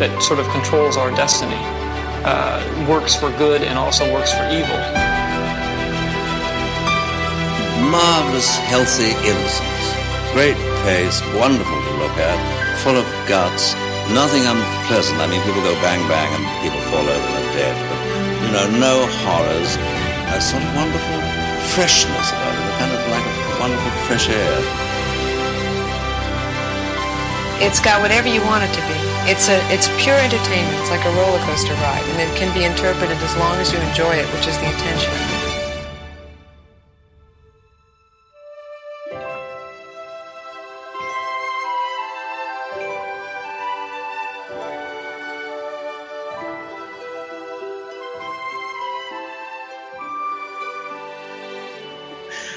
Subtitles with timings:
[0.00, 1.60] that sort of controls our destiny
[2.24, 2.58] uh,
[2.88, 4.80] works for good and also works for evil
[7.90, 9.84] marvelous, healthy innocence.
[10.36, 12.38] Great pace, wonderful to look at,
[12.84, 13.74] full of guts,
[14.14, 15.18] nothing unpleasant.
[15.18, 17.98] I mean, people go bang bang and people fall over and are dead, but
[18.46, 18.94] you know, no
[19.26, 19.74] horrors.
[20.30, 21.18] A sort of wonderful
[21.74, 24.58] freshness about it, a kind of like a wonderful fresh air.
[27.58, 29.09] It's got whatever you want it to be.
[29.28, 30.76] It's a it's pure entertainment.
[30.80, 33.78] It's like a roller coaster ride, and it can be interpreted as long as you
[33.78, 35.12] enjoy it, which is the intention.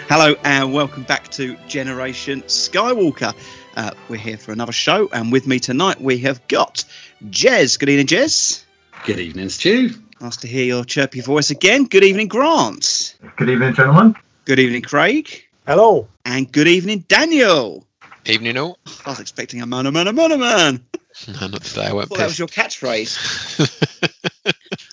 [0.08, 3.36] Hello and welcome back to Generation Skywalker.
[3.76, 6.84] Uh, we're here for another show, and with me tonight we have got
[7.26, 7.80] Jez.
[7.80, 8.64] Good evening, Jez.
[9.06, 9.92] Good evening, Stu.
[10.22, 11.86] Nice to hear your chirpy voice again.
[11.86, 13.16] Good evening, Grant.
[13.36, 14.16] Good evening, gentlemen.
[14.46, 15.44] Good evening, Craig.
[15.66, 16.08] Hello.
[16.24, 17.88] And good evening, Daniel.
[18.26, 18.78] Evening, all.
[19.06, 20.86] I was expecting a man, a man, a man, a man.
[21.28, 21.88] No, not today.
[21.88, 22.10] I won't.
[22.10, 23.18] Well, that was your catchphrase.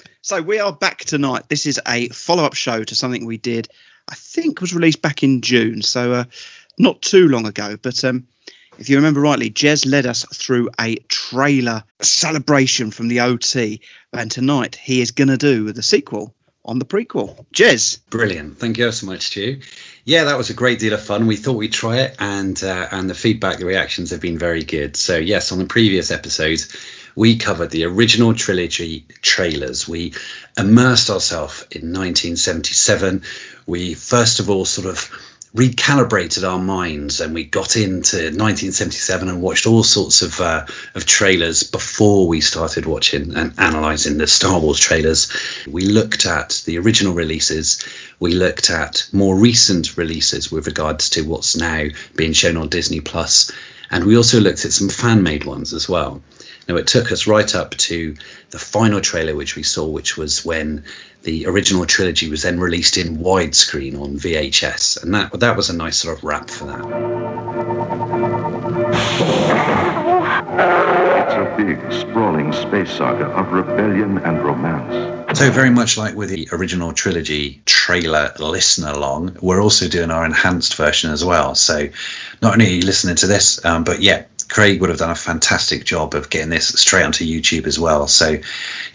[0.23, 1.49] so we are back tonight.
[1.49, 3.69] This is a follow-up show to something we did
[4.11, 6.25] I think was released back in June, so uh,
[6.79, 7.77] not too long ago.
[7.81, 8.27] But um,
[8.81, 13.83] if you remember rightly, Jez led us through a trailer celebration from the OT,
[14.13, 17.45] and tonight he is going to do the sequel on the prequel.
[17.53, 18.01] Jez.
[18.09, 18.59] Brilliant.
[18.59, 19.61] Thank you so much, Stu.
[20.05, 21.27] Yeah, that was a great deal of fun.
[21.27, 24.65] We thought we'd try it, and uh, and the feedback, the reactions have been very
[24.65, 24.97] good.
[24.97, 26.75] So yes, on the previous episodes,
[27.15, 29.87] we covered the original trilogy trailers.
[29.87, 30.15] We
[30.57, 33.25] immersed ourselves in 1977.
[33.67, 35.11] We first of all sort of
[35.55, 41.07] recalibrated our minds and we got into 1977 and watched all sorts of uh, of
[41.07, 45.31] trailers before we started watching and analyzing the Star Wars trailers.
[45.67, 47.85] We looked at the original releases.
[48.21, 53.01] We looked at more recent releases with regards to what's now being shown on Disney
[53.01, 53.51] Plus,
[53.91, 56.23] and we also looked at some fan made ones as well.
[56.69, 58.15] Now, it took us right up to
[58.51, 60.85] the final trailer, which we saw, which was when
[61.23, 65.77] the original trilogy was then released in widescreen on VHS, and that that was a
[65.77, 66.85] nice sort of wrap for that.
[71.23, 75.39] It's a big, sprawling space saga of rebellion and romance.
[75.39, 80.25] So, very much like with the original trilogy trailer listen along, we're also doing our
[80.25, 81.55] enhanced version as well.
[81.55, 81.89] So,
[82.43, 85.15] not only are you listening to this, um, but yeah, Craig would have done a
[85.15, 88.09] fantastic job of getting this straight onto YouTube as well.
[88.09, 88.43] So you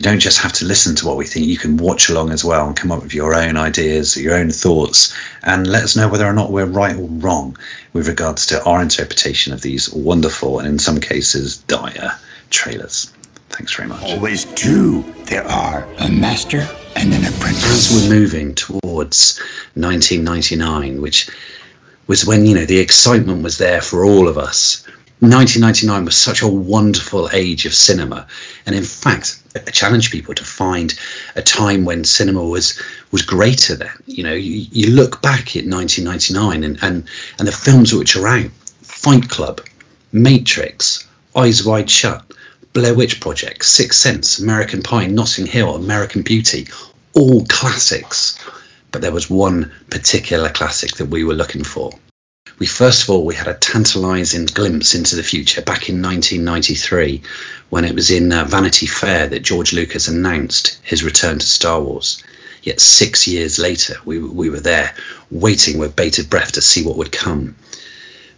[0.02, 2.68] don't just have to listen to what we think, you can watch along as well
[2.68, 6.26] and come up with your own ideas, your own thoughts, and let us know whether
[6.26, 7.58] or not we're right or wrong
[7.94, 12.12] with regards to our interpretation of these wonderful and in some cases dire
[12.50, 13.12] trailers.
[13.50, 14.04] Thanks very much.
[14.04, 16.68] Always two there are a master
[16.98, 17.94] and an apprentice.
[17.94, 19.40] As we're moving towards
[19.76, 21.30] 1999, which
[22.08, 24.86] was when you know the excitement was there for all of us
[25.22, 28.28] 1999 was such a wonderful age of cinema,
[28.66, 30.94] and in fact, I challenge people to find
[31.38, 32.78] a time when cinema was
[33.12, 33.78] was greater.
[33.78, 33.90] than.
[34.08, 37.08] you know, you, you look back at 1999 and, and
[37.40, 38.52] and the films which are out:
[38.82, 39.62] Fight Club,
[40.12, 42.34] Matrix, Eyes Wide Shut,
[42.74, 46.68] Blair Witch Project, Sixth Sense, American Pie, Notting Hill, American Beauty,
[47.14, 48.38] all classics.
[48.92, 51.94] But there was one particular classic that we were looking for
[52.60, 57.22] we first of all we had a tantalizing glimpse into the future back in 1993
[57.70, 61.82] when it was in uh, Vanity Fair that George Lucas announced his return to Star
[61.82, 62.24] Wars.
[62.64, 64.96] Yet six years later, we, we were there
[65.30, 67.56] waiting with bated breath to see what would come.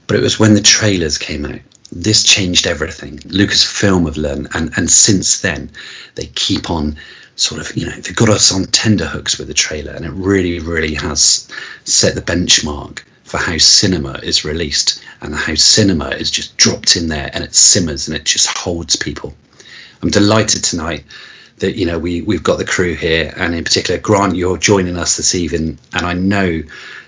[0.07, 1.61] But it was when the trailers came out
[1.91, 3.17] this changed everything.
[3.19, 5.69] Lucasfilm have learned, and and since then,
[6.15, 6.97] they keep on
[7.35, 10.11] sort of you know they got us on tender hooks with the trailer, and it
[10.11, 11.47] really really has
[11.85, 17.09] set the benchmark for how cinema is released and how cinema is just dropped in
[17.09, 19.35] there and it simmers and it just holds people.
[20.01, 21.03] I'm delighted tonight
[21.57, 24.95] that you know we we've got the crew here, and in particular Grant, you're joining
[24.95, 26.63] us this evening, and I know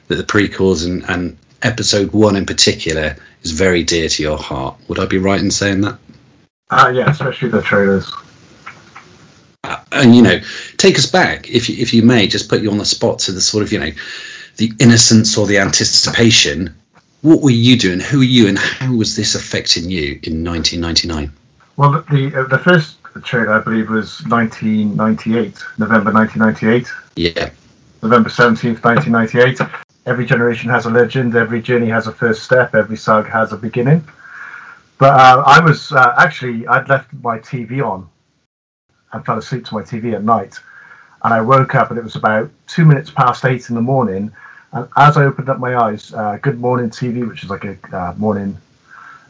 [0.08, 4.76] that the prequels and, and episode one in particular is very dear to your heart.
[4.88, 6.00] Would I be right in saying that?
[6.70, 8.12] Uh, yeah, especially the trailers.
[9.64, 10.40] Uh, and you know,
[10.78, 13.32] take us back, if you, if you may, just put you on the spot to
[13.32, 13.92] the sort of you know,
[14.60, 16.76] the innocence or the anticipation.
[17.22, 18.00] What were you doing?
[18.00, 21.32] Who are you, and how was this affecting you in 1999?
[21.78, 26.88] Well, the the, uh, the first trailer I believe was 1998, November 1998.
[27.16, 27.50] Yeah.
[28.04, 29.60] November 17th, 1998.
[30.06, 31.36] Every generation has a legend.
[31.36, 32.76] Every journey has a first step.
[32.76, 34.06] Every saga has a beginning.
[34.98, 38.10] But uh, I was uh, actually I'd left my TV on
[39.14, 40.60] and fell asleep to my TV at night,
[41.24, 44.32] and I woke up and it was about two minutes past eight in the morning.
[44.72, 47.78] And as I opened up my eyes, uh, Good Morning TV, which is like a
[47.92, 48.58] uh, morning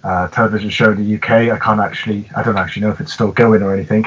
[0.03, 3.13] uh, television show in the UK, I can't actually I don't actually know if it's
[3.13, 4.05] still going or anything.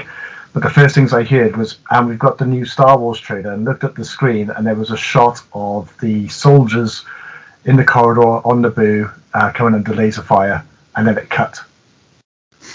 [0.52, 3.52] But the first things I heard was, and we've got the new Star Wars trailer,
[3.52, 7.06] and looked at the screen, and there was a shot of the soldiers
[7.64, 10.62] in the corridor on Naboo uh, coming under laser fire,
[10.94, 11.58] and then it cut.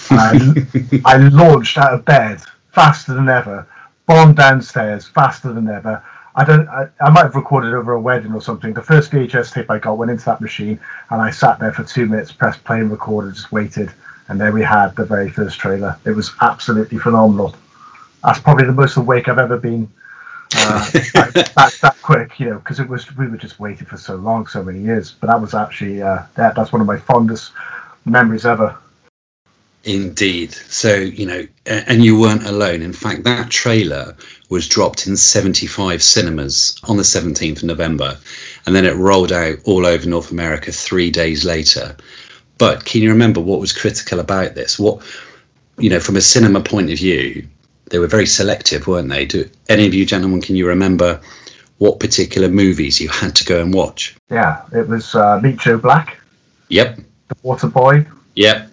[0.09, 3.67] I, I launched out of bed faster than ever,
[4.07, 6.03] bombed downstairs faster than ever.
[6.37, 6.69] I don't.
[6.69, 8.73] I, I might have recorded over a wedding or something.
[8.73, 10.79] The first VHS tape I got went into that machine,
[11.09, 13.91] and I sat there for two minutes, pressed play and recorded, just waited,
[14.29, 15.97] and there we had the very first trailer.
[16.05, 17.55] It was absolutely phenomenal
[18.23, 19.89] that's probably the most awake I've ever been.
[20.55, 23.97] Uh, that, that, that, quick, you know, because it was we were just waiting for
[23.97, 25.11] so long, so many years.
[25.11, 27.51] But that was actually uh, that that's one of my fondest
[28.05, 28.77] memories ever.
[29.83, 30.53] Indeed.
[30.53, 32.81] So you know, and you weren't alone.
[32.81, 34.15] In fact, that trailer
[34.49, 38.17] was dropped in 75 cinemas on the 17th of November,
[38.65, 41.95] and then it rolled out all over North America three days later.
[42.57, 44.79] But can you remember what was critical about this?
[44.79, 45.03] What
[45.77, 47.47] you know, from a cinema point of view,
[47.89, 49.25] they were very selective, weren't they?
[49.25, 51.21] Do any of you gentlemen can you remember
[51.77, 54.15] what particular movies you had to go and watch?
[54.29, 56.19] Yeah, it was uh, Meet Joe Black.
[56.69, 56.97] Yep.
[57.27, 58.05] The Water Boy.
[58.35, 58.66] Yep.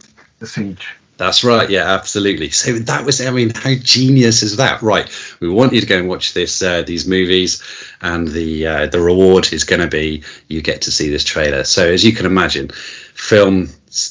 [0.44, 0.94] The Siege.
[1.16, 1.70] That's right.
[1.70, 2.50] Yeah, absolutely.
[2.50, 4.82] So that was, I mean, how genius is that?
[4.82, 5.08] Right.
[5.40, 7.62] We want you to go and watch this, uh, these movies,
[8.02, 11.64] and the uh, the reward is going to be you get to see this trailer.
[11.64, 12.68] So as you can imagine,
[13.14, 13.68] film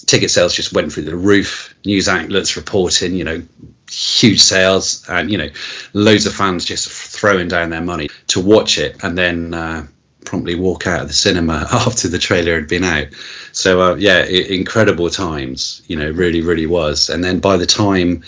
[0.07, 1.75] ticket sales just went through the roof.
[1.85, 3.43] News outlets reporting, you know,
[3.91, 5.49] huge sales and you know
[5.93, 9.85] loads of fans just throwing down their money to watch it and then uh,
[10.25, 13.07] promptly walk out of the cinema after the trailer had been out
[13.51, 18.23] so uh, yeah incredible times you know really really was and then by the time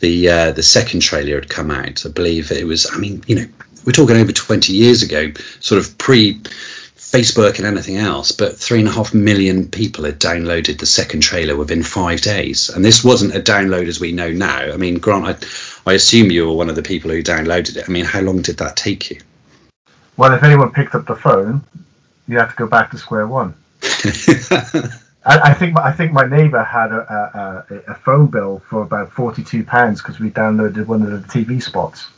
[0.00, 3.36] the uh, the second trailer had come out i believe it was i mean you
[3.36, 3.46] know
[3.84, 6.40] we're talking over 20 years ago sort of pre
[7.12, 11.20] Facebook and anything else, but three and a half million people had downloaded the second
[11.20, 12.70] trailer within five days.
[12.70, 14.72] And this wasn't a download as we know now.
[14.72, 17.84] I mean, Grant, I, I assume you were one of the people who downloaded it.
[17.86, 19.18] I mean, how long did that take you?
[20.16, 21.64] Well, if anyone picked up the phone,
[22.28, 23.54] you have to go back to square one.
[25.24, 29.12] I, I, think I think my neighbour had a, a, a, phone bill for about
[29.12, 32.08] forty two pounds because we downloaded one of the TV spots.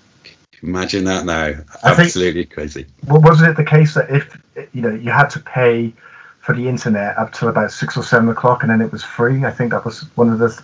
[0.62, 1.54] Imagine that now.
[1.82, 2.86] Absolutely think, crazy.
[3.06, 4.40] Well, wasn't it the case that if
[4.72, 5.92] you know you had to pay
[6.40, 9.44] for the internet up till about six or seven o'clock, and then it was free?
[9.44, 10.62] I think that was one of the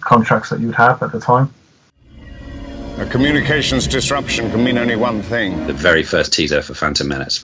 [0.00, 1.52] contracts that you'd have at the time.
[2.98, 5.66] A communications disruption can mean only one thing.
[5.66, 7.41] The very first teaser for Phantom Menace.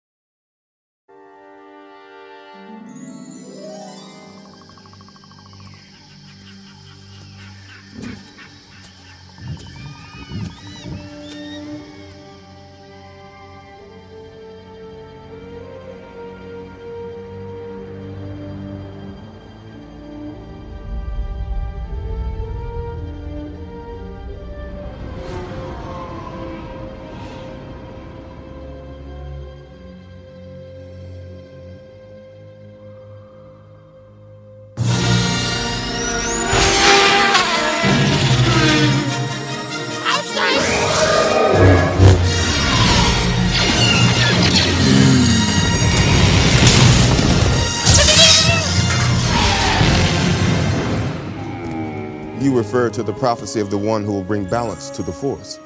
[52.88, 55.58] Refer to the prophecy of the one who will bring balance to the force.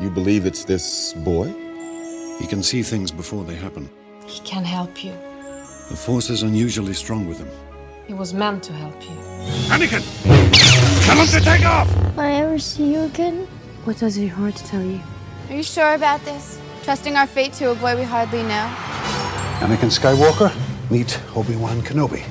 [0.00, 1.48] You believe it's this boy?
[2.38, 3.88] He can see things before they happen.
[4.26, 5.12] He can help you.
[5.90, 7.48] The force is unusually strong with him.
[8.06, 9.16] He was meant to help you.
[9.74, 10.02] Anakin!
[11.06, 11.88] Tell him to take off!
[12.14, 13.46] Will I ever see you again?
[13.84, 15.00] What does your heart tell you?
[15.48, 16.60] Are you sure about this?
[16.84, 18.66] Trusting our fate to a boy we hardly know?
[19.60, 20.52] Anakin Skywalker,
[20.90, 22.22] meet Obi-Wan Kenobi.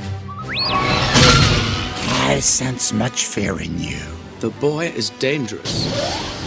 [2.33, 4.20] I sense much fear in you.
[4.41, 5.85] The boy is dangerous.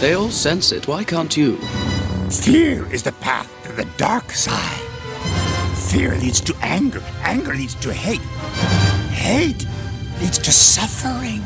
[0.01, 0.85] They all sense it.
[0.85, 1.55] Why can't you?
[2.29, 4.81] Fear is the path to the dark side.
[5.77, 7.01] Fear leads to anger.
[7.21, 8.19] Anger leads to hate.
[9.11, 9.65] Hate
[10.19, 11.41] leads to suffering.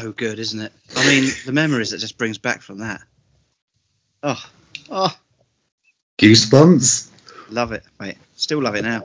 [0.00, 0.72] So good, isn't it?
[0.96, 3.02] I mean, the memories that just brings back from that.
[4.22, 4.42] Oh,
[4.90, 5.14] oh,
[6.18, 7.10] Goosebumps.
[7.50, 8.16] love it, mate.
[8.36, 9.04] Still love it now.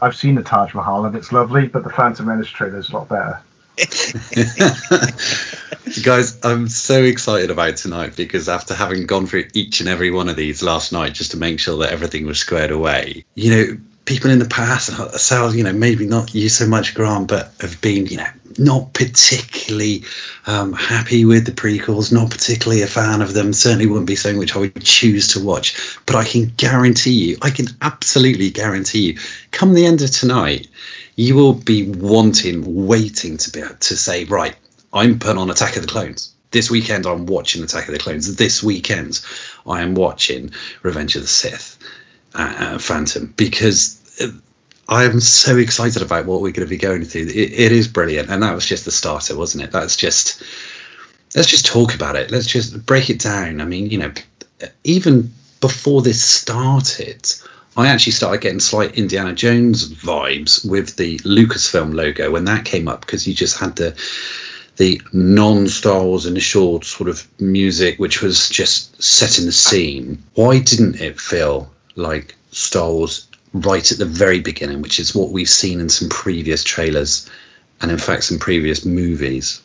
[0.00, 2.94] I've seen the Taj Mahal and it's lovely, but the Phantom Menace trailer is a
[2.94, 3.40] lot better.
[6.04, 10.28] Guys, I'm so excited about tonight because after having gone through each and every one
[10.28, 13.78] of these last night just to make sure that everything was squared away, you know,
[14.04, 17.80] people in the past, so you know, maybe not you so much, Grant, but have
[17.80, 18.26] been, you know,
[18.58, 20.04] not particularly
[20.46, 23.52] um, happy with the prequels, not particularly a fan of them.
[23.52, 25.98] Certainly wouldn't be something which I would choose to watch.
[26.06, 29.18] But I can guarantee you, I can absolutely guarantee you,
[29.50, 30.68] come the end of tonight,
[31.16, 34.56] you will be wanting, waiting to be to say, right,
[34.92, 36.32] I'm putting on Attack of the Clones.
[36.50, 38.36] This weekend, I'm watching Attack of the Clones.
[38.36, 39.20] This weekend,
[39.66, 41.78] I am watching Revenge of the Sith,
[42.34, 44.28] uh, Phantom, because uh,
[44.88, 47.22] I am so excited about what we're going to be going through.
[47.22, 49.72] It, it is brilliant, and that was just the starter, wasn't it?
[49.72, 50.42] That's just
[51.34, 52.30] let's just talk about it.
[52.30, 53.60] Let's just break it down.
[53.60, 54.12] I mean, you know,
[54.84, 57.26] even before this started,
[57.76, 62.86] I actually started getting slight Indiana Jones vibes with the Lucasfilm logo when that came
[62.88, 63.96] up because you just had the
[64.76, 70.20] the non-Star Wars initial sort of music, which was just setting the scene.
[70.34, 75.30] Why didn't it feel like Star Wars right at the very beginning, which is what
[75.30, 77.30] we've seen in some previous trailers
[77.80, 79.62] and, in fact, some previous movies?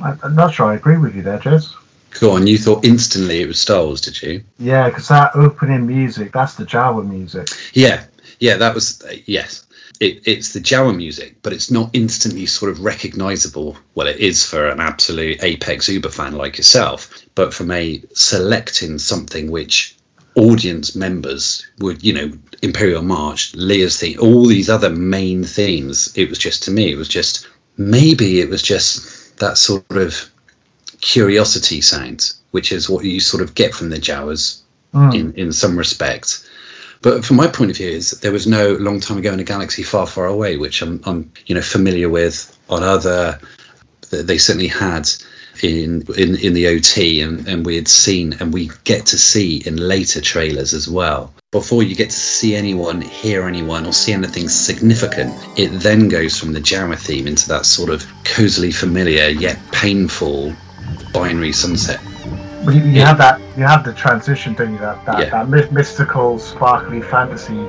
[0.00, 1.74] I'm not sure I agree with you there, Jez.
[2.20, 4.44] Go on, you thought instantly it was Star Wars, did you?
[4.58, 7.48] Yeah, because that opening music, that's the Jawa music.
[7.72, 8.04] Yeah,
[8.38, 9.66] yeah, that was uh, yes.
[10.00, 13.76] It, it's the Jawa music, but it's not instantly sort of recognizable.
[13.94, 18.98] Well, it is for an absolute apex Uber fan like yourself, but from a selecting
[18.98, 19.96] something which
[20.34, 26.12] audience members would, you know, Imperial March, Leia's theme, all these other main themes.
[26.16, 27.46] It was just to me, it was just
[27.76, 30.30] maybe it was just that sort of
[31.00, 34.62] curiosity sound, which is what you sort of get from the Jawas
[34.94, 35.14] Mm.
[35.14, 36.46] in in some respect.
[37.00, 39.44] But from my point of view, is there was no long time ago in a
[39.44, 43.38] galaxy far, far away, which I'm, I'm you know familiar with on other.
[44.10, 45.08] They certainly had
[45.62, 49.62] in in in the OT, and and we had seen, and we get to see
[49.66, 51.32] in later trailers as well.
[51.50, 56.38] Before you get to see anyone, hear anyone, or see anything significant, it then goes
[56.38, 60.54] from the Jawa theme into that sort of cozily familiar yet painful
[61.12, 62.00] binary sunset
[62.70, 64.78] you, you have that, you have the transition, don't you?
[64.78, 65.30] That that, Yeah.
[65.30, 67.66] that my- mystical, sparkly fantasy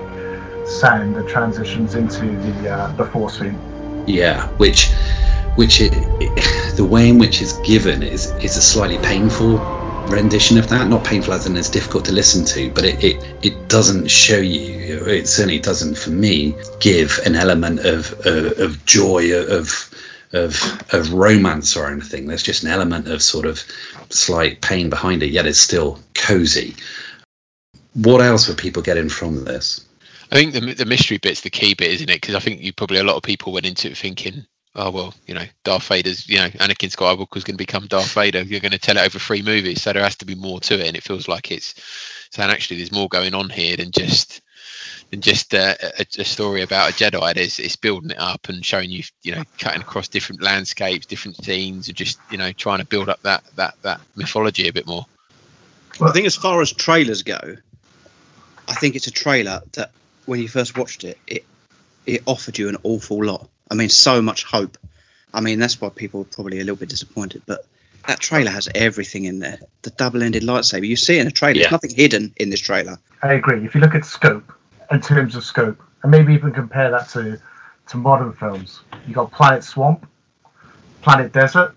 [0.65, 3.57] sound that transitions into the uh, the force theme.
[4.05, 4.91] Yeah, which,
[5.55, 6.31] which it, it,
[6.75, 9.57] the way in which it's given is is a slightly painful
[10.09, 10.87] rendition of that.
[10.87, 14.39] Not painful as in it's difficult to listen to, but it it, it doesn't show
[14.39, 15.05] you.
[15.05, 19.89] It certainly doesn't for me give an element of of, of joy of.
[20.35, 20.55] Of,
[20.91, 22.25] of romance or anything.
[22.25, 23.63] There's just an element of sort of
[24.09, 26.75] slight pain behind it, yet it's still cozy.
[27.93, 29.85] What else were people getting from this?
[30.31, 32.19] I think the the mystery bit's the key bit, isn't it?
[32.19, 34.43] Because I think you probably a lot of people went into it thinking,
[34.75, 38.41] oh well, you know, Darth Vader's, you know, Anakin Skywalker's going to become Darth Vader.
[38.41, 40.79] You're going to tell it over three movies, so there has to be more to
[40.79, 41.75] it, and it feels like it's
[42.31, 44.41] saying actually there's more going on here than just
[45.11, 47.35] than just uh, a, a story about a Jedi.
[47.35, 51.43] There's it's building it up and showing you, you know, cutting across different landscapes, different
[51.43, 54.87] scenes, and just you know trying to build up that that that mythology a bit
[54.87, 55.05] more.
[55.99, 57.57] Well, I think as far as trailers go,
[58.67, 59.91] I think it's a trailer that
[60.25, 61.45] when you first watched it, it
[62.05, 63.47] it offered you an awful lot.
[63.73, 64.77] I mean, so much hope.
[65.33, 67.41] I mean, that's why people are probably a little bit disappointed.
[67.47, 67.65] But
[68.07, 69.57] that trailer has everything in there.
[69.81, 70.87] The double-ended lightsaber.
[70.87, 71.55] You see it in a trailer.
[71.55, 71.61] Yeah.
[71.63, 72.99] There's nothing hidden in this trailer.
[73.23, 73.65] I agree.
[73.65, 74.53] If you look at scope,
[74.91, 77.39] in terms of scope, and maybe even compare that to
[77.87, 80.07] to modern films, you got Planet Swamp,
[81.01, 81.75] Planet Desert,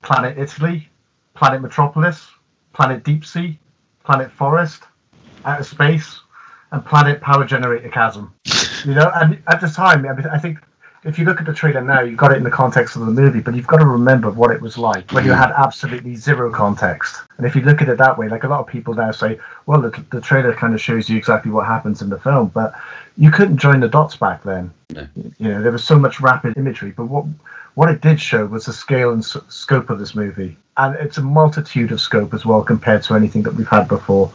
[0.00, 0.88] Planet Italy,
[1.34, 2.26] Planet Metropolis,
[2.72, 3.58] Planet Deep Sea,
[4.02, 4.84] Planet Forest,
[5.44, 6.20] Outer Space,
[6.72, 8.32] and Planet Power Generator Chasm.
[8.86, 10.58] You know, and at the time, I, mean, I think
[11.04, 13.12] if you look at the trailer now, you've got it in the context of the
[13.12, 15.38] movie, but you've got to remember what it was like when you mm.
[15.38, 17.20] had absolutely zero context.
[17.36, 19.38] And if you look at it that way, like a lot of people now say,
[19.66, 22.74] well, the, the trailer kind of shows you exactly what happens in the film, but
[23.18, 24.72] you couldn't join the dots back then.
[24.90, 25.06] No.
[25.38, 27.26] You know, there was so much rapid imagery, but what
[27.74, 31.18] what it did show was the scale and s- scope of this movie, and it's
[31.18, 34.32] a multitude of scope as well compared to anything that we've had before.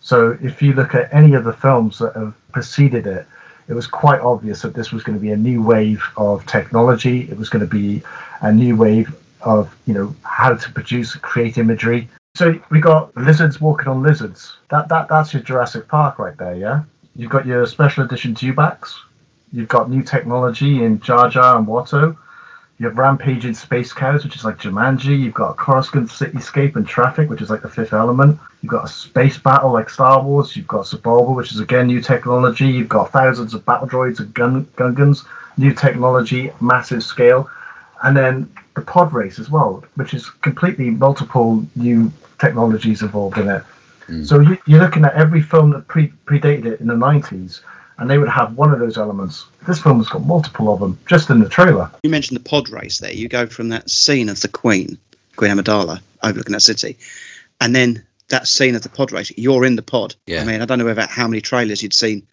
[0.00, 3.26] So if you look at any of the films that have preceded it,
[3.68, 7.30] it was quite obvious that this was going to be a new wave of technology.
[7.30, 8.02] It was going to be
[8.40, 12.08] a new wave of you know how to produce, create imagery.
[12.34, 14.56] So we got lizards walking on lizards.
[14.70, 16.82] That that that's your Jurassic Park right there, yeah.
[17.14, 18.94] You've got your special edition Dewbacks.
[19.52, 22.16] You've got new technology in Jar Jar and Watto.
[22.78, 25.18] You have rampaging space cows, which is like Jumanji.
[25.18, 28.38] You've got a Coruscant cityscape and traffic, which is like the Fifth Element.
[28.62, 30.56] You've got a space battle like Star Wars.
[30.56, 32.66] You've got Sebulba, which is again new technology.
[32.66, 37.50] You've got thousands of battle droids and gun Gungans, new technology, massive scale,
[38.04, 43.48] and then the pod race as well, which is completely multiple new technologies involved in
[43.48, 43.64] it.
[44.08, 44.26] Mm.
[44.26, 47.60] So you, you're looking at every film that pre- predated it in the 90s,
[47.98, 49.46] and they would have one of those elements.
[49.68, 51.90] This film has got multiple of them just in the trailer.
[52.02, 53.12] You mentioned the pod race there.
[53.12, 54.96] You go from that scene of the Queen,
[55.36, 56.96] Queen Amidala, overlooking that city,
[57.60, 59.30] and then that scene of the pod race.
[59.36, 60.14] You're in the pod.
[60.26, 60.40] Yeah.
[60.40, 62.26] I mean, I don't know about how many trailers you'd seen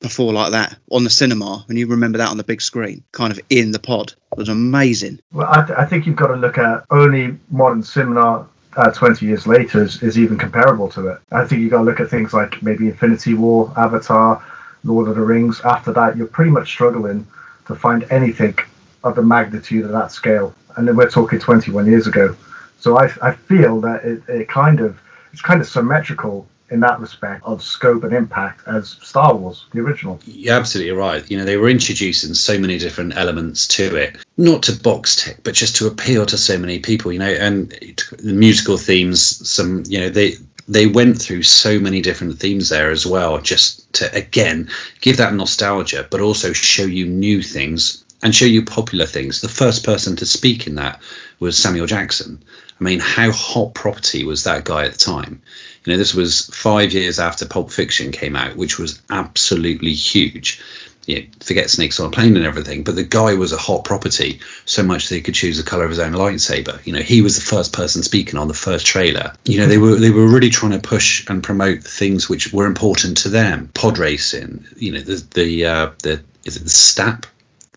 [0.00, 3.32] before like that on the cinema, and you remember that on the big screen, kind
[3.32, 4.12] of in the pod.
[4.32, 5.20] It was amazing.
[5.32, 9.24] Well, I, th- I think you've got to look at only modern cinema uh, 20
[9.24, 11.20] years later is, is even comparable to it.
[11.32, 14.44] I think you've got to look at things like maybe Infinity War, Avatar,
[14.84, 15.60] Lord of the Rings.
[15.60, 17.26] After that, you're pretty much struggling
[17.66, 18.56] to find anything
[19.04, 20.54] of the magnitude of that scale.
[20.76, 22.36] And then we're talking 21 years ago.
[22.80, 25.00] So I, I feel that it, it kind of
[25.32, 29.80] it's kind of symmetrical in that respect of scope and impact as Star Wars, the
[29.80, 30.20] original.
[30.26, 31.28] You're absolutely right.
[31.30, 35.38] You know, they were introducing so many different elements to it, not to box tick,
[35.44, 37.12] but just to appeal to so many people.
[37.12, 37.74] You know, and
[38.22, 40.34] musical themes, some, you know, they
[40.68, 44.68] they went through so many different themes there as well, just to again
[45.00, 49.40] give that nostalgia, but also show you new things and show you popular things.
[49.40, 51.00] The first person to speak in that
[51.40, 52.42] was Samuel Jackson.
[52.80, 55.40] I mean, how hot property was that guy at the time?
[55.84, 60.60] You know, this was five years after Pulp Fiction came out, which was absolutely huge.
[61.08, 63.82] You know, forget snakes on a plane and everything, but the guy was a hot
[63.82, 66.84] property so much that he could choose the color of his own lightsaber.
[66.86, 69.32] You know, he was the first person speaking on the first trailer.
[69.46, 72.66] You know, they were they were really trying to push and promote things which were
[72.66, 73.70] important to them.
[73.72, 77.24] Pod racing, you know, the the uh, the is it the stap,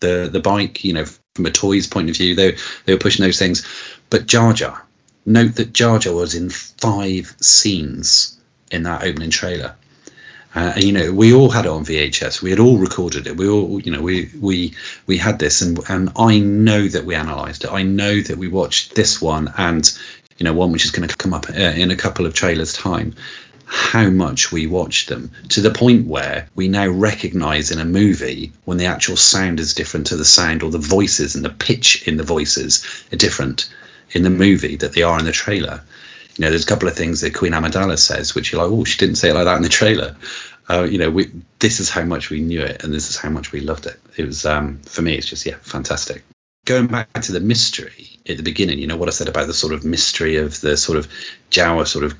[0.00, 0.84] the the bike.
[0.84, 3.66] You know, from a toys point of view, they they were pushing those things.
[4.10, 4.84] But Jar Jar,
[5.24, 8.38] note that Jar Jar was in five scenes
[8.70, 9.74] in that opening trailer.
[10.54, 12.42] Uh, and you know, we all had it on VHS.
[12.42, 13.36] We had all recorded it.
[13.36, 14.74] We all, you know, we we
[15.06, 17.72] we had this, and and I know that we analysed it.
[17.72, 19.90] I know that we watched this one, and
[20.36, 22.74] you know, one which is going to come up uh, in a couple of trailers'
[22.74, 23.14] time.
[23.64, 28.52] How much we watched them to the point where we now recognise in a movie
[28.66, 32.06] when the actual sound is different to the sound, or the voices and the pitch
[32.06, 33.70] in the voices are different
[34.10, 35.80] in the movie that they are in the trailer
[36.36, 38.84] you know, there's a couple of things that Queen Amidala says, which you're like, oh,
[38.84, 40.16] she didn't say it like that in the trailer.
[40.70, 43.28] Uh, you know, we, this is how much we knew it, and this is how
[43.28, 44.00] much we loved it.
[44.16, 46.22] It was, um, for me, it's just, yeah, fantastic.
[46.64, 49.54] Going back to the mystery at the beginning, you know, what I said about the
[49.54, 51.08] sort of mystery of the sort of
[51.50, 52.14] Jawa sort of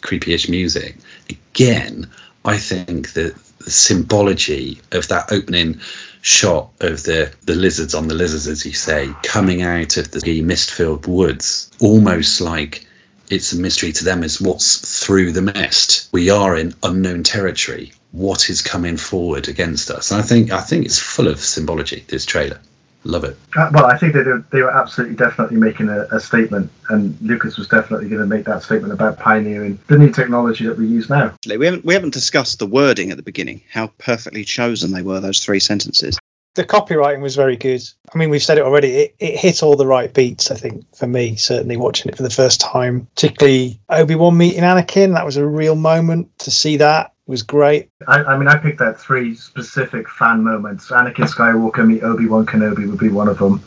[0.00, 0.96] creepy-ish music.
[1.28, 2.10] Again,
[2.44, 5.80] I think that the symbology of that opening
[6.22, 10.42] shot of the the lizards on the lizards, as you say, coming out of the
[10.42, 12.86] mist-filled woods, almost like
[13.34, 16.08] it's a mystery to them is what's through the mist.
[16.12, 17.92] We are in unknown territory.
[18.12, 20.10] What is coming forward against us?
[20.10, 22.04] And I think I think it's full of symbology.
[22.06, 22.60] This trailer,
[23.02, 23.36] love it.
[23.56, 27.20] Uh, well, I think they were, they were absolutely definitely making a, a statement, and
[27.20, 30.86] Lucas was definitely going to make that statement about pioneering the new technology that we
[30.86, 31.34] use now.
[31.44, 33.62] We haven't we haven't discussed the wording at the beginning.
[33.68, 35.18] How perfectly chosen they were.
[35.18, 36.18] Those three sentences.
[36.54, 37.82] The copywriting was very good.
[38.14, 38.92] I mean, we've said it already.
[38.96, 40.50] It, it hit all the right beats.
[40.50, 44.62] I think for me, certainly watching it for the first time, particularly Obi Wan meeting
[44.62, 45.14] Anakin.
[45.14, 46.76] That was a real moment to see.
[46.76, 47.90] That was great.
[48.06, 50.90] I, I mean, I picked out three specific fan moments.
[50.90, 53.62] Anakin Skywalker meet Obi Wan Kenobi would be one of them.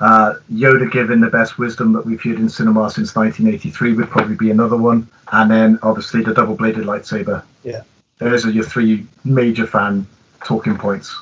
[0.00, 4.36] Uh, Yoda giving the best wisdom that we've heard in cinema since 1983 would probably
[4.36, 5.08] be another one.
[5.32, 7.42] And then obviously the double bladed lightsaber.
[7.64, 7.82] Yeah.
[8.18, 10.06] Those are your three major fan
[10.44, 11.16] talking points,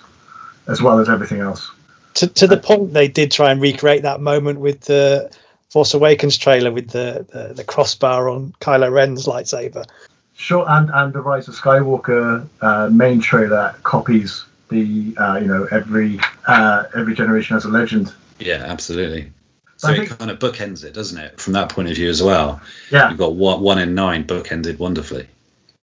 [0.68, 1.70] as well as everything else.
[2.14, 5.30] To, to the point they did try and recreate that moment with the
[5.70, 9.86] Force Awakens trailer with the, the, the crossbar on Kylo Ren's lightsaber.
[10.34, 15.66] Sure, and and the Rise of Skywalker uh, main trailer copies the uh, you know
[15.70, 18.12] every uh, every generation has a legend.
[18.38, 19.32] Yeah, absolutely.
[19.78, 21.40] So I it kind of bookends it, doesn't it?
[21.40, 22.60] From that point of view as well.
[22.90, 23.10] Yeah.
[23.10, 25.26] You've got one, one in nine bookended wonderfully.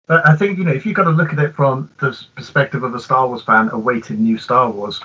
[0.07, 2.83] But I think you know if you've got to look at it from the perspective
[2.83, 5.01] of a Star Wars fan awaiting new Star Wars,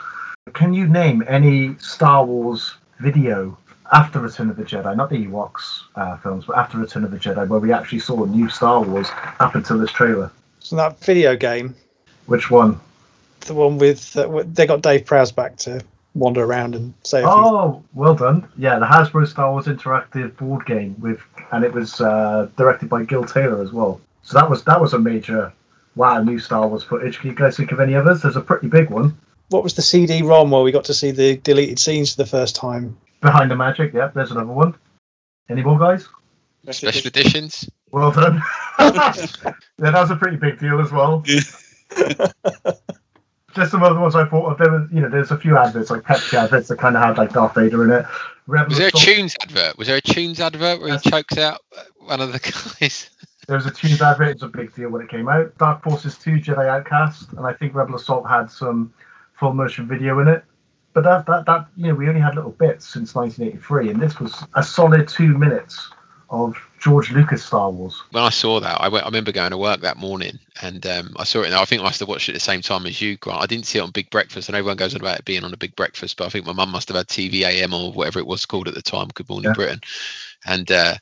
[0.54, 3.58] can you name any Star Wars video
[3.94, 7.18] after Return of the Jedi, not the Ewoks uh, films, but after Return of the
[7.18, 9.08] Jedi, where we actually saw new Star Wars
[9.40, 10.32] up until this trailer?
[10.60, 11.76] So that video game,
[12.26, 12.80] Which one?
[13.42, 15.82] the one with uh, they got Dave Prowse back to
[16.16, 18.48] wander around and say Oh, well done.
[18.58, 23.06] Yeah, the Hasbro Star Wars interactive board game with, and it was uh, directed by
[23.06, 24.02] Gil Taylor as well.
[24.28, 25.54] So that was that was a major
[25.96, 27.20] wow new Star Wars footage.
[27.20, 28.22] Can you guys think of any others?
[28.22, 29.18] There's a pretty big one.
[29.48, 32.54] what was the CD-ROM where we got to see the deleted scenes for the first
[32.54, 32.98] time?
[33.22, 34.76] Behind the Magic, yep, there's another one.
[35.50, 36.10] Any more guys?
[36.70, 37.70] Special editions.
[37.92, 38.44] Well done.
[38.80, 41.22] yeah, that was a pretty big deal as well.
[43.56, 44.58] Just some other ones I thought of.
[44.58, 47.18] There was, you know, there's a few adverts like Pepsi adverts that kind of had
[47.18, 48.06] like Darth Vader in it.
[48.46, 49.78] Rebel Was there a tunes advert?
[49.78, 51.62] Was there a tunes advert where he chokes out
[52.00, 52.40] one of the
[52.82, 53.10] guys?
[53.48, 54.28] There was a Tunes advert.
[54.28, 55.58] It was a big deal when it came out.
[55.58, 58.94] Dark Forces 2, Jedi Outcast, and I think Rebel Assault had some
[59.34, 60.44] full motion video in it.
[60.94, 64.20] But that, that, that, you know, we only had little bits since 1983, and this
[64.20, 65.92] was a solid two minutes
[66.30, 68.04] of George Lucas Star Wars.
[68.12, 71.14] When I saw that, I, went, I remember going to work that morning and um,
[71.18, 71.46] I saw it.
[71.46, 73.42] And I think I must have watched it at the same time as you, Grant.
[73.42, 75.54] I didn't see it on Big Breakfast, and everyone goes on about it being on
[75.54, 78.20] a Big Breakfast, but I think my mum must have had TV AM or whatever
[78.20, 79.54] it was called at the time, Good Morning Yeah.
[79.54, 79.80] Britain.
[80.46, 80.96] And uh,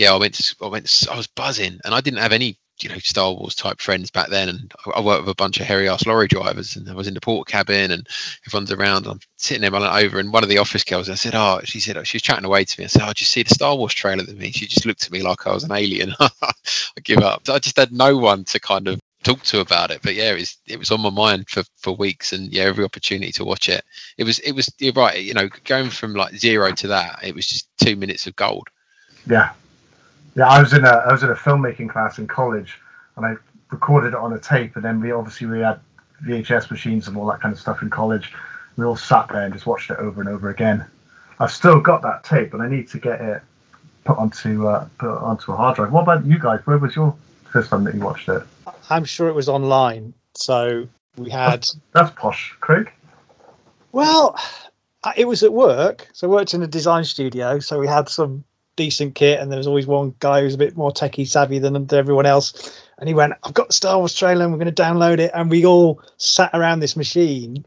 [0.00, 2.88] yeah, I went, to- I went, I was buzzing, and I didn't have any, you
[2.88, 4.48] know, Star Wars type friends back then.
[4.48, 7.12] And I- worked with a bunch of hairy ass lorry drivers, and I was in
[7.12, 8.08] the Portakabin, and
[8.46, 9.04] everyone's around.
[9.04, 11.60] And I'm sitting there, mulling over, and one of the office girls, I said, "Oh,"
[11.64, 12.86] she said, she was chatting away to me.
[12.86, 15.04] I said, "Oh, did you see the Star Wars trailer with me?" She just looked
[15.04, 16.14] at me like I was an alien.
[16.20, 16.52] I
[17.04, 17.46] give up.
[17.46, 20.00] So I just had no one to kind of talk to about it.
[20.02, 22.86] But yeah, it was it was on my mind for for weeks, and yeah, every
[22.86, 23.84] opportunity to watch it.
[24.16, 25.22] It was it was you're right.
[25.22, 28.68] You know, going from like zero to that, it was just two minutes of gold.
[29.26, 29.50] Yeah,
[30.34, 30.48] yeah.
[30.48, 32.78] I was in a I was in a filmmaking class in college,
[33.16, 33.34] and I
[33.70, 35.80] recorded it on a tape, and then we obviously we had
[36.24, 38.32] VHS machines and all that kind of stuff in college.
[38.76, 40.86] We all sat there and just watched it over and over again.
[41.38, 43.42] I've still got that tape, and I need to get it
[44.04, 45.92] put onto uh, put onto a hard drive.
[45.92, 46.60] What about you guys?
[46.64, 47.16] Where was your
[47.50, 48.42] first time that you watched it?
[48.88, 50.14] I'm sure it was online.
[50.34, 52.90] So we had That's posh, Craig.
[53.92, 54.38] Well,
[55.16, 56.08] it was at work.
[56.12, 57.58] So I worked in a design studio.
[57.58, 58.44] So we had some
[58.76, 61.58] decent kit, and there was always one guy who was a bit more techie savvy
[61.58, 62.80] than everyone else.
[62.98, 65.30] And he went, "I've got the Star Wars trailer, and we're going to download it."
[65.34, 67.64] And we all sat around this machine,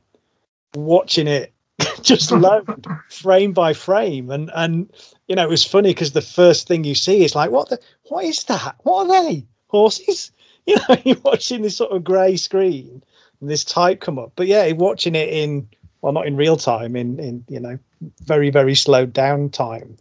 [0.75, 1.53] watching it
[2.01, 4.31] just load frame by frame.
[4.31, 4.91] And and
[5.27, 7.79] you know, it was funny because the first thing you see is like, "What the?
[8.03, 8.75] What is that?
[8.83, 9.45] What are they?
[9.67, 10.31] Horses?"
[10.65, 13.03] You know, you're watching this sort of grey screen
[13.41, 14.31] and this type come up.
[14.37, 15.67] But yeah, watching it in
[15.99, 17.77] well, not in real time, in in you know,
[18.21, 19.97] very very slowed down time.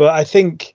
[0.00, 0.72] But I think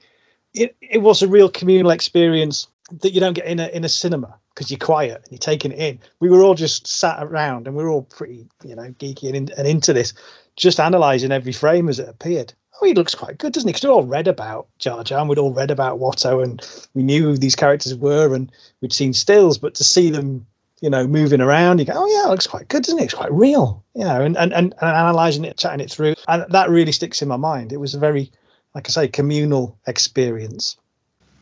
[0.54, 2.68] it it was a real communal experience
[3.02, 5.72] that you don't get in a in a cinema because you're quiet and you're taking
[5.72, 6.00] it in.
[6.20, 9.36] We were all just sat around and we were all pretty you know geeky and,
[9.36, 10.14] in, and into this,
[10.56, 12.54] just analysing every frame as it appeared.
[12.80, 13.72] Oh, he looks quite good, doesn't he?
[13.72, 16.62] Because we all read about Jar Jar, and we'd all read about Watto, and
[16.94, 19.58] we knew who these characters were, and we'd seen stills.
[19.58, 20.46] But to see them,
[20.82, 23.06] you know, moving around, you go, "Oh yeah, it looks quite good, doesn't it?
[23.06, 26.46] It's quite real," you know, and and and, and analysing it, chatting it through, and
[26.50, 27.74] that really sticks in my mind.
[27.74, 28.32] It was a very,
[28.76, 30.78] like I say, communal experience.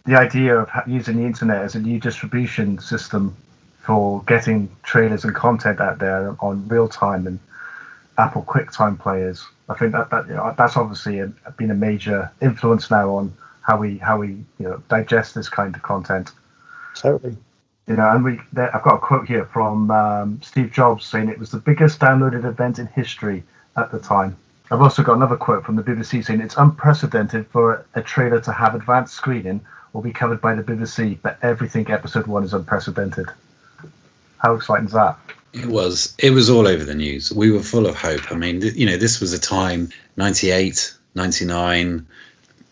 [0.05, 3.35] the idea of using the internet as a new distribution system
[3.79, 7.39] for getting trailers and content out there on real time and
[8.17, 9.45] Apple QuickTime players.
[9.67, 13.33] I think that, that you know, that's obviously a, been a major influence now on
[13.61, 16.31] how we how we you know digest this kind of content.
[16.95, 17.35] Totally.
[17.87, 21.29] You know, and we there, I've got a quote here from um, Steve Jobs saying
[21.29, 23.43] it was the biggest downloaded event in history
[23.75, 24.37] at the time.
[24.73, 28.51] I've also got another quote from the BBC saying it's unprecedented for a trailer to
[28.51, 29.61] have advanced screening
[29.93, 33.27] or be covered by the BBC, but everything episode one is unprecedented.
[34.39, 35.19] How exciting is that?
[35.53, 36.15] It was.
[36.17, 37.31] It was all over the news.
[37.31, 38.31] We were full of hope.
[38.31, 42.07] I mean, you know, this was a time 98, 99,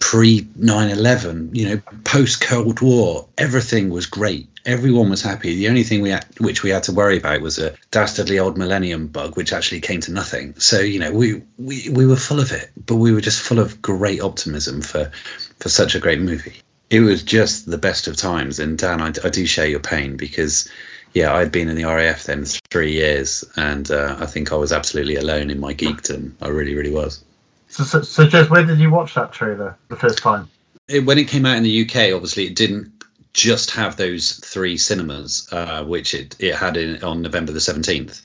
[0.01, 3.27] pre 9 11, you know, post Cold War.
[3.37, 4.49] Everything was great.
[4.65, 5.55] Everyone was happy.
[5.55, 8.57] The only thing we had, which we had to worry about was a dastardly old
[8.57, 10.55] millennium bug, which actually came to nothing.
[10.59, 13.59] So, you know, we, we, we were full of it, but we were just full
[13.59, 15.11] of great optimism for,
[15.59, 16.55] for such a great movie.
[16.89, 18.59] It was just the best of times.
[18.59, 20.69] And Dan, I, I do share your pain because
[21.13, 24.71] yeah, I'd been in the RAF then three years, and uh, I think I was
[24.71, 26.33] absolutely alone in my geekdom.
[26.41, 27.23] I really, really was.
[27.71, 30.49] So, so, so where did you watch that trailer the first time?
[30.89, 32.91] It, when it came out in the UK, obviously it didn't
[33.33, 38.21] just have those three cinemas, uh, which it, it had in, on November the 17th.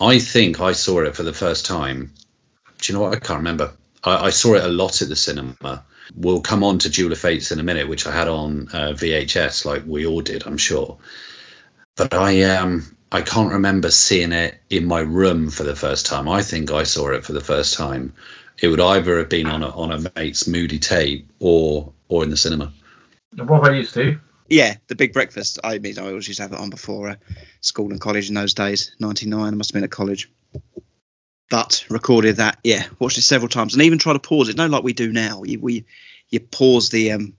[0.00, 2.12] I think I saw it for the first time.
[2.78, 3.14] Do you know what?
[3.14, 3.72] I can't remember.
[4.02, 5.84] I, I saw it a lot at the cinema.
[6.16, 8.92] We'll come on to Duel of Fates in a minute, which I had on uh,
[8.92, 10.98] VHS, like we all did, I'm sure.
[11.96, 16.28] But I um I can't remember seeing it in my room for the first time.
[16.28, 18.12] I think I saw it for the first time.
[18.60, 22.30] It would either have been on a on a mate's moody tape or or in
[22.30, 22.72] the cinema.
[23.36, 24.20] What about you, Steve?
[24.48, 25.58] Yeah, the big breakfast.
[25.64, 27.16] I mean, I always used to have it on before uh,
[27.60, 28.94] school and college in those days.
[29.00, 30.30] Ninety nine, I must have been at college.
[31.50, 34.56] But recorded that, yeah, watched it several times, and even tried to pause it.
[34.56, 35.42] No, like we do now.
[35.42, 35.84] You we
[36.30, 37.34] you pause the um.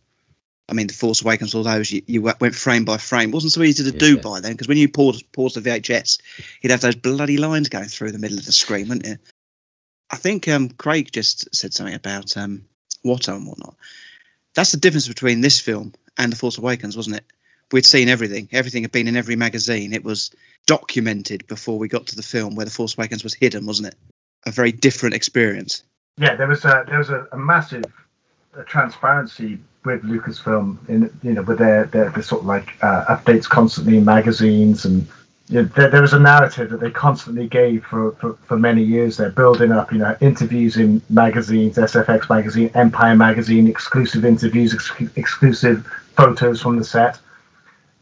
[0.67, 3.29] I mean, the Force Awakens, all those you, you went frame by frame.
[3.29, 3.99] It wasn't so easy to Yeah.
[3.99, 6.19] do by then because when you pause pause the VHS,
[6.61, 9.17] you'd have those bloody lines going through the middle of the screen, wouldn't you?
[10.11, 12.65] I think um, Craig just said something about um,
[13.03, 13.75] Watto and whatnot.
[14.53, 17.25] That's the difference between this film and The Force Awakens, wasn't it?
[17.71, 18.47] We'd seen everything.
[18.51, 19.93] Everything had been in every magazine.
[19.93, 20.31] It was
[20.67, 23.95] documented before we got to the film, where The Force Awakens was hidden, wasn't it?
[24.45, 25.83] A very different experience.
[26.17, 27.83] Yeah, there was a there was a, a massive
[28.57, 33.05] uh, transparency with Lucasfilm in you know with their their, their sort of like uh,
[33.05, 35.07] updates constantly in magazines and
[35.47, 38.83] you know, there, there was a narrative that they constantly gave for, for, for many
[38.83, 39.17] years.
[39.17, 45.15] They're building up, you know, interviews in magazines, SFX magazine, Empire magazine, exclusive interviews, ex-
[45.15, 47.19] exclusive photos from the set.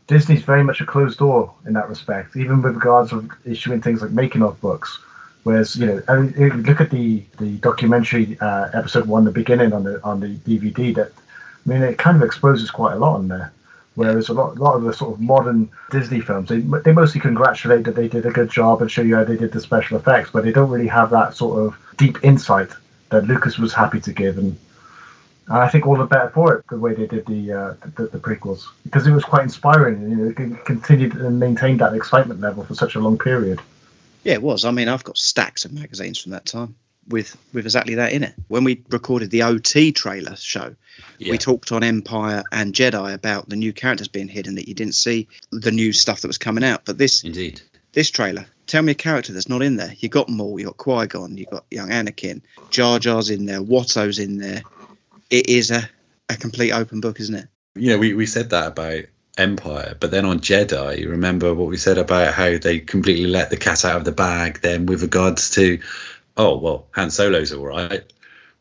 [0.08, 4.02] Disney's very much a closed door in that respect, even with regards of issuing things
[4.02, 5.00] like making of books.
[5.44, 9.74] Whereas, you know, I mean, look at the the documentary uh, episode one, the beginning
[9.74, 11.12] on the on the DVD, that
[11.66, 13.52] I mean, it kind of exposes quite a lot on there.
[13.96, 17.22] Whereas a lot, a lot of the sort of modern Disney films, they, they mostly
[17.22, 19.98] congratulate that they did a good job and show you how they did the special
[19.98, 22.70] effects, but they don't really have that sort of deep insight
[23.10, 24.40] that Lucas was happy to give.
[24.40, 24.58] And,
[25.48, 28.08] and I think all the better for it, the way they did the, uh, the
[28.08, 30.10] the prequels, because it was quite inspiring.
[30.10, 33.60] You know, it continued and maintained that excitement level for such a long period.
[34.24, 34.66] Yeah, it was.
[34.66, 36.76] I mean, I've got stacks of magazines from that time
[37.08, 38.34] with with exactly that in it.
[38.48, 40.76] When we recorded the OT trailer show,
[41.20, 44.96] we talked on Empire and Jedi about the new characters being hidden that you didn't
[44.96, 46.86] see, the new stuff that was coming out.
[46.86, 47.62] But this indeed
[47.94, 49.94] this trailer, tell me a character that's not in there.
[50.00, 53.62] You got Maul, you got Qui Gon, you got young Anakin, Jar Jar's in there,
[53.62, 54.64] Watto's in there.
[55.30, 55.88] It is a
[56.30, 57.48] a complete open book, isn't it?
[57.76, 59.06] you know, we, we said that about
[59.38, 63.50] Empire, but then on Jedi, you remember what we said about how they completely let
[63.50, 65.80] the cat out of the bag then with regards to,
[66.38, 68.04] oh, well, Han Solo's all right,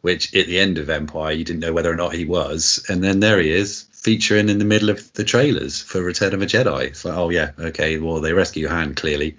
[0.00, 2.84] which at the end of Empire, you didn't know whether or not he was.
[2.88, 6.42] And then there he is, featuring in the middle of the trailers for Return of
[6.42, 6.86] a Jedi.
[6.86, 9.36] It's like, oh, yeah, okay, well, they rescue Han, clearly.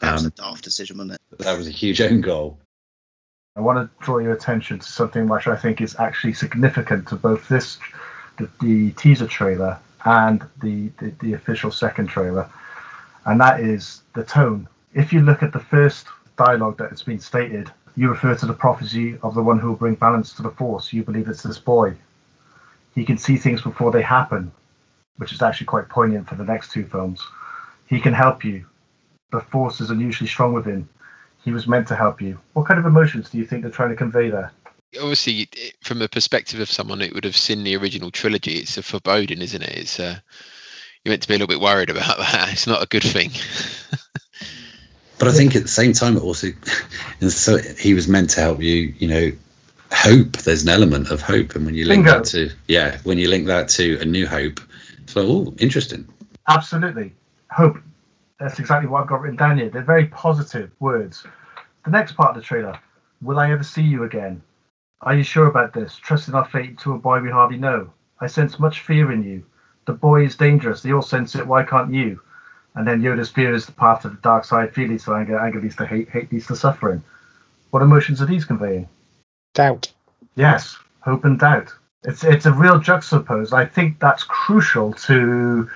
[0.00, 1.38] That was Um, a daft decision, wasn't it?
[1.38, 2.58] that was a huge own goal.
[3.56, 7.16] I want to draw your attention to something which I think is actually significant to
[7.16, 7.78] both this,
[8.38, 12.48] the, the teaser trailer, and the, the, the official second trailer,
[13.24, 14.68] and that is the tone.
[14.94, 18.52] If you look at the first dialogue that has been stated, you refer to the
[18.52, 20.92] prophecy of the one who will bring balance to the force.
[20.92, 21.96] You believe it's this boy.
[22.94, 24.52] He can see things before they happen,
[25.16, 27.20] which is actually quite poignant for the next two films.
[27.86, 28.66] He can help you.
[29.32, 30.88] The force is unusually strong within.
[31.44, 32.38] He was meant to help you.
[32.52, 34.52] What kind of emotions do you think they're trying to convey there?
[35.00, 35.48] Obviously,
[35.82, 39.42] from the perspective of someone who would have seen the original trilogy, it's a foreboding,
[39.42, 39.76] isn't it?
[39.76, 40.18] It's uh,
[41.04, 42.52] you're meant to be a little bit worried about that.
[42.52, 43.30] It's not a good thing.
[45.18, 46.48] But I think at the same time, it also,
[47.20, 49.32] and so he was meant to help you, you know,
[49.92, 50.32] hope.
[50.38, 51.54] There's an element of hope.
[51.54, 52.18] And when you link Bingo.
[52.18, 54.60] that to, yeah, when you link that to a new hope,
[55.02, 56.06] it's like, oh, interesting.
[56.48, 57.14] Absolutely.
[57.50, 57.78] Hope.
[58.38, 59.70] That's exactly what I've got written down here.
[59.70, 61.24] They're very positive words.
[61.84, 62.78] The next part of the trailer
[63.22, 64.42] Will I ever see you again?
[65.00, 65.96] Are you sure about this?
[65.96, 67.90] Trusting our fate to a boy we hardly know.
[68.20, 69.44] I sense much fear in you.
[69.86, 70.82] The boy is dangerous.
[70.82, 71.46] They all sense it.
[71.46, 72.20] Why can't you?
[72.76, 74.76] And then Yoda's fear is the path to the dark side.
[74.76, 75.38] Leads to anger.
[75.38, 76.10] Anger leads to hate.
[76.10, 77.02] Hate leads to suffering.
[77.70, 78.88] What emotions are these conveying?
[79.54, 79.92] Doubt.
[80.36, 81.72] Yes, hope and doubt.
[82.04, 83.52] It's it's a real juxtapose.
[83.52, 85.68] I think that's crucial to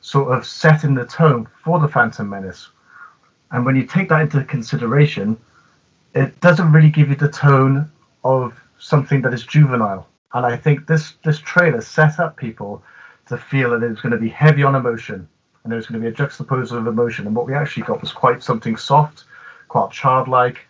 [0.00, 2.68] sort of setting the tone for the Phantom Menace.
[3.50, 5.36] And when you take that into consideration,
[6.14, 7.90] it doesn't really give you the tone
[8.22, 10.06] of something that is juvenile.
[10.32, 12.82] And I think this this trailer set up people
[13.26, 15.28] to feel that it was going to be heavy on emotion,
[15.64, 17.26] and there was going to be a juxtaposition of emotion.
[17.26, 19.24] And what we actually got was quite something soft,
[19.68, 20.66] quite childlike,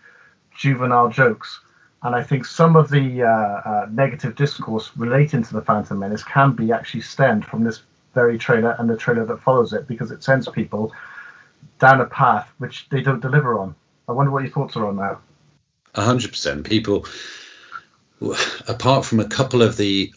[0.57, 1.61] juvenile jokes.
[2.05, 6.23] And I think some of the uh, uh, negative discourse relating to the Phantom Menace
[6.23, 7.83] can be actually stemmed from this
[8.15, 10.93] very trailer and the trailer that follows it because it sends people
[11.81, 13.75] down a path which they don't deliver on.
[14.09, 15.19] I wonder what your thoughts are on that.
[15.97, 16.67] A hundred percent.
[16.67, 17.07] People,
[18.69, 20.13] apart from a couple of the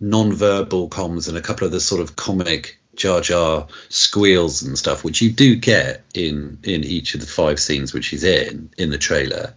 [0.00, 5.04] non-verbal comms and a couple of the sort of comic Jar Jar squeals and stuff,
[5.04, 8.90] which you do get in in each of the five scenes which he's in in
[8.90, 9.54] the trailer,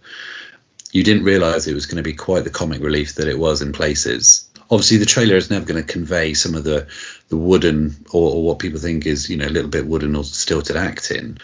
[0.92, 3.62] you didn't realise it was going to be quite the comic relief that it was
[3.62, 4.48] in places.
[4.70, 6.86] Obviously, the trailer is never going to convey some of the
[7.28, 10.24] the wooden or, or what people think is you know a little bit wooden or
[10.24, 11.38] stilted acting,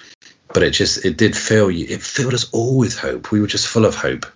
[0.52, 1.86] but it just it did fill you.
[1.88, 3.30] It filled us all with hope.
[3.30, 4.26] We were just full of hope.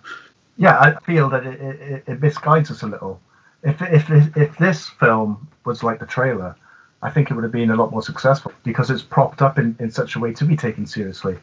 [0.57, 3.21] Yeah, I feel that it, it, it misguides us a little.
[3.63, 6.55] If if if this film was like the trailer,
[7.01, 9.75] I think it would have been a lot more successful because it's propped up in,
[9.79, 11.37] in such a way to be taken seriously.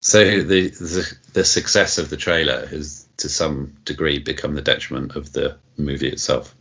[0.00, 5.16] So the, the the success of the trailer has, to some degree, become the detriment
[5.16, 6.54] of the movie itself.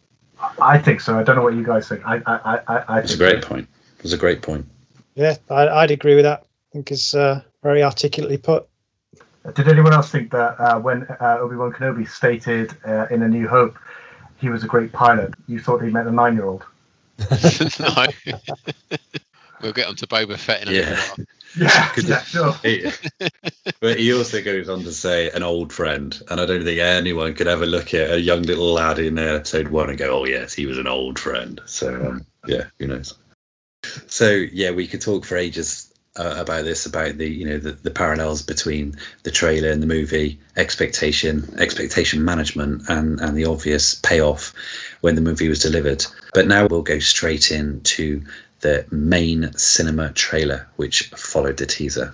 [0.62, 1.20] I think so.
[1.20, 2.06] I don't know what you guys think.
[2.06, 3.68] I I I, I It's a great point.
[3.98, 4.66] It was a great point.
[5.16, 6.42] Yeah, I, I'd agree with that.
[6.42, 8.68] I think it's uh, very articulately put.
[9.56, 13.28] Did anyone else think that uh, when uh, Obi Wan Kenobi stated uh, in A
[13.28, 13.78] New Hope
[14.38, 16.64] he was a great pilot, you thought he meant a nine year old?
[17.80, 18.06] no.
[19.62, 20.90] we'll get on to Boba Fett in a Yeah.
[20.90, 21.26] little.
[21.56, 22.54] Yeah, yeah, sure.
[22.64, 22.92] He-
[23.80, 27.36] but he also goes on to say an old friend, and I don't think anyone
[27.36, 30.54] could ever look at a young little lad in episode one and go, "Oh yes,
[30.54, 33.14] he was an old friend." So um, yeah, who knows?
[34.08, 37.72] So yeah, we could talk for ages uh, about this, about the you know the,
[37.72, 43.96] the parallels between the trailer and the movie, expectation, expectation management, and and the obvious
[43.96, 44.54] payoff
[45.02, 46.06] when the movie was delivered.
[46.34, 48.24] But now we'll go straight into
[48.62, 52.14] the main cinema trailer, which followed the teaser.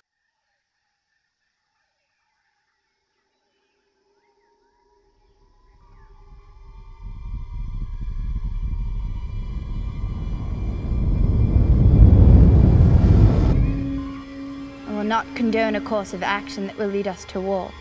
[15.52, 17.72] Condone a course of action that will lead us to war.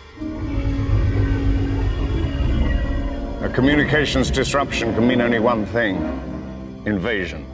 [3.43, 5.97] A communications disruption can mean only one thing
[6.87, 7.45] invasion.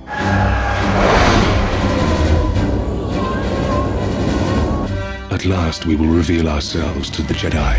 [5.33, 7.74] At last we will reveal ourselves to the Jedi.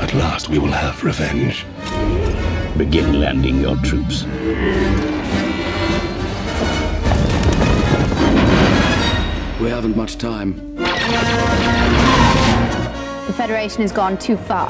[0.00, 1.66] At last we will have revenge.
[2.76, 4.24] Begin landing your troops.
[9.60, 10.76] We haven't much time.
[10.76, 10.84] The
[13.36, 14.68] Federation has gone too far.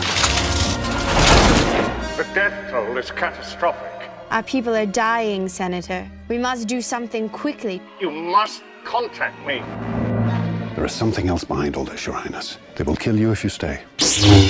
[2.16, 4.08] The death toll is catastrophic.
[4.30, 6.10] Our people are dying, Senator.
[6.28, 7.82] We must do something quickly.
[8.00, 9.62] You must contact me.
[10.74, 12.56] There is something else behind all this, Your Highness.
[12.76, 13.82] They will kill you if you stay.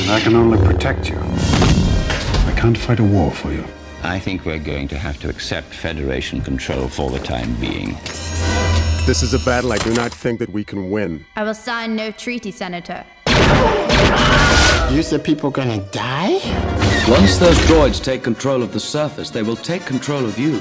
[0.08, 1.18] I can only protect you.
[1.18, 3.64] I can't fight a war for you.
[4.04, 7.96] I think we're going to have to accept Federation control for the time being.
[9.08, 11.24] This is a battle I do not think that we can win.
[11.34, 13.06] I will sign no treaty, Senator.
[14.90, 16.34] You said people gonna die?
[17.08, 20.60] Once those droids take control of the surface, they will take control of you.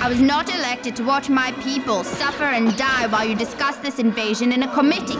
[0.00, 3.98] I was not elected to watch my people suffer and die while you discuss this
[3.98, 5.18] invasion in a committee.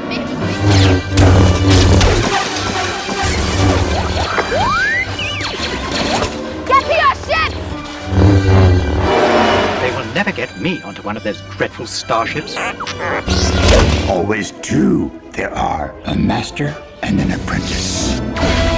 [10.14, 12.56] Never get me onto one of those dreadful starships.
[14.08, 18.73] Always two there are a master and an apprentice.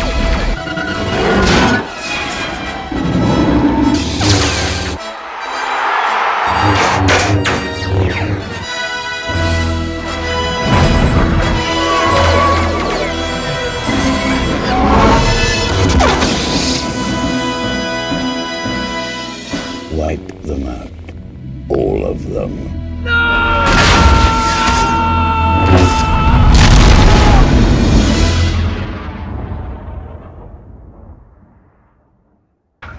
[22.36, 22.72] All of them.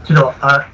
[0.06, 0.43] Do you know what?
[0.43, 0.69] I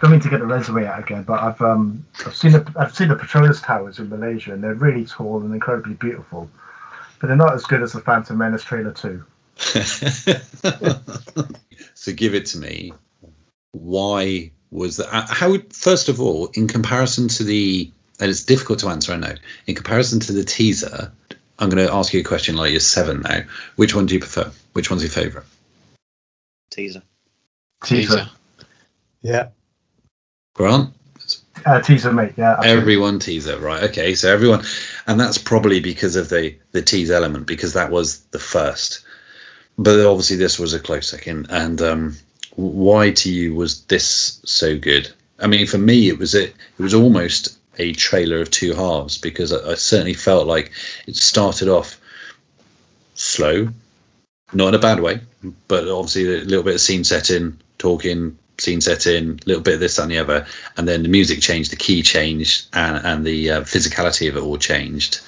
[0.00, 2.94] don't mean to get the resume out again, but I've um I've seen the I've
[2.94, 6.50] seen the Petronas Towers in Malaysia, and they're really tall and incredibly beautiful,
[7.20, 9.24] but they're not as good as the Phantom Menace trailer two.
[11.94, 12.92] so give it to me.
[13.72, 15.08] Why was that?
[15.14, 19.12] uh, How would first of all, in comparison to the, and it's difficult to answer.
[19.12, 19.34] I know.
[19.66, 21.12] In comparison to the teaser,
[21.58, 23.42] I'm going to ask you a question like you're seven now.
[23.76, 24.50] Which one do you prefer?
[24.72, 25.46] Which one's your favourite?
[26.70, 27.02] Teaser.
[27.84, 28.28] Teaser.
[29.22, 29.48] Yeah.
[30.54, 30.92] Grant.
[31.64, 32.32] Uh, teaser, mate.
[32.36, 32.54] Yeah.
[32.54, 32.80] absolutely.
[32.80, 33.84] Everyone teaser, right?
[33.84, 34.64] Okay, so everyone,
[35.06, 39.04] and that's probably because of the the tease element, because that was the first.
[39.78, 41.46] But obviously, this was a close second.
[41.50, 42.16] And um,
[42.56, 45.10] why to you was this so good?
[45.38, 49.18] I mean, for me, it was a, it was almost a trailer of two halves
[49.18, 50.72] because I, I certainly felt like
[51.06, 51.98] it started off
[53.14, 53.68] slow,
[54.52, 55.20] not in a bad way,
[55.68, 59.80] but obviously a little bit of scene setting, talking, scene setting, a little bit of
[59.80, 60.46] this and the other,
[60.76, 64.42] and then the music changed, the key changed, and and the uh, physicality of it
[64.42, 65.20] all changed.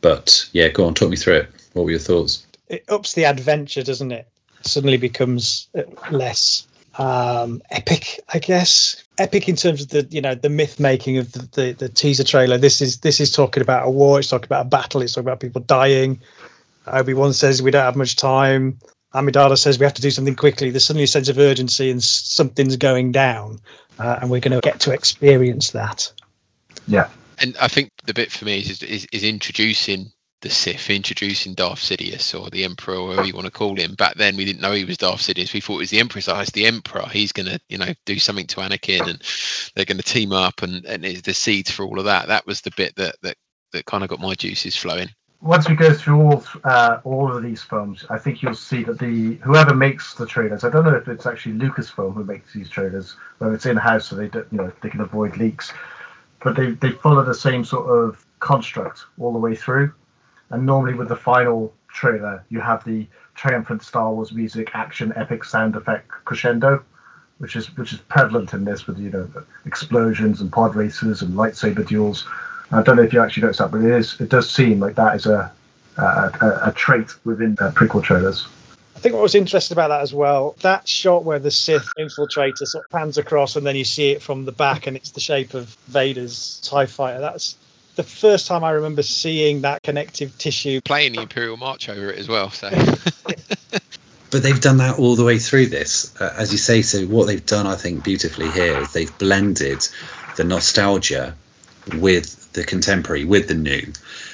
[0.00, 1.50] But yeah, go on, talk me through it.
[1.72, 2.46] What were your thoughts?
[2.68, 4.26] It ups the adventure, doesn't it?
[4.62, 6.66] Suddenly becomes uh, less
[6.98, 9.02] um, epic, I guess.
[9.18, 12.24] Epic in terms of the you know the myth making of the, the, the teaser
[12.24, 12.58] trailer.
[12.58, 14.18] This is this is talking about a war.
[14.18, 15.02] It's talking about a battle.
[15.02, 16.20] It's talking about people dying.
[16.86, 18.78] Obi Wan says we don't have much time.
[19.14, 20.70] Amidala says we have to do something quickly.
[20.70, 23.60] There's suddenly a sense of urgency and something's going down,
[23.98, 26.10] uh, and we're going to get to experience that.
[26.88, 30.12] Yeah, and I think the bit for me is is, is introducing
[30.42, 33.94] the Sith, introducing Darth Sidious or the Emperor, or whatever you want to call him.
[33.94, 35.54] Back then, we didn't know he was Darth Sidious.
[35.54, 36.20] We thought it was the Emperor.
[36.20, 37.06] So it's the Emperor.
[37.10, 39.22] He's going to, you know, do something to Anakin, and
[39.74, 42.28] they're going to team up, and and it's the seeds for all of that.
[42.28, 43.36] That was the bit that that
[43.72, 45.08] that kind of got my juices flowing.
[45.40, 48.98] Once we go through all uh, all of these films, I think you'll see that
[48.98, 52.68] the whoever makes the trailers, I don't know if it's actually Lucasfilm who makes these
[52.68, 55.72] trailers, whether it's in house so they don't, you know they can avoid leaks,
[56.42, 59.92] but they they follow the same sort of construct all the way through
[60.52, 65.44] and normally with the final trailer, you have the triumphant Star Wars music, action, epic
[65.44, 66.84] sound effect crescendo,
[67.38, 69.28] which is which is prevalent in this with you know
[69.66, 72.28] explosions and pod races and lightsaber duels.
[72.70, 74.94] I don't know if you actually noticed that, but it is it does seem like
[74.94, 75.50] that is a
[75.96, 78.46] a, a, trait within the prequel trailers.
[78.96, 82.66] I think what was interesting about that as well, that shot where the Sith infiltrator
[82.66, 85.20] sort of pans across and then you see it from the back and it's the
[85.20, 87.20] shape of Vader's TIE fighter.
[87.20, 87.56] That's
[87.94, 90.80] the first time I remember seeing that connective tissue.
[90.80, 92.50] Playing the Imperial March over it as well.
[92.50, 92.70] So.
[94.30, 96.82] but they've done that all the way through this, uh, as you say.
[96.82, 99.86] So what they've done, I think, beautifully here is they've blended
[100.36, 101.34] the nostalgia
[101.94, 103.92] with the contemporary, with the new.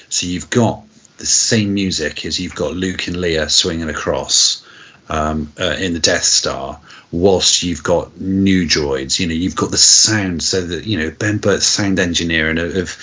[0.09, 0.83] So you've got
[1.19, 4.65] the same music as you've got Luke and Leia swinging across
[5.09, 6.81] um, uh, in the Death Star,
[7.11, 9.19] whilst you've got new droids.
[9.19, 12.97] You know, you've got the sound, so that you know Ben Burtt's sound engineering of,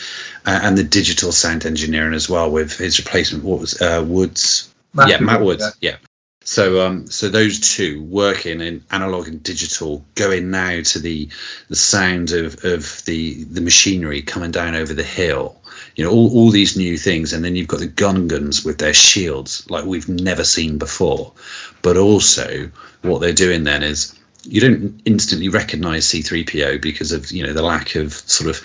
[0.46, 3.44] uh, and the digital sound engineering as well with his replacement.
[3.44, 4.74] What was uh, Woods?
[5.08, 5.76] yeah, Matt Woods.
[5.82, 5.92] Yeah.
[5.92, 5.98] yeah.
[6.46, 11.28] So, um, so those two working in analog and digital, going now to the
[11.70, 15.60] the sound of, of the the machinery coming down over the hill,
[15.96, 18.94] you know, all, all these new things, and then you've got the Gungans with their
[18.94, 21.34] shields like we've never seen before.
[21.82, 22.70] But also,
[23.02, 27.64] what they're doing then is you don't instantly recognize C3PO because of you know the
[27.64, 28.62] lack of sort of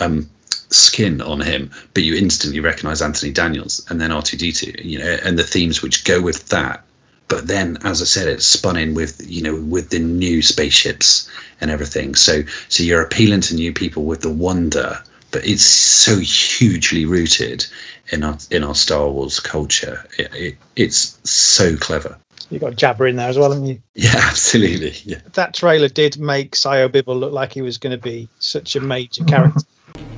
[0.00, 0.30] um,
[0.74, 5.38] skin on him, but you instantly recognize Anthony Daniels and then R2D2, you know, and
[5.38, 6.84] the themes which go with that
[7.28, 11.30] but then as i said it's spun in with you know with the new spaceships
[11.60, 14.98] and everything so so you're appealing to new people with the wonder
[15.30, 17.66] but it's so hugely rooted
[18.12, 22.16] in our in our star wars culture it, it, it's so clever
[22.50, 23.80] you got Jabba in there as well, haven't you?
[23.94, 24.92] Yeah, absolutely.
[25.04, 25.20] Yeah.
[25.32, 28.80] That trailer did make Sio Bibble look like he was going to be such a
[28.80, 29.62] major character.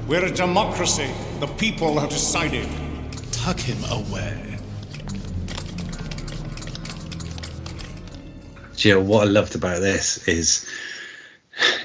[0.07, 1.11] We're a democracy.
[1.41, 2.69] The people have decided.
[3.33, 4.57] Tuck him away.
[8.79, 10.71] you know what I loved about this is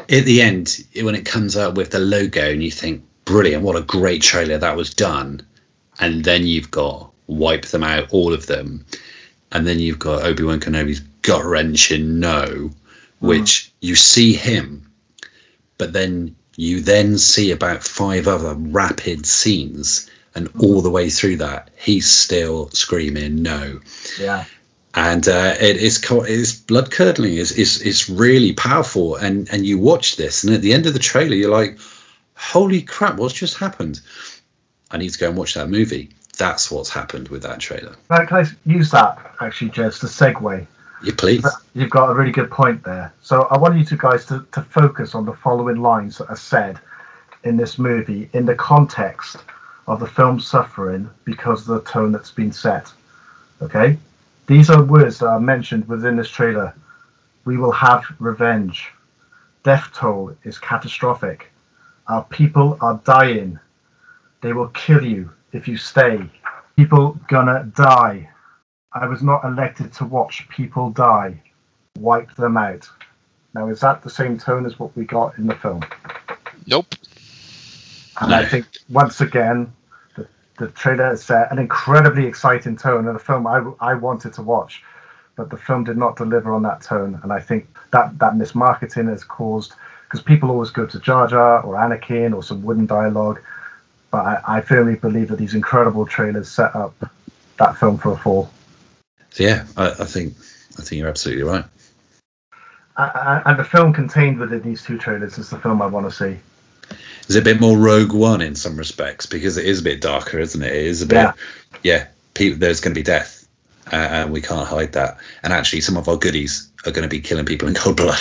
[0.10, 3.76] at the end when it comes out with the logo and you think brilliant what
[3.76, 5.42] a great trailer that was done
[6.00, 8.86] and then you've got wipe them out all of them
[9.52, 12.70] and then you've got Obi-Wan Kenobi's gut wrenching no
[13.20, 13.72] which mm.
[13.80, 14.92] you see him
[15.80, 21.38] but then you then see about five other rapid scenes and all the way through
[21.38, 23.80] that he's still screaming no
[24.20, 24.46] yeah
[24.94, 27.36] and uh, it is it's blood curdling.
[27.36, 29.16] is is is really powerful.
[29.16, 31.80] And and you watch this, and at the end of the trailer, you're like,
[32.36, 33.18] "Holy crap!
[33.18, 34.02] What's just happened?"
[34.92, 36.10] I need to go and watch that movie.
[36.38, 37.96] That's what's happened with that trailer.
[38.10, 40.68] Can I use that actually, Jez, to segue?
[41.04, 41.46] You please.
[41.74, 43.14] You've got a really good point there.
[43.22, 46.36] So I want you two guys to, to focus on the following lines that are
[46.36, 46.80] said
[47.44, 49.38] in this movie in the context
[49.88, 52.92] of the film suffering because of the tone that's been set.
[53.62, 53.98] Okay?
[54.48, 56.74] These are words that are mentioned within this trailer.
[57.46, 58.92] We will have revenge.
[59.64, 61.52] Death toll is catastrophic.
[62.08, 63.60] Our people are dying.
[64.42, 66.30] They will kill you if you stay.
[66.76, 68.30] People gonna die.
[68.94, 71.42] I was not elected to watch people die.
[71.98, 72.90] Wipe them out.
[73.54, 75.82] Now, is that the same tone as what we got in the film?
[76.68, 76.96] Nope.
[78.20, 78.38] And no.
[78.38, 79.72] I think once again,
[80.58, 84.84] the trailer set an incredibly exciting tone and a film I, I wanted to watch,
[85.36, 87.20] but the film did not deliver on that tone.
[87.24, 89.74] And I think that that mismarketing has caused
[90.04, 93.42] because people always go to Jar Jar or Anakin or some wooden dialogue,
[94.12, 96.94] but I, I firmly believe that these incredible trailers set up
[97.58, 98.52] that film for a fall.
[99.32, 100.36] So yeah, I, I think
[100.78, 101.66] I think you're absolutely right.
[102.98, 106.16] Uh, and the film contained within these two trailers is the film I want to
[106.16, 106.38] see.
[107.28, 110.02] Is it a bit more Rogue One in some respects because it is a bit
[110.02, 110.74] darker, isn't it?
[110.74, 111.34] It is a bit, Yeah.
[111.84, 112.08] yeah.
[112.34, 113.48] people, there's going to be death,
[113.92, 115.18] uh, and we can't hide that.
[115.42, 118.20] And actually, some of our goodies are going to be killing people in cold blood,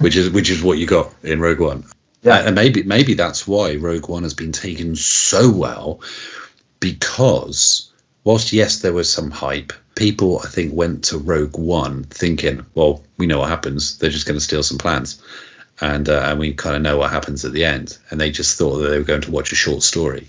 [0.00, 1.84] which is which is what you got in Rogue One.
[2.22, 2.38] Yeah.
[2.38, 6.00] Uh, and maybe maybe that's why Rogue One has been taken so well,
[6.80, 7.92] because
[8.24, 13.02] whilst yes there was some hype, people I think went to Rogue One thinking, well,
[13.18, 13.98] we know what happens.
[13.98, 15.20] They're just going to steal some plans,
[15.80, 17.98] and uh, and we kind of know what happens at the end.
[18.10, 20.28] And they just thought that they were going to watch a short story,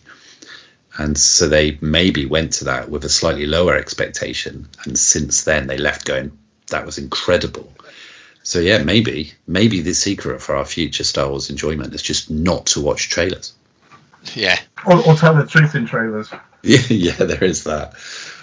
[0.97, 4.67] and so they maybe went to that with a slightly lower expectation.
[4.86, 6.38] And since then, they left going,
[6.72, 7.72] that was incredible.
[8.41, 12.65] So yeah, maybe maybe the secret for our future Star Wars enjoyment is just not
[12.67, 13.53] to watch trailers.
[14.34, 16.30] Yeah, Or, or tell the truth in trailers.
[16.61, 17.93] Yeah, yeah, there is that.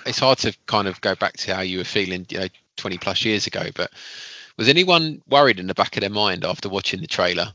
[0.07, 2.99] It's hard to kind of go back to how you were feeling, you know, 20
[2.99, 3.65] plus years ago.
[3.75, 3.91] But
[4.57, 7.53] was anyone worried in the back of their mind after watching the trailer?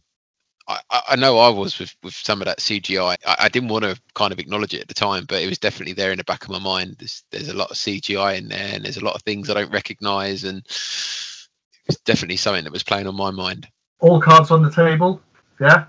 [0.68, 3.18] I, I know I was with, with some of that CGI.
[3.26, 5.58] I, I didn't want to kind of acknowledge it at the time, but it was
[5.58, 6.98] definitely there in the back of my mind.
[7.00, 9.56] There's, there's a lot of CGI in there, and there's a lot of things I
[9.56, 13.68] don't recognise, and it's definitely something that was playing on my mind.
[14.00, 15.22] All cards on the table.
[15.60, 15.86] Yeah.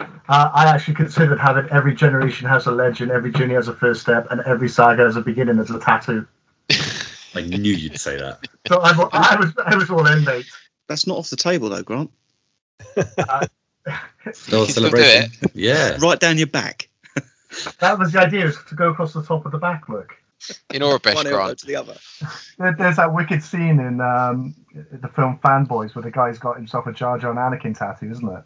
[0.00, 4.00] Uh, I actually considered having every generation has a legend, every journey has a first
[4.02, 6.26] step, and every saga has a beginning as a tattoo.
[7.34, 8.46] I knew you'd say that.
[8.66, 10.46] So I, wa- I was I was all in, mate.
[10.86, 12.10] That's not off the table though, Grant.
[14.32, 15.30] Still celebrating.
[15.54, 15.96] Yeah.
[16.00, 16.88] Right down your back.
[17.80, 19.88] That was the idea, was to go across the top of the back.
[19.88, 20.12] Look,
[20.72, 21.58] In Aurebesh, One Grant.
[21.60, 21.96] to the other.
[22.58, 24.54] There's that wicked scene in um,
[24.92, 28.28] the film Fanboys where the guy's got himself a Jar Jar and Anakin tattoo, isn't
[28.28, 28.44] it?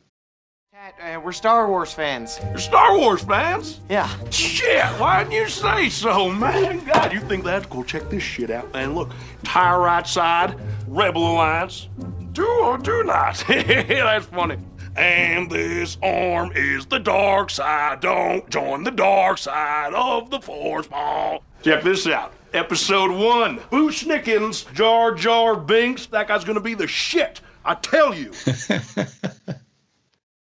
[0.83, 2.41] Uh, we're Star Wars fans.
[2.49, 3.79] You're Star Wars fans?
[3.89, 4.09] Yeah.
[4.31, 6.85] Shit, why didn't you say so, man?
[6.85, 7.85] God, you think that's cool?
[7.85, 8.97] Check this shit out, man.
[8.97, 9.13] Look,
[9.45, 10.59] tire right side,
[10.89, 11.89] Rebel Alliance.
[12.33, 13.45] Do or do not.
[13.49, 14.57] that's funny.
[14.97, 18.01] And this arm is the dark side.
[18.01, 21.45] Don't join the dark side of the Force ball.
[21.63, 22.33] Check this out.
[22.55, 23.61] Episode one.
[23.71, 26.07] Boo Snickens, Jar Jar Binks.
[26.07, 27.41] That guy's gonna be the shit.
[27.65, 28.33] I tell you.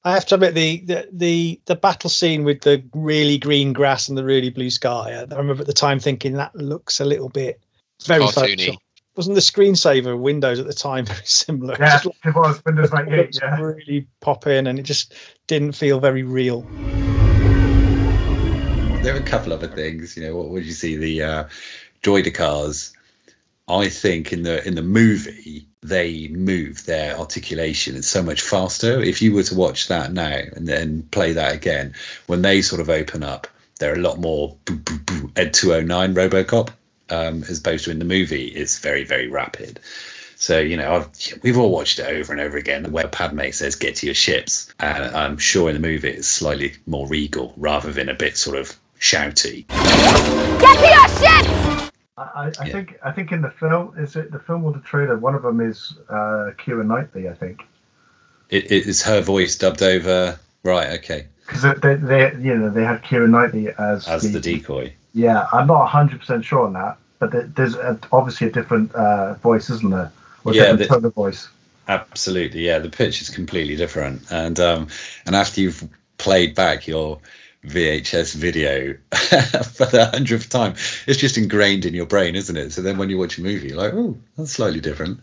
[0.09, 4.09] I have to admit the, the the the battle scene with the really green grass
[4.09, 5.12] and the really blue sky.
[5.12, 7.61] I remember at the time thinking that looks a little bit
[8.04, 8.70] very Cartoony.
[8.70, 8.76] Photoshop.
[9.16, 11.76] Wasn't the screensaver Windows at the time very similar?
[11.78, 13.18] Yeah, Just it was Windows 98.
[13.18, 13.61] looked Yeah.
[13.61, 15.12] really pop in, and it just
[15.46, 16.62] didn't feel very real.
[19.02, 20.16] There are a couple other things.
[20.16, 20.96] You know, what would you see?
[20.96, 21.48] The uh,
[22.02, 22.94] droidekas.
[23.68, 29.01] I think in the in the movie they move their articulation it's so much faster.
[29.01, 31.95] If you were to watch that now and then play that again,
[32.26, 33.47] when they sort of open up,
[33.79, 36.70] they're a lot more boo, boo, boo, Ed 209 RoboCop
[37.11, 38.49] um, as opposed to in the movie.
[38.49, 39.81] It's very very rapid.
[40.37, 42.91] So you know, I've, we've all watched it over and over again.
[42.93, 46.74] Where Padme says, "Get to your ships," and I'm sure in the movie it's slightly
[46.87, 49.66] more regal rather than a bit sort of shouty.
[50.61, 51.88] Get to your ships!
[52.19, 54.81] I, I, I think I think in the film is it the film or the
[54.81, 55.16] trailer?
[55.16, 57.62] One of them is uh, Keira Knightley, I think,
[58.51, 60.39] It, it is her voice dubbed over.
[60.64, 60.99] Right.
[60.99, 61.27] Okay.
[61.47, 64.93] because they, they you know they had Keira Knightley as As the decoy.
[65.14, 69.35] Yeah, I'm not 100 percent sure on that, but there's a, obviously a different uh,
[69.35, 70.12] voice, isn't there?
[70.45, 71.49] Or Yeah, different the- tone of voice.
[71.87, 72.66] Absolutely.
[72.66, 72.81] Yeah.
[72.81, 74.89] The pitch is completely different, and um,
[75.25, 75.89] and after you've
[76.19, 77.21] played back your
[77.64, 80.74] VHS video for the hundredth time,
[81.06, 82.72] it's just ingrained in your brain, isn't it?
[82.72, 85.20] So then when you watch a movie, you're like, oh, that's slightly different.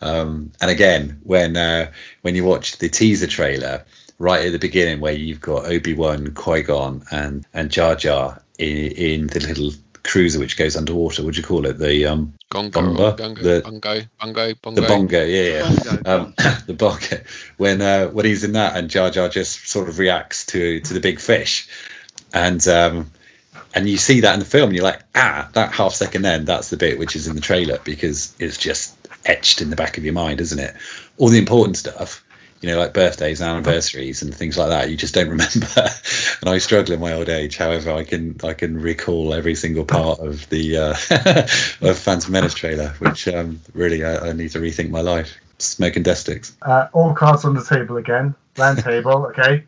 [0.00, 1.90] Um, and again, when uh,
[2.22, 3.84] when you watch the teaser trailer
[4.18, 8.42] right at the beginning, where you've got Obi Wan, Qui Gon, and and Jar Jar
[8.58, 9.72] in, in the little
[10.04, 11.22] cruiser which goes underwater.
[11.24, 11.78] What do you call it?
[11.78, 13.12] The um, Gongo, bomber?
[13.12, 14.80] Gongo, The- Bongo, Bongo, Bongo.
[14.80, 15.96] the bongo, yeah, yeah.
[16.06, 16.34] Um,
[16.66, 17.18] the bongo.
[17.56, 20.94] When uh, when he's in that, and Jar Jar just sort of reacts to to
[20.94, 21.68] the big fish,
[22.32, 23.10] and um,
[23.74, 26.44] and you see that in the film, and you're like, ah, that half second then,
[26.44, 29.98] that's the bit which is in the trailer because it's just etched in the back
[29.98, 30.74] of your mind, isn't it?
[31.18, 32.21] All the important stuff.
[32.62, 35.66] You know, like birthdays and anniversaries and things like that, you just don't remember.
[36.40, 37.56] and I struggle in my old age.
[37.56, 40.90] However, I can I can recall every single part of the uh,
[41.88, 45.36] of Phantom Menace trailer, which um, really I, I need to rethink my life.
[45.58, 46.56] Smoking death sticks.
[46.62, 49.26] Uh, all cards on the table again, round table.
[49.32, 49.64] Okay.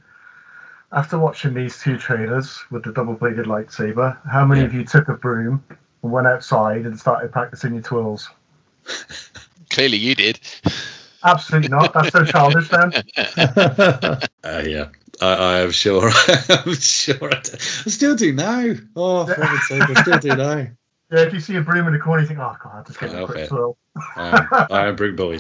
[0.93, 5.15] After watching these two trailers with the double-bladed lightsaber, how many of you took a
[5.15, 5.65] broom
[6.05, 8.31] and went outside and started practicing your twirls?
[9.71, 10.39] Clearly, you did.
[11.25, 11.93] Absolutely not.
[11.95, 12.93] That's so childish, then.
[14.45, 14.89] Uh, yeah,
[15.23, 16.11] I, I am sure.
[16.51, 17.35] I'm sure.
[17.35, 17.53] I, do.
[17.55, 18.75] I still do now.
[18.95, 20.67] Oh, for heaven's sake, I still do now.
[21.13, 22.99] Yeah, if you see a broom in the corner, you think, oh god, I'll just
[22.99, 23.49] get I a love quick it.
[23.49, 23.77] swirl.
[24.17, 25.39] Um, I am Brook Boy.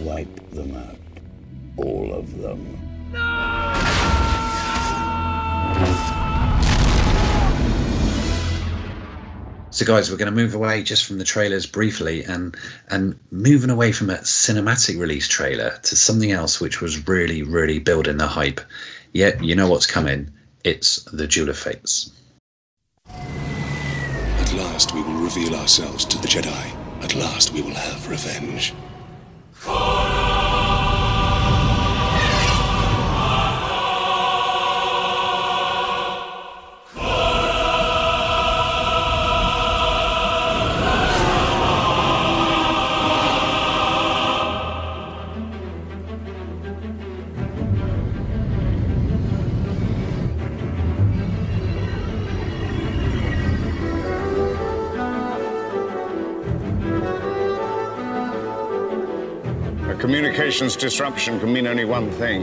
[0.00, 0.93] Wipe them out.
[1.76, 2.78] All of them.
[9.70, 12.56] So, guys, we're going to move away just from the trailers briefly, and
[12.90, 17.80] and moving away from a cinematic release trailer to something else, which was really, really
[17.80, 18.60] building the hype.
[19.12, 20.30] Yet, you know what's coming?
[20.62, 22.12] It's the Duel of Fates.
[23.08, 27.02] At last we will reveal ourselves to the Jedi.
[27.02, 28.72] At last we will have revenge.
[29.66, 30.13] A
[60.34, 62.42] communications disruption can mean only one thing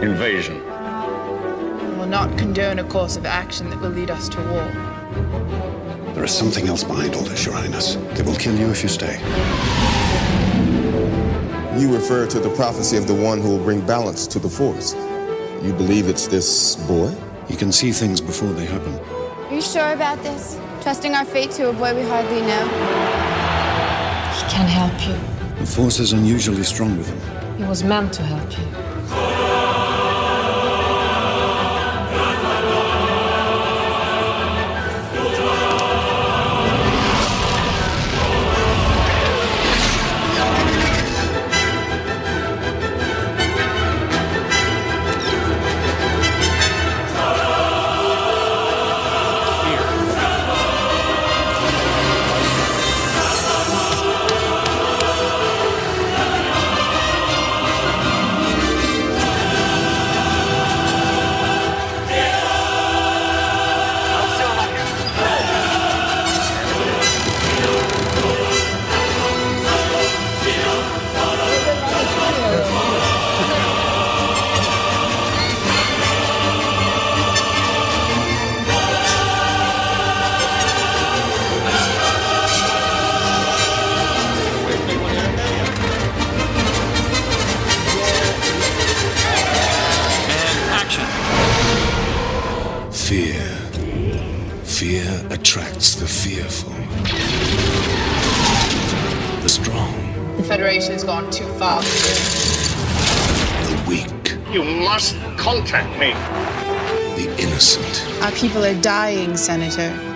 [0.00, 0.54] invasion.
[0.54, 6.14] We will not condone a course of action that will lead us to war.
[6.14, 7.96] There is something else behind all this, Your Highness.
[8.14, 9.18] They will kill you if you stay.
[11.78, 14.94] You refer to the prophecy of the one who will bring balance to the Force.
[15.62, 17.14] You believe it's this boy?
[17.50, 18.94] You can see things before they happen.
[18.94, 20.58] Are you sure about this?
[20.80, 22.64] Trusting our fate to a boy we hardly know?
[24.38, 25.33] He can help you.
[25.58, 27.56] The Force is unusually strong with him.
[27.56, 28.83] He was meant to help you.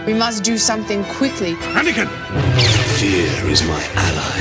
[0.09, 1.53] We must do something quickly.
[1.77, 2.09] Anakin!
[2.97, 4.41] Fear is my ally.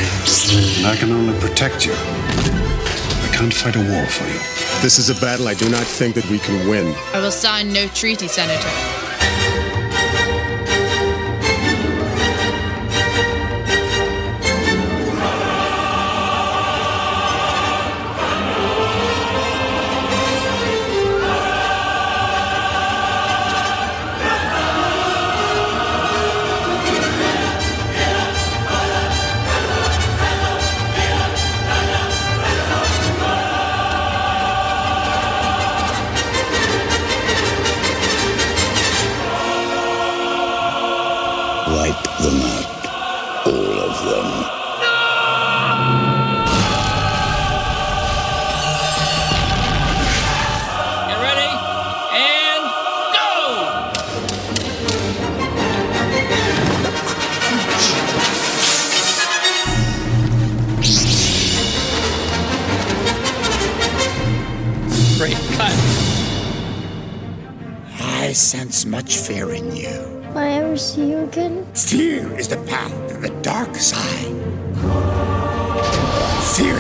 [0.78, 1.91] And I can only protect you.
[1.91, 4.39] I can't fight a war for you.
[4.82, 6.95] This is a battle I do not think that we can win.
[7.13, 9.06] I will sign no treaty, Senator.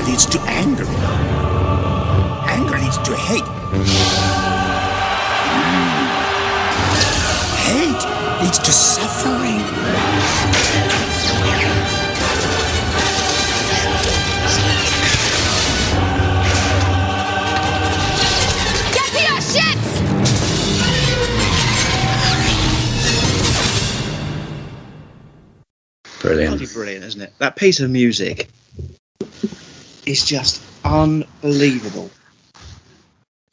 [0.07, 0.85] Leads to anger.
[2.47, 3.43] Anger leads to hate.
[7.67, 8.03] Hate
[8.41, 9.59] leads to suffering.
[18.93, 19.91] Get to your ships!
[26.21, 26.57] Brilliant.
[26.57, 27.33] Bloody brilliant, isn't it?
[27.39, 28.49] That piece of music
[30.07, 32.09] is just unbelievable.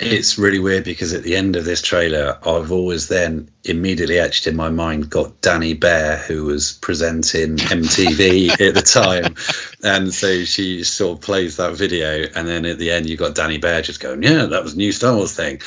[0.01, 4.47] It's really weird because at the end of this trailer, I've always then immediately etched
[4.47, 9.37] in my mind got Dani Behr, who was presenting MTV at the time.
[9.85, 12.27] And so she sort of plays that video.
[12.35, 14.79] And then at the end, you've got Dani Behr just going, Yeah, that was a
[14.79, 15.61] new Star Wars thing.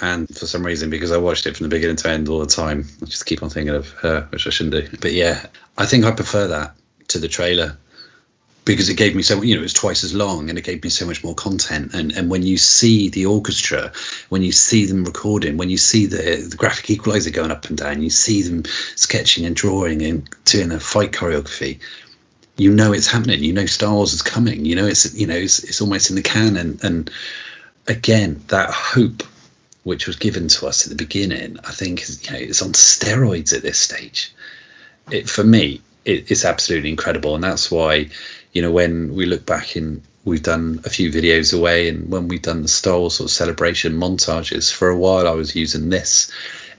[0.00, 2.46] And for some reason, because I watched it from the beginning to end all the
[2.46, 4.96] time, I just keep on thinking of her, which I shouldn't do.
[5.00, 6.76] But yeah, I think I prefer that
[7.08, 7.76] to the trailer
[8.64, 10.82] because it gave me so you know it was twice as long and it gave
[10.82, 11.94] me so much more content.
[11.94, 13.92] And and when you see the orchestra
[14.28, 17.76] when you see them recording when you see the, the graphic equalizer going up and
[17.76, 18.64] down you see them
[18.96, 21.80] sketching and drawing and doing a fight choreography
[22.56, 23.42] you know it's happening.
[23.42, 24.64] You know star wars is coming.
[24.64, 26.56] You know it's you know it's, it's almost in the can.
[26.56, 27.10] And and
[27.88, 29.22] again that hope
[29.84, 32.72] which was given to us at the beginning i think is you know it's on
[32.72, 34.32] steroids at this stage.
[35.10, 37.34] It for me it, it's absolutely incredible.
[37.34, 38.08] And that's why
[38.52, 42.28] you know when we look back in we've done a few videos away and when
[42.28, 45.88] we've done the star wars sort of celebration montages for a while i was using
[45.90, 46.30] this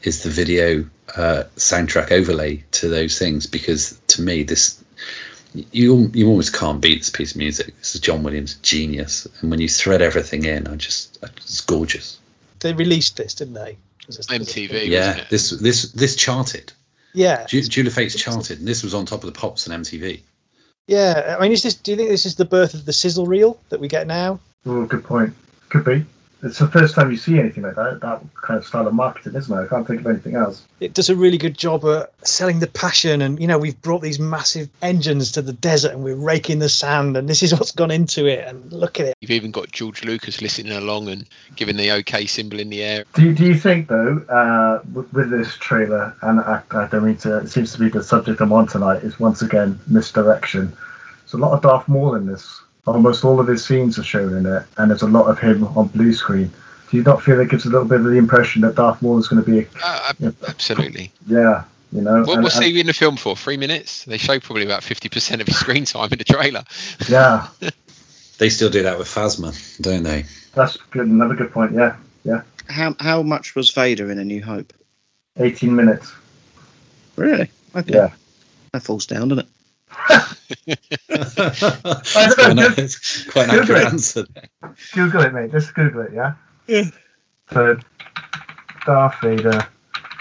[0.04, 4.82] is the video uh, soundtrack overlay to those things because to me this
[5.72, 9.52] you you almost can't beat this piece of music this is john williams genius and
[9.52, 12.18] when you thread everything in i just it's gorgeous
[12.62, 13.78] They released this, didn't they?
[14.08, 14.88] This- MTV.
[14.88, 15.30] yeah wasn't it?
[15.30, 16.72] this this this charted
[17.14, 17.46] Yeah.
[17.46, 20.22] Ju- Duel of Fates charted and this was on top of the pops and mtv
[20.88, 21.36] Yeah.
[21.38, 21.76] I mean, is this?
[21.76, 24.40] Do you think this is the birth of the sizzle reel that we get now?
[24.66, 25.34] Oh, good point.
[25.70, 26.06] Could be.
[26.44, 28.02] It's the first time you see anything like that.
[28.02, 29.62] That kind of style of marketing, isn't it?
[29.62, 30.66] I can't think of anything else.
[30.82, 34.02] It does a really good job at selling the passion, and you know, we've brought
[34.02, 37.72] these massive engines to the desert, and we're raking the sand, and this is what's
[37.72, 38.46] gone into it.
[38.46, 39.18] And look at it.
[39.22, 41.26] You've even got George Lucas listening along and
[41.56, 43.06] giving the OK symbol in the air.
[43.14, 47.06] Do you, do you think though, uh, with, with this trailer, and I, I don't
[47.06, 50.76] mean to, it seems to be the subject I'm on tonight, is once again misdirection.
[51.22, 52.63] There's a lot of Darth Maul in this.
[52.86, 55.64] Almost all of his scenes are shown in it, and there's a lot of him
[55.78, 56.52] on blue screen.
[56.92, 59.18] Do you not feel it gives a little bit of the impression that Darth Maul
[59.20, 60.14] is going to be, a, Uh,
[60.48, 61.12] absolutely.
[61.26, 61.64] yeah,
[61.94, 62.24] you know?
[62.24, 63.38] What and- was and- he in the film for?
[63.38, 64.04] Three minutes?
[64.04, 66.66] They show probably about 50% of his screen time in the trailer.
[67.08, 67.48] yeah,
[68.38, 71.08] they still do that with phasma don't they that's good.
[71.08, 71.72] Another good point.
[71.74, 72.42] Yeah, yeah.
[72.68, 74.74] How how much was Vader in A New Hope?
[75.38, 76.12] 18 minutes.
[77.16, 77.50] Really?
[77.76, 77.94] Okay.
[77.94, 78.12] Yeah.
[78.72, 79.52] That falls down, doesn't it?
[81.10, 83.86] I don't know, it's quite an Google accurate it.
[83.94, 84.26] answer
[84.94, 85.52] Google it, mate.
[85.52, 86.34] Just Google it, yeah?
[86.68, 86.84] Yeah.
[87.52, 87.78] So,
[88.86, 89.68] Darth Vader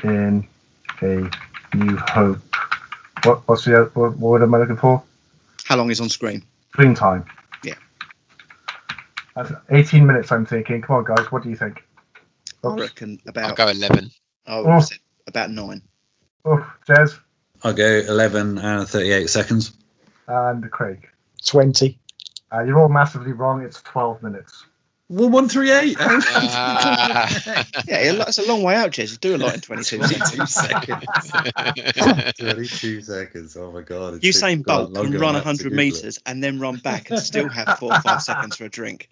[0.04, 0.46] in
[1.02, 1.30] A
[1.76, 2.38] New Hope.
[3.24, 5.02] What, what's the what, what word am I looking for?
[5.64, 6.42] How long is on screen?
[6.72, 7.24] Screen time.
[7.64, 7.74] Yeah.
[9.36, 10.82] That's 18 minutes, I'm thinking.
[10.82, 11.30] Come on, guys.
[11.30, 11.84] What do you think?
[12.64, 13.44] I reckon about.
[13.50, 14.10] I'll go 11.
[14.46, 14.82] Oh, Oh.
[15.28, 15.82] about nine.
[16.44, 16.58] Oh,
[16.88, 17.18] Jez
[17.64, 19.72] i'll go 11 and 38 seconds
[20.28, 21.08] and Craig.
[21.44, 21.98] Twenty.
[22.52, 23.62] Uh, you're all massively wrong.
[23.62, 24.66] It's 12 minutes.
[25.08, 25.96] Well, one three eight.
[26.00, 27.64] Ah.
[27.86, 29.12] Yeah, that's a long way out, Jez.
[29.12, 30.54] You do a lot in 22 seconds.
[30.54, 32.32] seconds.
[32.38, 33.56] 22 seconds.
[33.56, 34.14] Oh my god.
[34.14, 37.18] it's Usain gone Bolt longer can run that 100 meters and then run back and
[37.20, 39.10] still have four or five seconds for a drink.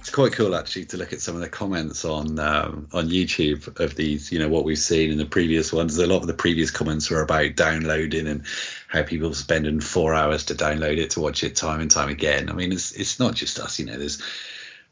[0.00, 3.80] It's quite cool actually to look at some of the comments on um, on YouTube
[3.80, 5.96] of these, you know, what we've seen in the previous ones.
[5.96, 8.42] A lot of the previous comments were about downloading and
[8.88, 12.50] how people spending four hours to download it to watch it time and time again.
[12.50, 13.96] I mean, it's it's not just us, you know.
[13.96, 14.20] There's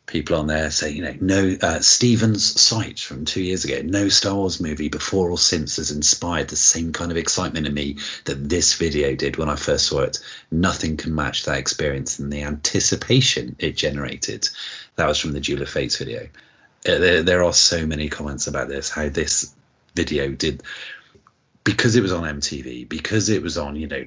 [0.08, 4.08] people on there saying, you know, no uh, Stephen's site from two years ago, no
[4.08, 7.98] Star Wars movie before or since has inspired the same kind of excitement in me
[8.24, 10.18] that this video did when I first saw it.
[10.50, 14.48] Nothing can match that experience and the anticipation it generated.
[14.96, 16.28] That was from the Duel of Fates video.
[16.86, 19.54] Uh, there, there are so many comments about this, how this
[19.94, 20.62] video did
[21.64, 24.06] because it was on MTV, because it was on, you know,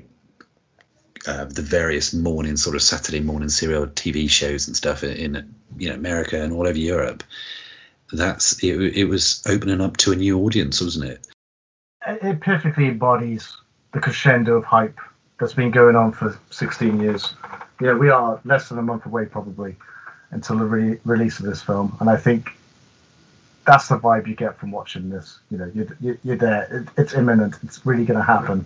[1.27, 5.55] uh, the various morning sort of Saturday morning serial TV shows and stuff in, in
[5.77, 7.23] you know America and all over Europe.
[8.11, 11.27] That's it, it was opening up to a new audience, wasn't it?
[12.05, 13.55] It perfectly embodies
[13.93, 14.97] the crescendo of hype
[15.39, 17.33] that's been going on for 16 years.
[17.79, 19.75] You know, we are less than a month away probably
[20.31, 22.51] until the re- release of this film, and I think
[23.65, 25.39] that's the vibe you get from watching this.
[25.49, 26.67] You know, you're, you're, there.
[26.71, 27.55] It, it's imminent.
[27.63, 28.65] It's really going to happen,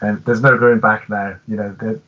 [0.00, 1.36] and there's no going back now.
[1.48, 2.00] You know, the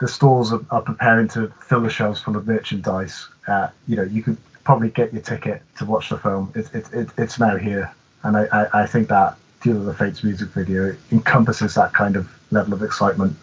[0.00, 3.28] the stores are, are preparing to fill the shelves full of merchandise.
[3.46, 6.52] Uh, you know, you could probably get your ticket to watch the film.
[6.54, 7.92] It, it, it, it's now here,
[8.22, 12.16] and I, I, I think that Duel of the Fates music video encompasses that kind
[12.16, 13.36] of level of excitement.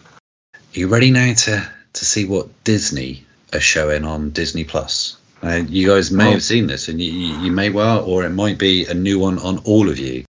[0.54, 5.16] Are you ready now to to see what Disney are showing on Disney Plus?
[5.42, 6.32] Uh, you guys may Oh.
[6.32, 9.18] have seen this, and you, you you may well, or it might be a new
[9.18, 10.24] one on all of you.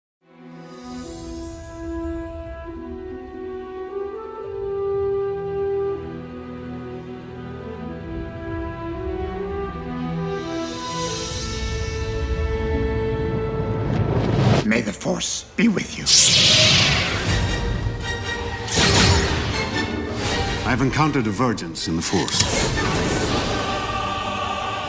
[21.00, 22.40] I've divergence in the Force.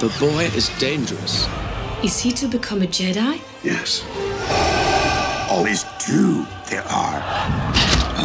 [0.02, 1.48] The boy is dangerous.
[2.04, 3.40] Is he to become a Jedi?
[3.64, 4.04] Yes.
[5.50, 7.20] Always two there are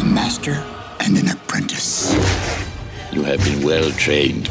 [0.01, 0.61] a master
[0.99, 2.11] and an apprentice.
[3.13, 4.47] You have been well trained.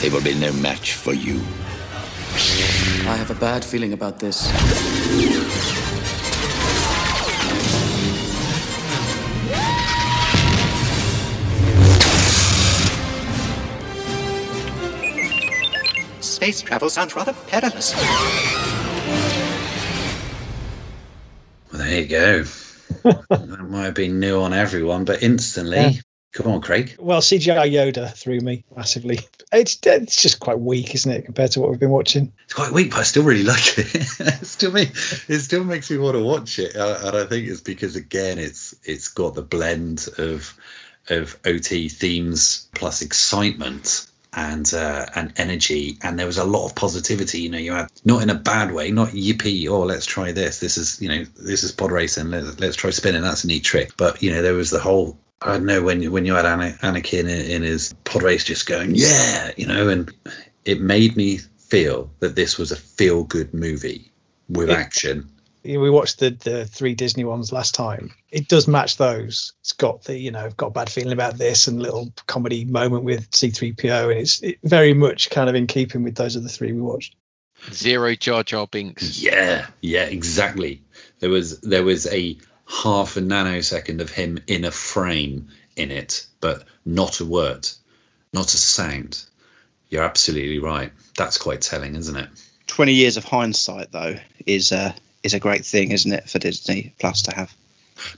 [0.00, 1.40] They will be no match for you.
[3.08, 4.50] I have a bad feeling about this.
[16.40, 17.94] Space travel sounds rather perilous.
[21.70, 22.44] Well, there you go.
[23.28, 25.92] that might have been new on everyone, but instantly, Yeah.
[26.32, 26.96] come on, Craig.
[26.98, 29.20] Well, CGI Yoda threw me massively.
[29.52, 32.32] It's it's just quite weak, isn't it, compared to what we've been watching?
[32.46, 33.94] It's quite weak, but I still really like it.
[34.20, 34.84] it still me,
[35.28, 38.38] it still makes me want to watch it, uh, and I think it's because again,
[38.38, 40.56] it's it's got the blend of
[41.10, 46.74] of OT themes plus excitement and uh, and energy, and there was a lot of
[46.74, 47.40] positivity.
[47.40, 50.60] You know, you had not in a bad way, not yippee, oh let's try this.
[50.60, 52.30] This is you know this is pod racing.
[52.30, 53.22] Let's, let's try spinning.
[53.22, 53.96] That's a neat trick.
[53.96, 55.18] But you know, there was the whole.
[55.42, 58.44] I don't know when you when you had Ana- Anakin in, in his pod race,
[58.44, 60.12] just going yeah, you know, and
[60.64, 64.12] it made me feel that this was a feel good movie
[64.48, 65.28] with It- action.
[65.62, 68.14] You know, We watched the the three Disney ones last time.
[68.30, 69.52] It does match those.
[69.60, 73.04] It's got the you know got a bad feeling about this and little comedy moment
[73.04, 76.72] with C3PO, and it's it very much kind of in keeping with those other three
[76.72, 77.14] we watched.
[77.72, 79.20] Zero Jar Jar Binks.
[79.22, 80.82] Yeah, yeah, exactly.
[81.18, 86.26] There was there was a half a nanosecond of him in a frame in it,
[86.40, 87.68] but not a word,
[88.32, 89.24] not a sound.
[89.88, 90.92] You're absolutely right.
[91.16, 92.28] That's quite telling, isn't it?
[92.68, 94.92] 20 years of hindsight, though, is uh,
[95.22, 97.54] is a great thing, isn't it, for Disney Plus to have?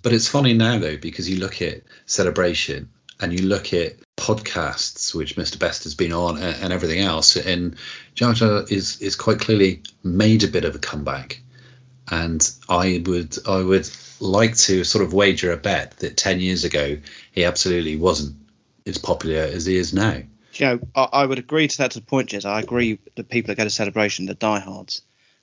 [0.03, 2.89] But it's funny now though because you look at celebration
[3.21, 5.59] and you look at podcasts which Mr.
[5.59, 7.77] Best has been on and, and everything else, and
[8.15, 11.41] Jar Jar is is quite clearly made a bit of a comeback.
[12.11, 13.89] And I would I would
[14.21, 16.99] like to sort of wager a bet that ten years ago
[17.33, 18.37] he absolutely wasn't
[18.87, 20.23] as popular as he is now.
[20.55, 22.45] You know, I, I would agree to that to the point, Jez.
[22.45, 25.03] I agree that people that go to Celebration, the diehards.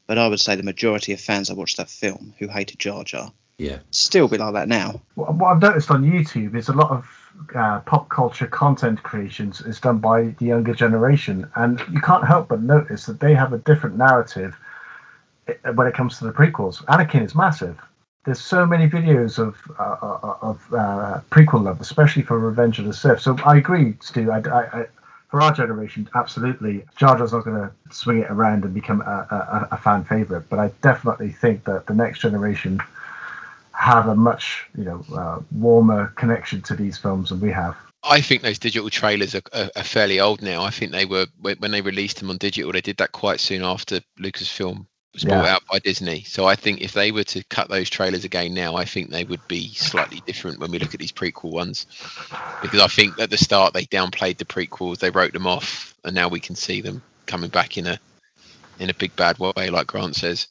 [0.10, 3.04] But I would say the majority of fans that watched that film who hated Jar
[3.04, 3.78] Jar Yeah.
[3.92, 5.02] still be like that now.
[5.14, 9.62] What what I've noticed on YouTube is a lot of uh, pop culture content creations
[9.62, 13.54] is done by the younger generation, and you can't help but notice that they have
[13.54, 14.58] a different narrative
[15.48, 16.84] uh, when it comes to the prequels.
[16.86, 17.78] Anakin is massive.
[18.26, 22.86] There's so many videos of uh, uh, of uh, prequel love, especially for Revenge of
[22.86, 23.22] the Sith.
[23.22, 24.32] So I agree, Stu.
[24.32, 24.86] I, I, I,
[25.30, 29.28] for our generation, absolutely, Jar Jar's not going to swing it around and become a,
[29.30, 30.50] a, a fan favorite.
[30.50, 32.82] But I definitely think that the next generation
[33.74, 37.78] have a much you know uh, warmer connection to these films than we have.
[38.04, 40.64] I think those digital trailers are, are, are fairly old now.
[40.64, 42.72] I think they were when they released them on digital.
[42.72, 45.56] They did that quite soon after Lucasfilm was bought Yeah.
[45.56, 46.24] out by Disney.
[46.24, 49.24] So I think if they were to cut those trailers again now, I think they
[49.24, 51.86] would be slightly different when we look at these prequel ones.
[52.62, 56.14] Because I think at the start they downplayed the prequels, they wrote them off, and
[56.14, 58.00] now we can see them coming back in a
[58.80, 60.48] in a big bad way, like Grant says.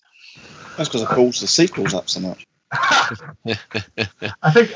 [0.77, 2.47] That's because it calls the sequels up so much.
[2.71, 4.73] I think,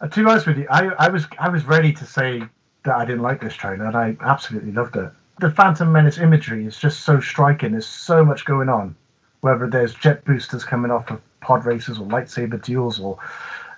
[0.00, 2.42] uh, to be honest with you, I, I was I was ready to say
[2.84, 5.10] that I didn't like this trailer, and I absolutely loved it.
[5.38, 7.72] The Phantom Menace imagery is just so striking.
[7.72, 8.96] There's so much going on,
[9.40, 13.18] whether there's jet boosters coming off of pod races or lightsaber duels or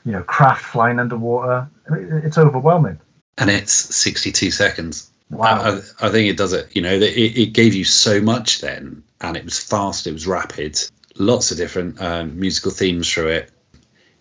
[0.04, 1.68] you know craft flying underwater.
[1.90, 2.98] It's overwhelming.
[3.38, 5.10] and it's 62 seconds.
[5.30, 5.80] Wow.
[6.00, 6.74] I, I think it does it.
[6.74, 10.26] You know, it, it gave you so much then, and it was fast, it was
[10.26, 10.78] rapid,
[11.16, 13.50] lots of different um, musical themes through it.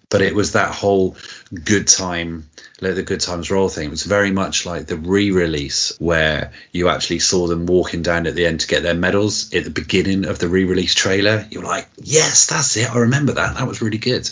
[0.10, 1.16] But it was that whole
[1.64, 2.50] good time,
[2.82, 3.86] let the good times roll thing.
[3.86, 8.26] It was very much like the re release where you actually saw them walking down
[8.26, 11.46] at the end to get their medals at the beginning of the re release trailer.
[11.52, 12.90] You're like, yes, that's it.
[12.90, 13.56] I remember that.
[13.56, 14.28] That was really good.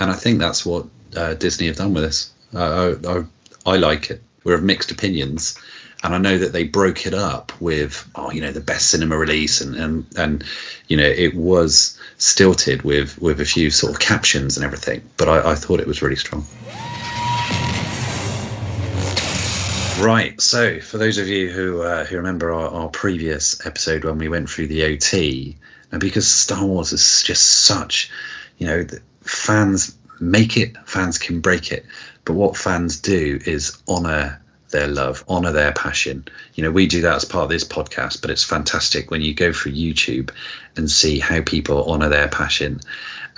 [0.00, 0.86] And I think that's what
[1.16, 2.32] uh, Disney have done with this.
[2.52, 4.20] Uh, I, I, I like it.
[4.42, 5.58] We're of mixed opinions.
[6.04, 9.16] And I know that they broke it up with oh you know the best cinema
[9.16, 10.44] release and and and
[10.88, 15.28] you know it was stilted with with a few sort of captions and everything, but
[15.28, 16.44] I, I thought it was really strong.
[20.00, 20.38] Right.
[20.40, 24.28] So, for those of you who uh, who remember our, our previous episode when we
[24.28, 25.56] went through the OT,
[25.90, 28.10] and because Star Wars is just such,
[28.58, 28.84] you know,
[29.22, 31.86] fans make it, fans can break it,
[32.24, 34.40] but what fans do is honor
[34.74, 36.26] their love, honor their passion.
[36.54, 39.32] You know, we do that as part of this podcast, but it's fantastic when you
[39.32, 40.30] go through YouTube
[40.76, 42.80] and see how people honor their passion.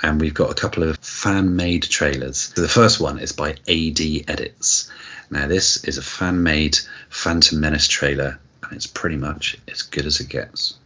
[0.03, 2.49] And we've got a couple of fan made trailers.
[2.51, 4.91] The first one is by AD Edits.
[5.31, 6.79] Now, this is a fan made
[7.11, 10.79] Phantom Menace trailer, and it's pretty much as good as it gets.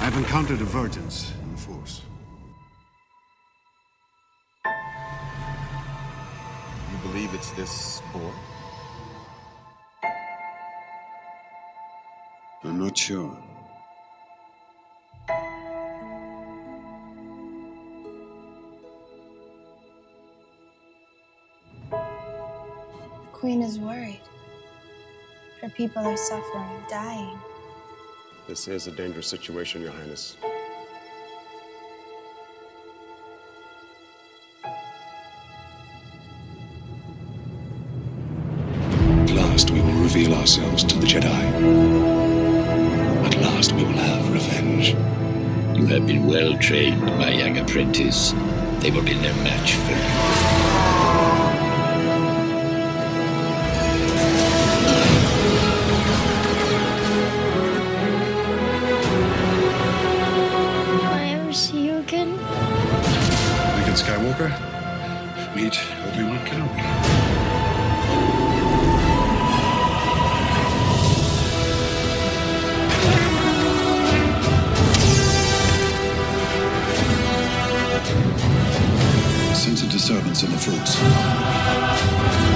[0.00, 2.02] I've encountered divergence in the Force.
[6.92, 8.30] You believe it's this boy?
[12.64, 13.36] I'm not sure.
[21.90, 21.96] The
[23.32, 24.20] Queen is worried.
[25.60, 27.36] Her people are suffering, dying.
[28.46, 30.36] This is a dangerous situation, Your Highness.
[39.04, 42.01] At last, we will reveal ourselves to the Jedi.
[44.82, 45.78] Revenge.
[45.78, 48.32] You have been well trained, my young apprentice.
[48.80, 49.98] They will be no match for you.
[60.92, 62.38] Will I ever see you again?
[63.78, 64.50] Anakin Skywalker,
[65.54, 67.21] meet Obi-Wan Kenobi.
[80.02, 82.51] Sense a disturbance in the Force.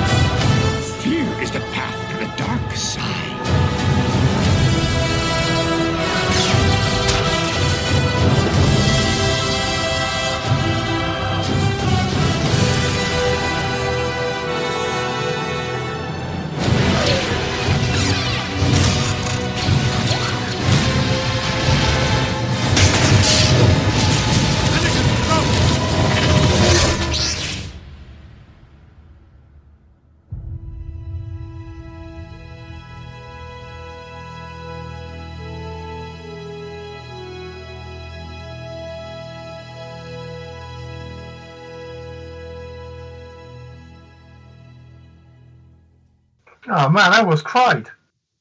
[46.86, 47.88] Oh man, I was cried.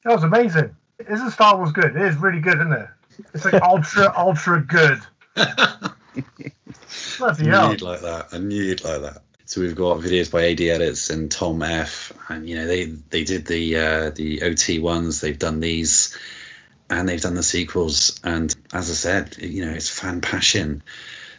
[0.04, 0.76] That was amazing.
[1.10, 1.96] Isn't Star Wars good?
[1.96, 2.88] It is really good, isn't it?
[3.34, 5.00] It's like ultra, ultra good.
[7.18, 7.64] Bloody I hell.
[7.64, 8.28] knew you'd like that.
[8.30, 9.22] I knew you'd like that.
[9.46, 12.12] So we've got videos by AD Edits and Tom F.
[12.28, 15.20] And you know they they did the uh, the OT ones.
[15.20, 16.16] They've done these,
[16.88, 18.20] and they've done the sequels.
[18.22, 20.84] And as I said, you know it's fan passion.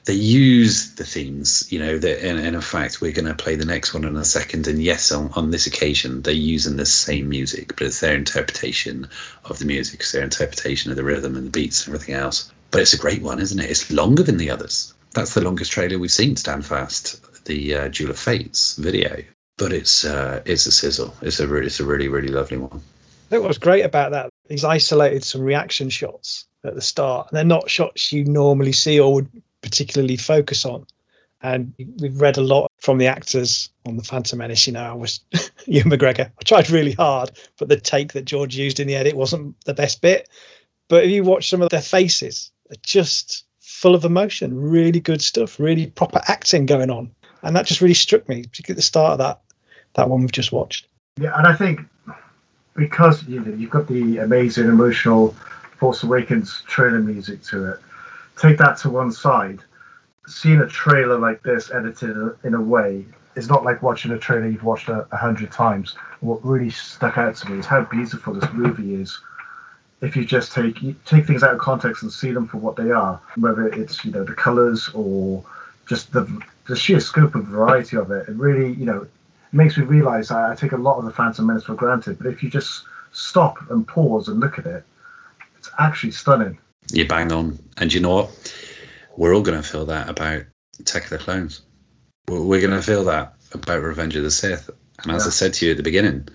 [0.07, 1.69] They use the themes.
[1.69, 4.23] You know that in, in fact we're going to play the next one in a
[4.23, 4.65] second.
[4.65, 9.09] And yes, on, on this occasion they're using the same music, but it's their interpretation
[9.43, 9.99] of the music.
[9.99, 12.49] It's their interpretation of the rhythm and the beats and everything else.
[12.71, 13.69] But it's a great one, isn't it?
[13.69, 14.93] It's longer than the others.
[15.11, 16.37] That's the longest trailer we've seen.
[16.37, 19.23] Stand fast, the uh, Duel of Fates video.
[19.57, 21.13] But it's uh, it's a sizzle.
[21.21, 22.79] It's a really, it's a really really lovely one.
[23.27, 27.27] I think what was great about that, he's isolated some reaction shots at the start.
[27.29, 29.29] And they're not shots you normally see or would
[29.67, 30.85] particularly focus on.
[31.41, 34.65] And we've read a lot from the actors on the Phantom Menace.
[34.65, 35.19] You know, I was
[35.65, 36.31] Ewan McGregor.
[36.39, 39.73] I tried really hard, but the take that George used in the edit wasn't the
[39.73, 40.29] best bit.
[40.87, 45.21] But if you watch some of their faces, they're just full of emotion, really good
[45.21, 47.11] stuff, really proper acting going on.
[47.43, 49.41] And that just really struck me, particularly at the start of that
[49.93, 50.87] that one we've just watched.
[51.19, 51.81] Yeah, and I think
[52.75, 55.35] because you know you've got the amazing emotional
[55.77, 57.79] Force Awakens trailer music to it,
[58.37, 59.59] take that to one side.
[60.27, 64.47] Seeing a trailer like this edited in a way is not like watching a trailer
[64.47, 65.95] you've watched a, a hundred times.
[66.19, 69.19] What really stuck out to me is how beautiful this movie is.
[70.01, 72.75] If you just take you take things out of context and see them for what
[72.75, 75.43] they are, whether it's you know the colors or
[75.87, 79.07] just the the sheer scope and variety of it, it really you know
[79.51, 82.17] makes me realize I, I take a lot of the Phantom Menace for granted.
[82.17, 84.83] But if you just stop and pause and look at it,
[85.57, 86.57] it's actually stunning.
[86.91, 88.53] You bang on, and you know what?
[89.17, 90.43] We're all going to feel that about
[90.79, 91.61] Attack of the Clones.
[92.27, 94.69] We're, we're going to feel that about Revenge of the Sith.
[95.03, 96.27] And as I said to you at the beginning,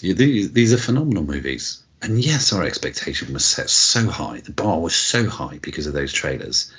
[0.00, 1.82] You- These, these are phenomenal movies.
[2.02, 4.40] And yes, our expectation was set so high.
[4.40, 6.72] The bar was so high because of those trailers.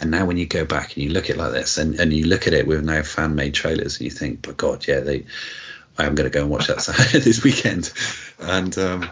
[0.00, 2.12] And now when you go back and you look at it like this and, and
[2.12, 4.98] you look at it with now fan made trailers and you think, but God, yeah,
[5.00, 5.24] they
[5.96, 7.92] I am gonna go and watch that this weekend.
[8.40, 9.08] And um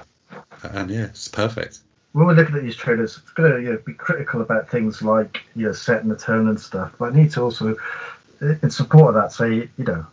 [0.65, 1.79] and yeah, it's perfect.
[2.13, 5.03] When we're looking at these trailers, it's going to you know, be critical about things
[5.03, 7.77] like you know setting the tone and stuff, but I need to also,
[8.41, 10.07] in support of that, say you know,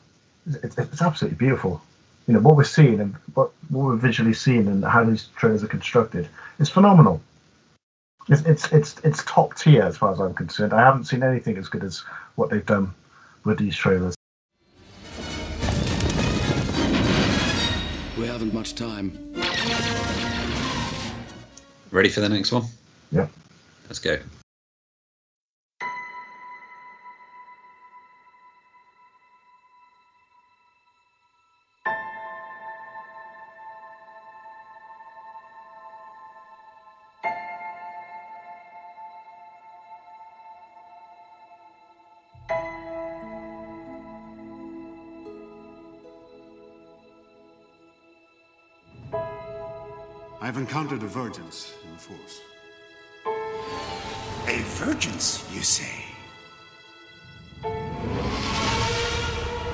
[0.64, 1.82] it's, it's absolutely beautiful.
[2.28, 5.64] You know what we're seeing and what, what we're visually seeing and how these trailers
[5.64, 6.30] are constructed
[6.60, 7.22] is phenomenal.
[8.28, 10.74] It's, it's it's it's top tier as far as I'm concerned.
[10.74, 12.00] I haven't seen anything as good as
[12.36, 12.94] what they've done
[13.44, 14.16] with these trailers.
[18.18, 19.34] We haven't much time.
[21.92, 22.64] Ready for the next one?
[23.12, 23.28] Yeah.
[23.88, 24.20] Let's go.
[50.60, 52.42] Encountered a vergence in the Force.
[54.46, 56.04] A vergence, you say?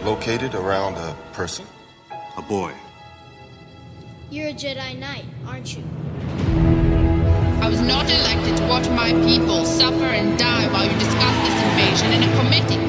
[0.03, 1.65] Located around a person?
[2.37, 2.71] A boy.
[4.29, 5.83] You're a Jedi Knight, aren't you?
[7.63, 11.63] I was not elected to watch my people suffer and die while you discuss this
[11.63, 12.85] invasion in a committee.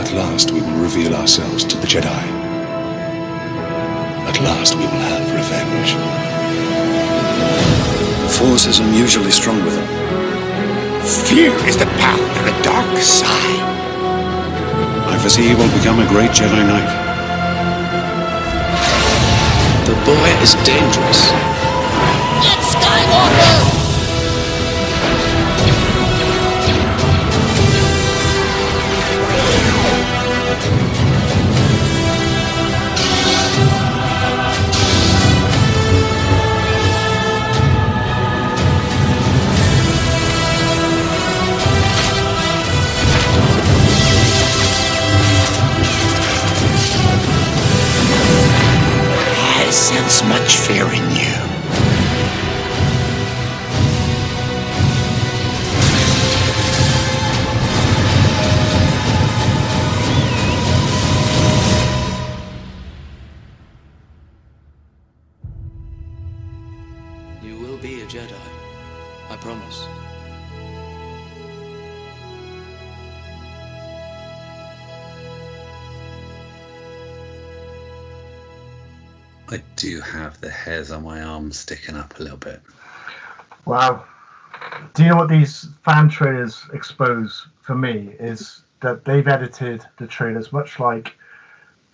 [0.00, 2.43] At last we will reveal ourselves to the Jedi.
[4.34, 5.94] At last we will have revenge.
[8.34, 9.86] Force is unusually strong with them.
[11.28, 13.62] Fear is the path to the dark side.
[15.06, 16.90] I foresee he will become a great Jedi Knight.
[19.86, 21.30] The boy is dangerous.
[22.42, 23.73] It's Skywalker!
[50.04, 51.10] Sense much fear in.
[51.16, 51.23] You
[81.74, 82.60] sticking up a little bit.
[83.64, 84.04] Wow.
[84.94, 90.06] Do you know what these fan trailers expose for me is that they've edited the
[90.06, 91.14] trailers much like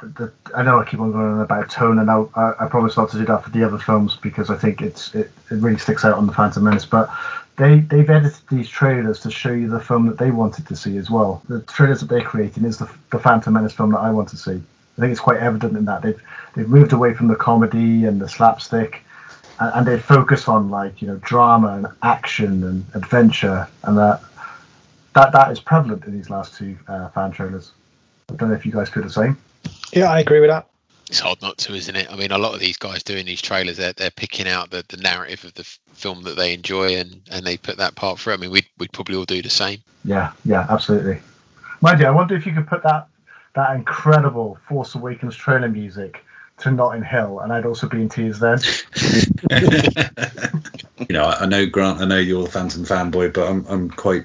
[0.03, 2.97] the, I know I keep on going on about tone and I'll, I, I promise
[2.97, 5.79] not to do that for the other films because I think it's it, it really
[5.79, 7.11] sticks out on the Phantom Menace but
[7.57, 10.97] they they've edited these trailers to show you the film that they wanted to see
[10.97, 14.11] as well the trailers that they're creating is the, the Phantom Menace film that I
[14.11, 14.63] want to see
[14.97, 16.23] I think it's quite evident in that they've
[16.55, 19.03] they've moved away from the comedy and the slapstick
[19.61, 24.21] and, and they focus on like you know drama and action and adventure and that
[25.15, 27.73] that that is prevalent in these last two uh, fan trailers.
[28.31, 29.37] I don't know if you guys feel the same.
[29.93, 30.69] Yeah, I agree with that.
[31.09, 32.09] It's hard not to, isn't it?
[32.09, 34.85] I mean, a lot of these guys doing these trailers, they're, they're picking out the,
[34.89, 38.21] the narrative of the f- film that they enjoy and, and they put that part
[38.21, 38.35] through.
[38.35, 39.81] I mean, we'd, we'd probably all do the same.
[40.05, 41.19] Yeah, yeah, absolutely.
[41.81, 43.09] Mind you, I wonder if you could put that
[43.57, 46.25] that incredible Force Awakens trailer music
[46.61, 48.59] to Notting Hill, and I'd also be in tears then.
[51.09, 53.91] you know, I I know Grant, I know you're a Phantom fanboy, but I'm I'm
[53.91, 54.25] quite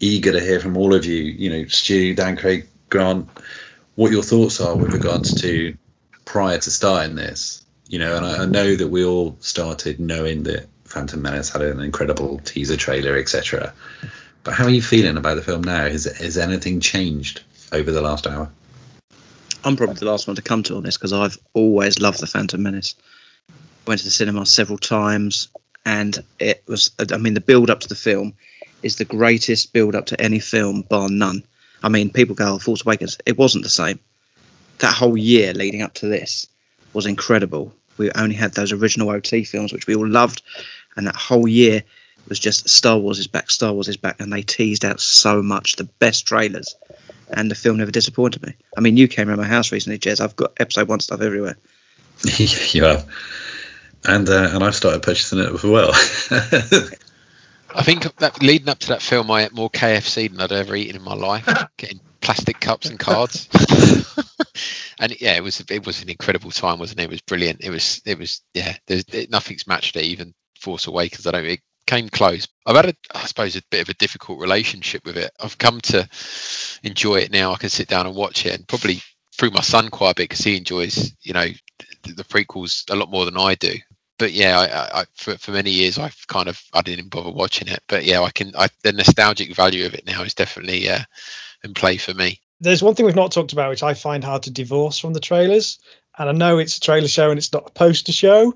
[0.00, 1.22] eager to hear from all of you.
[1.22, 3.28] You know, Stu, Dan, Craig, Grant,
[3.94, 5.76] what your thoughts are with regards to
[6.24, 7.64] prior to starting this.
[7.86, 11.62] You know, and I, I know that we all started knowing that Phantom Menace had
[11.62, 13.72] an incredible teaser trailer, etc.
[14.44, 15.88] But how are you feeling about the film now?
[15.88, 17.42] Has has anything changed
[17.72, 18.50] over the last hour?
[19.68, 22.26] I'm probably the last one to come to on this because I've always loved the
[22.26, 22.94] Phantom Menace.
[23.86, 25.48] Went to the cinema several times,
[25.84, 26.90] and it was.
[26.98, 28.32] I mean, the build up to the film
[28.82, 31.42] is the greatest build up to any film, bar none.
[31.82, 33.98] I mean, people go, oh, "Force Awakens." It wasn't the same.
[34.78, 36.46] That whole year leading up to this
[36.94, 37.74] was incredible.
[37.98, 40.40] We only had those original OT films, which we all loved,
[40.96, 41.84] and that whole year
[42.26, 45.42] was just Star Wars is back, Star Wars is back, and they teased out so
[45.42, 46.74] much the best trailers,
[47.30, 48.54] and the film never disappointed me.
[48.76, 50.20] I mean, you came around my house recently, Jez.
[50.20, 51.56] I've got episode one stuff everywhere.
[52.38, 53.08] you have,
[54.04, 55.90] and uh, and I've started purchasing it as well.
[57.74, 60.74] I think that leading up to that film, I ate more KFC than I'd ever
[60.74, 61.46] eaten in my life,
[61.76, 63.48] getting plastic cups and cards.
[64.98, 67.04] and yeah, it was it was an incredible time, wasn't it?
[67.04, 67.62] It was brilliant.
[67.62, 68.76] It was it was yeah.
[68.86, 70.04] There's it, nothing's matched it.
[70.04, 71.44] Even Force Awakens, I don't.
[71.44, 72.46] It came close.
[72.66, 75.32] I've had a, I suppose, a bit of a difficult relationship with it.
[75.40, 76.08] I've come to
[76.84, 77.52] enjoy it now.
[77.52, 79.02] I can sit down and watch it, and probably
[79.36, 81.46] through my son quite a bit because he enjoys, you know,
[82.02, 83.74] the, the prequels a lot more than I do
[84.18, 87.68] but yeah, I, I, for for many years I've kind of I didn't bother watching
[87.68, 87.82] it.
[87.86, 88.52] But yeah, I can.
[88.56, 91.00] I, the nostalgic value of it now is definitely uh,
[91.64, 92.40] in play for me.
[92.60, 95.20] There's one thing we've not talked about, which I find hard to divorce from the
[95.20, 95.78] trailers.
[96.18, 98.54] And I know it's a trailer show and it's not a poster show,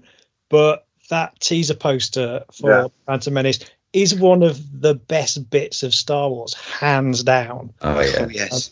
[0.50, 2.86] but that teaser poster for Yeah.
[3.06, 3.60] Phantom Menace
[3.93, 7.72] is one of the best bits of Star Wars, hands down.
[7.82, 8.26] Oh yeah.
[8.30, 8.70] yes.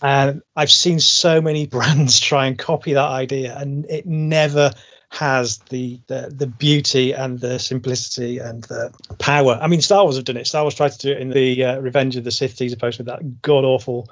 [0.00, 4.72] And I've seen so many brands try and copy that idea, and it never
[5.10, 9.58] has the, the the beauty and the simplicity and the power.
[9.60, 10.46] I mean, Star Wars have done it.
[10.46, 13.02] Star Wars tried to do it in the uh, Revenge of the Sith teaser poster
[13.02, 14.08] with that god awful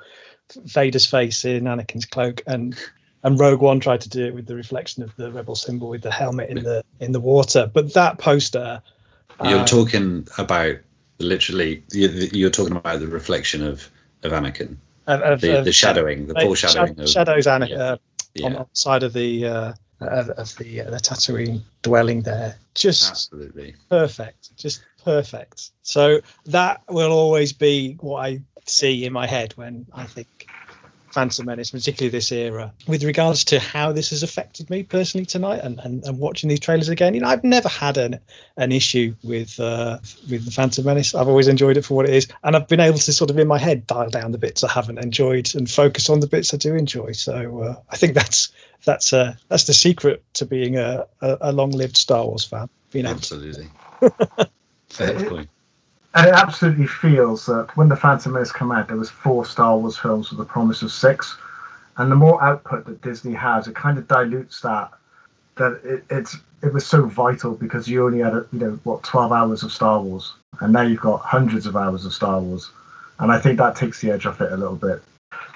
[0.57, 2.77] Vader's face in Anakin's cloak, and
[3.23, 6.03] and Rogue One tried to do it with the reflection of the rebel symbol with
[6.03, 7.71] the helmet in the in the water.
[7.73, 8.83] But that poster,
[9.45, 10.77] You're uh, talking about
[11.19, 11.83] literally.
[11.93, 13.89] You're, you're talking about the reflection of
[14.23, 14.77] of Anakin,
[15.07, 16.95] of- of- the, of- the shadowing, the foreshadowing.
[16.97, 17.77] shad- of, shadows Anakin yeah.
[17.79, 17.97] uh,
[18.47, 18.59] on Yeah.
[18.59, 22.57] the side of the uh, of, of the uh, the Tatooine dwelling there.
[22.75, 23.75] Just Absolutely.
[23.89, 25.71] perfect, just perfect.
[25.83, 30.42] So that will always be what I see in my head when I think
[31.13, 32.73] Phantom Menace, particularly this era.
[32.89, 36.61] With regards to how this has affected me personally tonight and, and, and watching these
[36.61, 38.21] trailers again, you know, I've never had an
[38.57, 39.99] an issue with uh,
[40.31, 41.15] with the Phantom Menace.
[41.15, 43.39] I've always enjoyed it for what it is, and I've been able to sort of
[43.39, 46.55] in my head dial down the bits I haven't enjoyed and focus on the bits
[46.55, 47.13] I do enjoy.
[47.13, 48.51] So uh, I think that's
[48.85, 52.69] that's uh, that's the secret to being a, a, a long-lived Star Wars fan.
[52.91, 53.69] Being Absolutely.
[54.89, 55.49] Fair point.
[56.15, 59.77] And it absolutely feels that when the Phantom Menace came out, there was four Star
[59.79, 61.37] Wars films with the promise of six,
[61.97, 64.91] and the more output that Disney has, it kind of dilutes that.
[65.57, 69.33] That it, it's it was so vital because you only had you know what twelve
[69.33, 72.71] hours of Star Wars, and now you've got hundreds of hours of Star Wars,
[73.19, 75.03] and I think that takes the edge off it a little bit.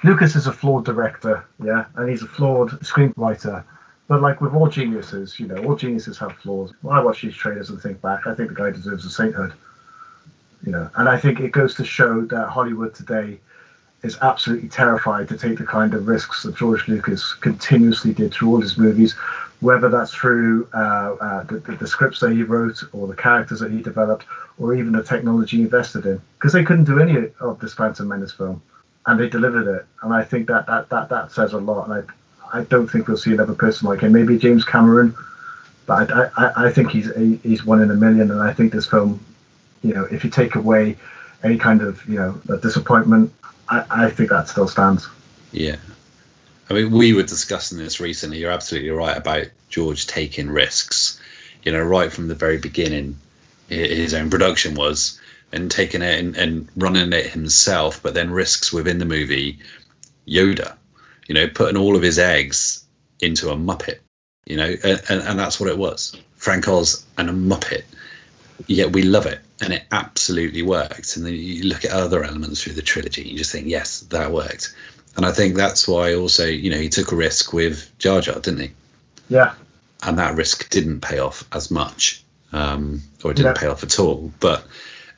[0.03, 3.63] Lucas is a flawed director, yeah, and he's a flawed screenwriter.
[4.07, 6.73] But like with all geniuses, you know, all geniuses have flaws.
[6.81, 9.53] When I watch these trailers and think back, I think the guy deserves a sainthood
[10.63, 13.39] you know and i think it goes to show that hollywood today
[14.03, 18.49] is absolutely terrified to take the kind of risks that george lucas continuously did through
[18.49, 19.15] all his movies
[19.59, 23.71] whether that's through uh, uh, the, the, scripts that he wrote or the characters that
[23.71, 24.23] he developed
[24.59, 28.31] or even the technology invested in because they couldn't do any of this phantom menace
[28.31, 28.61] film
[29.07, 29.85] and they delivered it.
[30.03, 31.89] And i think that that that, that says a lot.
[31.89, 32.07] And
[32.53, 34.11] I, I don't think we'll see another person like him.
[34.11, 35.15] Maybe james cameron
[35.87, 37.09] but I, I, I think he's
[37.41, 39.19] he's one in a million, and I think this film,
[39.87, 40.97] you know, if you take away
[41.43, 43.33] any kind of you know disappointment,
[43.69, 45.07] I, I think that still stands.
[45.51, 45.77] Yeah.
[46.69, 48.39] I mean, we were discussing this recently.
[48.39, 51.21] You're absolutely right about George taking risks.
[51.63, 53.17] You know, right from the very beginning,
[53.69, 55.19] his own production was,
[55.51, 59.59] and taking it and, and running it himself, but then risks within the movie.
[60.27, 60.75] Yoda,
[61.27, 62.83] you know, putting all of his eggs
[63.21, 63.99] into a Muppet,
[64.45, 66.15] you know, and, and, and that's what it was.
[66.35, 67.83] Frank Oz and a Muppet.
[68.67, 71.15] Yet we love it, and it absolutely worked.
[71.17, 74.01] And then you look at other elements through the trilogy, and you just think, yes,
[74.01, 74.75] that worked.
[75.15, 78.39] And I think that's why also, you know, he took a risk with Jar Jar,
[78.39, 78.71] didn't he?
[79.29, 79.53] Yeah,
[80.03, 82.23] And that risk didn't pay off as much,
[82.53, 83.59] um, or it didn't No.
[83.59, 84.31] pay off at all.
[84.39, 84.63] But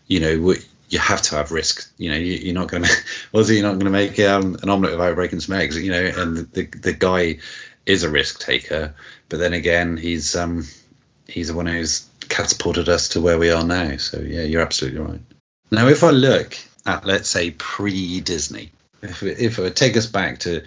[0.07, 1.87] you know, we- you have to have risk.
[1.99, 2.89] You know, you, you're not going to,
[3.31, 5.77] was you're not going to make um, an omelette without breaking some eggs.
[5.77, 7.37] You know, and the, the the guy
[7.85, 8.95] is a risk taker,
[9.27, 10.65] but then again, he's um,
[11.27, 13.97] he's the one who's catapulted us to where we are now.
[13.97, 15.21] So yeah, you're absolutely right.
[15.71, 19.97] Now, if I look at let's say pre Disney, if it- if it would take
[19.97, 20.63] us back to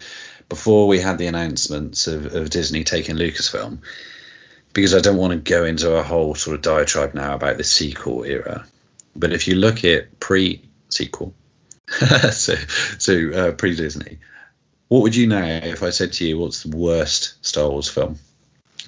[0.48, 3.78] before we had the announcements of, of Disney taking Lucasfilm,
[4.74, 7.64] because I don't want to go into a whole sort of diatribe now about the
[7.64, 8.66] sequel era.
[9.16, 11.34] But if you look at pre sequel,
[12.32, 12.54] so
[12.98, 14.18] so uh, pre Disney,
[14.88, 18.18] what would you know if I said to you, what's the worst Star Wars film?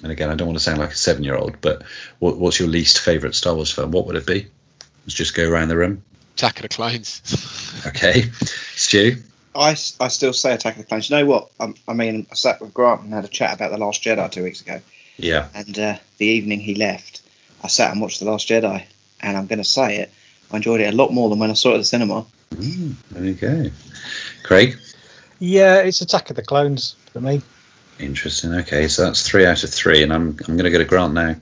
[0.05, 1.81] And again, I don't want to sound like a seven year old, but
[2.19, 3.89] what, what's your least favorite Star Wars film?
[3.89, 4.45] What would it be?
[5.03, 6.03] Let's just go around the room.
[6.35, 7.23] Attack of the Clones.
[7.87, 8.25] Okay,
[8.75, 9.17] Stu.
[9.55, 11.09] I, I still say Attack of the Clones.
[11.09, 11.49] You know what?
[11.59, 14.31] I, I mean, I sat with Grant and had a chat about The Last Jedi
[14.31, 14.79] two weeks ago.
[15.17, 15.47] Yeah.
[15.55, 17.23] And uh, the evening he left,
[17.63, 18.83] I sat and watched The Last Jedi.
[19.21, 20.11] And I'm going to say it,
[20.51, 22.27] I enjoyed it a lot more than when I saw it at the cinema.
[22.51, 23.71] There you go.
[24.43, 24.77] Craig.
[25.39, 27.41] Yeah, it's Attack of the Clones for me.
[27.99, 28.53] Interesting.
[28.53, 31.13] Okay, so that's three out of three, and I'm I'm going to get a grant
[31.13, 31.35] now.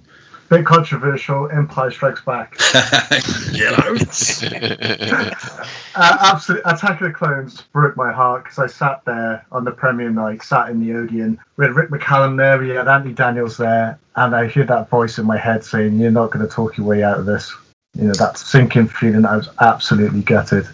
[0.49, 1.49] Bit controversial.
[1.49, 2.57] Empire Strikes Back.
[3.53, 3.97] Get out.
[5.95, 6.71] uh, absolutely.
[6.71, 10.43] Attack of the Clones broke my heart because I sat there on the premiere night,
[10.43, 11.39] sat in the Odeon.
[11.57, 15.17] We had Rick McCallum there, we had Anthony Daniels there, and I heard that voice
[15.17, 17.51] in my head saying, You're not going to talk your way out of this.
[17.95, 19.25] You know, that sinking feeling.
[19.25, 20.67] I was absolutely gutted.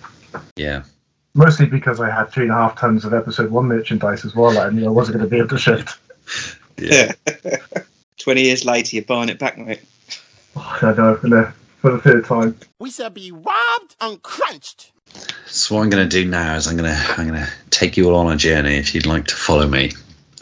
[0.55, 0.83] Yeah.
[1.39, 4.59] Mostly because I had three and a half tons of episode one merchandise as well,
[4.59, 5.97] and you know, I wasn't going to be able to shift.
[6.77, 7.13] Yeah.
[8.17, 9.79] 20 years later, you're buying it back, mate.
[10.57, 12.59] I know, for the, for the third time.
[12.79, 14.91] We shall be robbed and crunched.
[15.45, 17.95] So what I'm going to do now is I'm going to I'm going to take
[17.95, 19.93] you all on a journey if you'd like to follow me,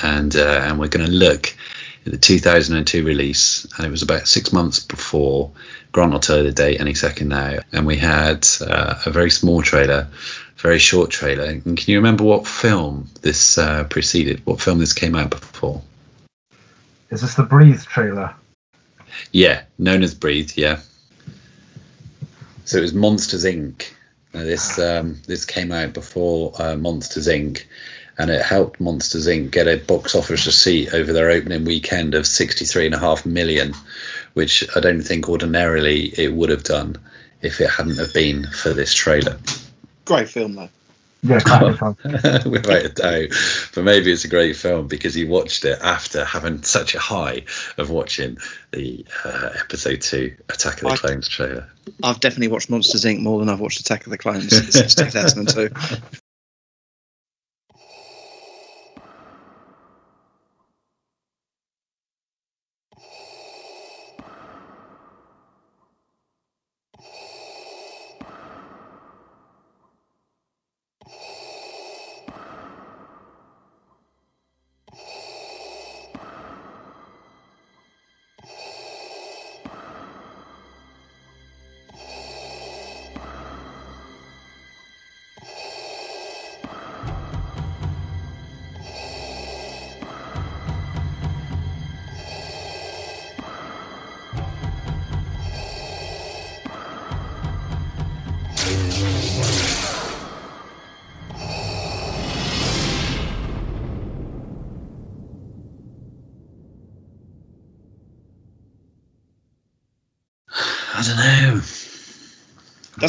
[0.01, 1.55] and uh, and we're going to look
[2.07, 5.51] at the 2002 release, and it was about six months before.
[5.91, 9.29] Grant will tell you the date any second now, and we had uh, a very
[9.29, 10.07] small trailer,
[10.57, 11.45] very short trailer.
[11.45, 14.45] And can you remember what film this uh, preceded?
[14.45, 15.81] What film this came out before?
[17.09, 18.33] Is this the Breathe trailer?
[19.31, 20.51] Yeah, known as Breathe.
[20.55, 20.79] Yeah.
[22.65, 23.93] So it was Monsters Inc.
[24.33, 27.63] Now this um, this came out before uh, Monsters Inc.
[28.19, 29.51] And it helped Monsters Inc.
[29.51, 33.75] get a box office receipt over their opening weekend of sixty-three and a half million,
[34.33, 36.97] which I don't think ordinarily it would have done
[37.43, 39.37] if it hadn't have been for this trailer.
[40.07, 40.69] Great film, though.
[41.23, 41.97] Yeah, great film.
[42.51, 43.29] Without a doubt.
[43.73, 47.43] But maybe it's a great film because he watched it after having such a high
[47.77, 48.37] of watching
[48.71, 51.67] the uh, episode two Attack of the I- Clones trailer.
[52.03, 53.19] I've definitely watched Monsters Inc.
[53.19, 55.69] more than I've watched Attack of the Clones since 2002.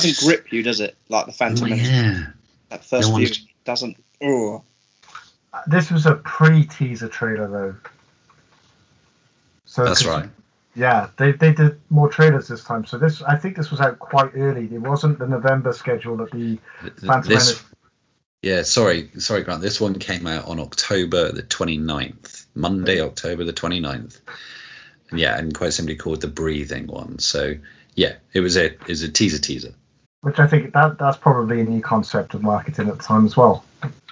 [0.02, 0.96] Doesn't grip you, does it?
[1.08, 1.88] Like the Phantom Oh, Menace.
[1.88, 2.26] yeah.
[2.70, 3.28] That first No view
[3.64, 3.96] doesn't.
[4.22, 4.62] Oh,
[5.66, 7.74] This was a pre-teaser trailer though.
[9.64, 10.30] So That's 'cause- right.
[10.74, 12.84] Yeah, they they did more trailers this time.
[12.86, 14.64] So this I think this was out quite early.
[14.72, 16.58] It wasn't the November schedule that the
[17.04, 17.64] Phantom This, Menace.
[18.42, 19.60] yeah, sorry, sorry, Grant.
[19.60, 24.20] This one came out on October the 29th, Monday, October the 29th.
[25.10, 27.18] And yeah, and quite simply called the breathing one.
[27.18, 27.54] So
[27.96, 29.74] yeah, it was a it was a teaser teaser.
[30.28, 33.34] Which I think that that's probably a new concept of marketing at the time as
[33.34, 33.64] well.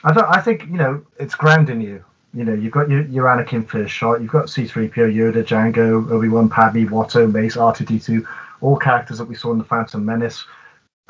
[0.03, 0.25] I don't.
[0.25, 2.03] I think you know it's grounding you.
[2.33, 6.49] You know, you've got your, your Anakin first shot, you've got C-3PO, Yoda, Jango, Obi-Wan,
[6.49, 8.27] Padme, Watto, Mace, R2-D2,
[8.63, 10.45] all characters that we saw in the Phantom Menace,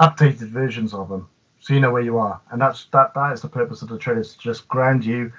[0.00, 1.28] updated versions of them,
[1.60, 2.40] so you know where you are.
[2.50, 3.14] And that's that.
[3.14, 5.32] That is the purpose of the trailers to just ground you,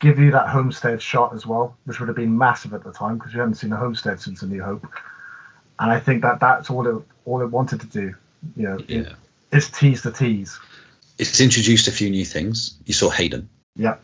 [0.00, 3.16] give you that homestead shot as well, which would have been massive at the time
[3.16, 4.84] because we hadn't seen a homestead since A New Hope.
[5.78, 8.14] And I think that that's all it all it wanted to do.
[8.56, 9.12] You know, it- Yeah.
[9.52, 10.58] it's tease the tease.
[11.18, 12.74] It's introduced a few new things.
[12.86, 13.48] You saw Hayden.
[13.76, 13.96] Yeah.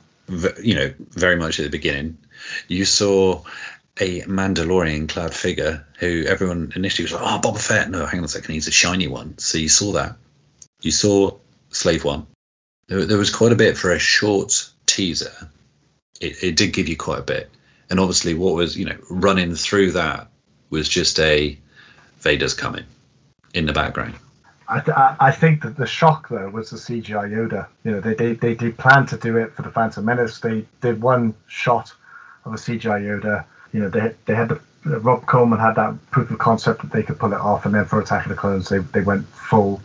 [0.62, 2.16] you know, very much at the beginning.
[2.66, 3.42] You saw
[4.00, 7.90] a Mandalorian clad figure who everyone initially was like, oh, Boba Fett.
[7.90, 9.36] No, hang on a second, he's a shiny one.
[9.38, 10.16] So you saw that.
[10.80, 11.36] You saw
[11.70, 12.26] Slave One.
[12.88, 15.32] There, there was quite a bit for a short teaser.
[16.20, 17.50] It, it did give you quite a bit.
[17.90, 20.28] And obviously, what was, you know, running through that
[20.70, 21.58] was just a
[22.20, 22.84] Vader's coming
[23.52, 24.14] in the background.
[24.68, 27.66] I, th- I I think that the shock though was the CGI Yoda.
[27.84, 30.40] You know, they they they did plan to do it for the Phantom Menace.
[30.40, 31.92] They did one shot
[32.44, 33.44] of a CGI Yoda.
[33.72, 36.92] You know, they they had the uh, Rob Coleman had that proof of concept that
[36.92, 39.26] they could pull it off, and then for Attack of the Clones, they they went
[39.28, 39.82] full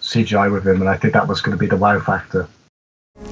[0.00, 2.48] CGI with him, and I think that was going to be the wow factor.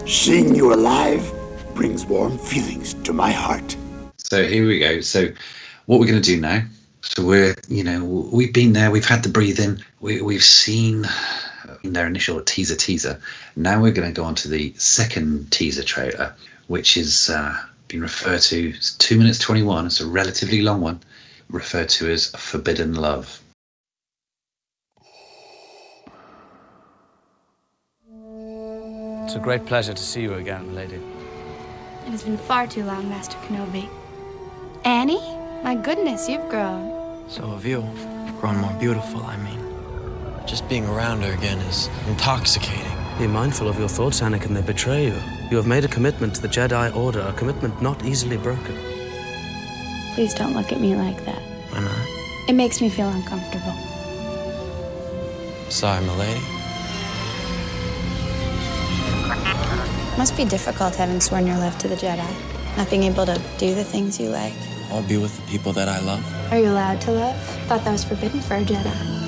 [0.06, 1.32] Seeing you alive
[1.74, 3.76] brings warm feelings to my heart.
[4.16, 5.00] So here we go.
[5.00, 5.28] So
[5.86, 6.62] what we're going to do now?
[7.00, 8.90] So we're, you know, we've been there.
[8.90, 9.82] We've had the breathing.
[10.00, 11.06] We, we've seen
[11.84, 13.20] their initial teaser teaser.
[13.56, 16.34] Now we're going to go on to the second teaser trailer,
[16.66, 17.56] which has uh,
[17.86, 19.86] been referred to as two minutes twenty one.
[19.86, 21.00] It's a relatively long one,
[21.48, 23.40] referred to as Forbidden Love.
[29.24, 31.00] It's a great pleasure to see you again, lady.
[32.06, 33.88] It has been far too long, Master Kenobi.
[34.84, 35.37] Annie?
[35.62, 37.28] My goodness, you've grown.
[37.28, 37.84] So have you.
[38.40, 39.60] Grown more beautiful, I mean.
[40.46, 42.92] Just being around her again is intoxicating.
[43.18, 44.54] Be mindful of your thoughts, Anakin.
[44.54, 45.16] They betray you.
[45.50, 48.78] You have made a commitment to the Jedi Order, a commitment not easily broken.
[50.14, 51.42] Please don't look at me like that.
[51.70, 52.48] Why not?
[52.48, 53.74] It makes me feel uncomfortable.
[55.68, 56.40] Sorry, milady.
[60.16, 62.76] Must be difficult having sworn your love to the Jedi.
[62.76, 64.54] Not being able to do the things you like.
[64.90, 66.24] I'll be with the people that I love.
[66.52, 67.36] Are you allowed to love?
[67.66, 69.18] Thought that was forbidden for a Jedi.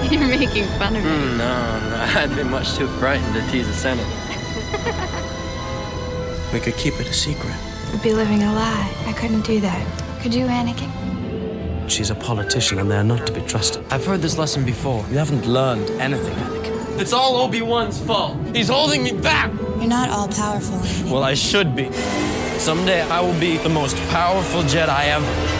[0.10, 1.10] You're making fun of me.
[1.10, 4.08] Mm, no, no, I'd be much too frightened to tease a senator.
[6.52, 7.54] we could keep it a secret.
[7.92, 8.92] I'd be living a lie.
[9.06, 10.20] I couldn't do that.
[10.22, 11.19] Could you, Anakin?
[11.90, 13.84] She's a politician, and they are not to be trusted.
[13.90, 15.04] I've heard this lesson before.
[15.10, 17.00] You haven't learned anything, Anakin.
[17.00, 18.36] It's all Obi-Wan's fault.
[18.54, 19.52] He's holding me back.
[19.52, 21.10] You're not all powerful, Anakin.
[21.10, 21.90] Well, I should be.
[22.58, 25.59] Someday I will be the most powerful Jedi ever.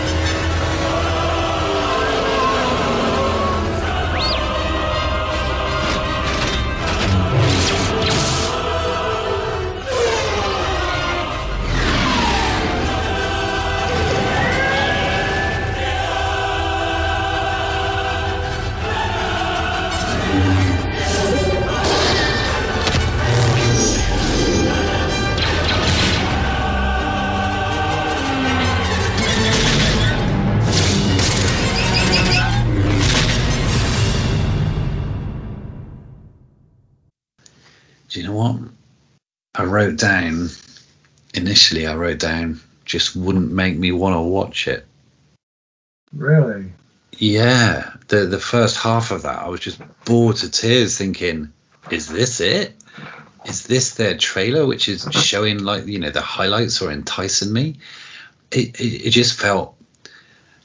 [39.71, 40.51] Wrote down
[41.35, 41.87] initially.
[41.87, 44.85] I wrote down just wouldn't make me want to watch it.
[46.13, 46.73] Really?
[47.17, 51.53] Yeah, the the first half of that, I was just bored to tears, thinking,
[51.91, 52.75] "Is this it?
[53.47, 57.77] Is this their trailer, which is showing like you know the highlights or enticing me?"
[58.51, 59.77] It it, it just felt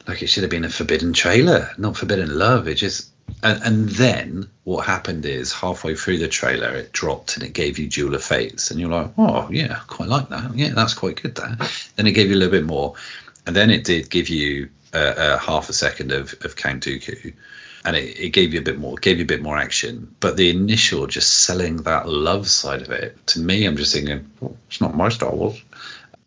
[0.07, 2.68] like it should have been a forbidden trailer, not forbidden love.
[2.68, 3.11] It just
[3.43, 7.77] and, and then what happened is halfway through the trailer, it dropped and it gave
[7.77, 10.56] you Duel of Fates, and you're like, "Oh yeah, quite like that.
[10.56, 11.89] Yeah, that's quite good." That.
[11.95, 12.95] Then it gave you a little bit more,
[13.45, 17.34] and then it did give you uh, uh, half a second of, of Count Dooku,
[17.84, 20.14] and it, it gave you a bit more, gave you a bit more action.
[20.19, 24.30] But the initial just selling that love side of it to me, I'm just thinking,
[24.41, 25.61] oh, it's not my Star Wars.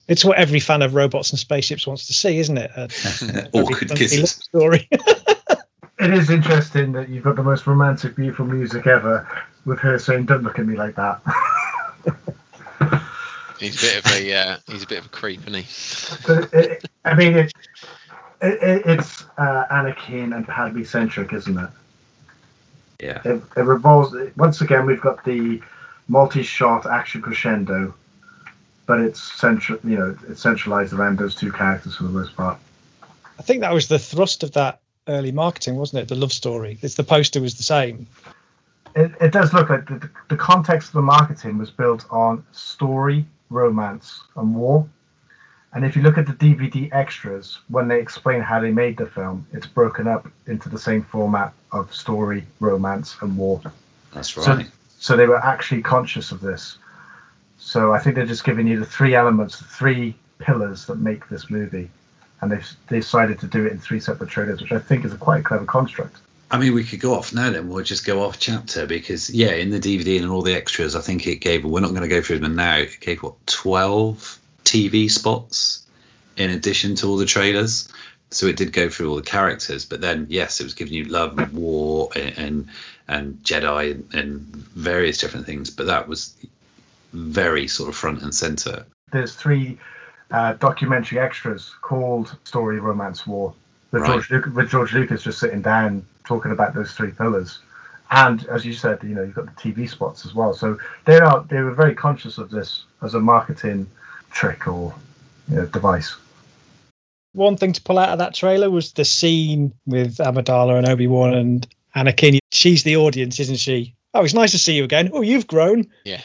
[0.07, 2.71] It's what every fan of robots and spaceships wants to see, isn't it?
[2.77, 4.31] A, Awkward kisses.
[4.31, 4.89] story.
[5.99, 9.27] It is interesting that you've got the most romantic, beautiful music ever
[9.65, 11.21] with her saying, Don't look at me like that.
[13.59, 16.27] He's a bit of a uh, he's a bit of a creep, isn't he?
[16.27, 17.53] But it, I mean, it,
[18.41, 21.71] it, it's uh, Anakin and Padme centric, isn't it?
[23.01, 23.21] Yeah.
[23.25, 24.15] It, it revolves.
[24.37, 25.61] Once again, we've got the
[26.07, 27.95] multi-shot action crescendo,
[28.87, 29.81] but it's central.
[29.83, 32.59] You know, it's centralized around those two characters for the most part.
[33.39, 36.09] I think that was the thrust of that early marketing, wasn't it?
[36.09, 36.79] The love story.
[36.83, 38.07] It's the poster was the same.
[38.95, 43.25] It, it does look like the, the context of the marketing was built on story,
[43.51, 44.89] romance, and war.
[45.75, 49.07] And if you look at the DVD extras, when they explain how they made the
[49.07, 53.61] film, it's broken up into the same format of story, romance, and war.
[54.15, 54.67] That's So, right.
[54.99, 56.79] so they were actually conscious of this.
[57.59, 61.29] So I think they're just giving you the three elements, the three pillars that make
[61.29, 61.91] this movie.
[62.41, 65.17] And they decided to do it in three separate trailers, which I think is a
[65.17, 66.19] quite clever construct.
[66.51, 67.51] I mean, we could go off now.
[67.51, 70.97] Then we'll just go off chapter because yeah, in the DVD and all the extras,
[70.97, 71.65] I think it gave.
[71.65, 72.79] We're not going to go through them now.
[72.79, 75.87] It gave what twelve TV spots
[76.37, 77.93] in addition to all the trailers.
[78.31, 81.05] So it did go through all the characters, but then yes, it was giving you
[81.05, 82.69] love and war and and,
[83.09, 85.71] and Jedi and, and various different things.
[85.71, 86.35] But that was
[87.13, 88.87] very sort of front and center.
[89.13, 89.79] There's three
[90.31, 93.55] uh, documentary extras called Story, Romance, War,
[93.93, 94.13] with, Right.
[94.13, 97.61] George Lucas, with George Lucas just sitting down talking about those three pillars.
[98.11, 100.55] And as you said, you know, you've got the TV spots as well.
[100.55, 103.87] So they are they were very conscious of this as a marketing
[104.31, 104.95] trick or
[105.49, 106.17] you know, device.
[107.33, 111.07] One thing to pull out of that trailer was the scene with Amidala and Obi
[111.07, 112.39] Wan and Anakin.
[112.51, 113.95] She's the audience, isn't she?
[114.15, 115.11] Oh, it's nice to see you again.
[115.13, 115.87] Oh, you've grown.
[116.05, 116.23] Yeah.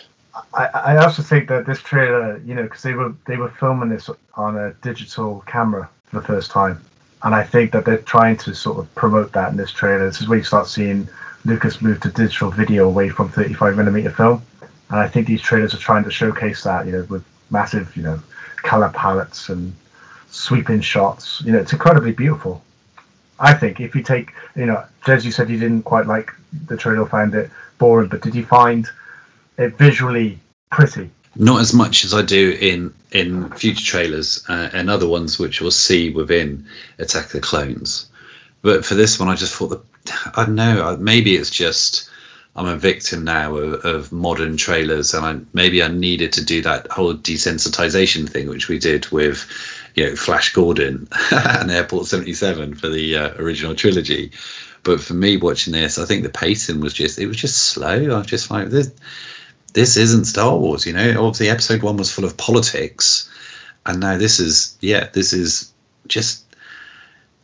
[0.54, 3.90] I, I also think that this trailer, you know, because they were they were filming
[3.90, 6.84] this on a digital camera for the first time,
[7.24, 10.06] and I think that they're trying to sort of promote that in this trailer.
[10.06, 11.08] This is where you start seeing
[11.46, 14.42] Lucas move to digital video away from 35 millimeter film,
[14.90, 18.04] and I think these trailers are trying to showcase that, you know, with massive, you
[18.04, 18.20] know,
[18.58, 19.74] color palettes and
[20.30, 21.42] sweeping shots.
[21.46, 22.64] You know, it's incredibly beautiful.
[23.40, 26.32] I think if you take, you know, as you said, you didn't quite like
[26.68, 28.90] the trailer, found it boring, but did you find
[29.58, 30.40] visually
[30.72, 31.10] pretty?
[31.36, 35.62] Not as much as I do in in future trailers uh, and other ones, which
[35.62, 36.68] we'll see within
[37.00, 38.08] Attack the Clones.
[38.62, 40.98] But for this one, I just thought that I don't know.
[40.98, 42.10] Maybe it's just
[42.56, 46.62] I'm a victim now of, of modern trailers, and I, maybe I needed to do
[46.62, 49.48] that whole desensitization thing, which we did with,
[49.96, 54.32] you know, Flash Gordon and Airport 77 for the uh, original trilogy.
[54.84, 58.12] But for me, watching this, I think the pacing was just it was just slow.
[58.14, 58.92] I was just like this.
[59.74, 61.26] This isn't Star Wars, you know.
[61.26, 63.30] Obviously, Episode One was full of politics,
[63.86, 65.72] and now this is yeah, this is
[66.08, 66.44] just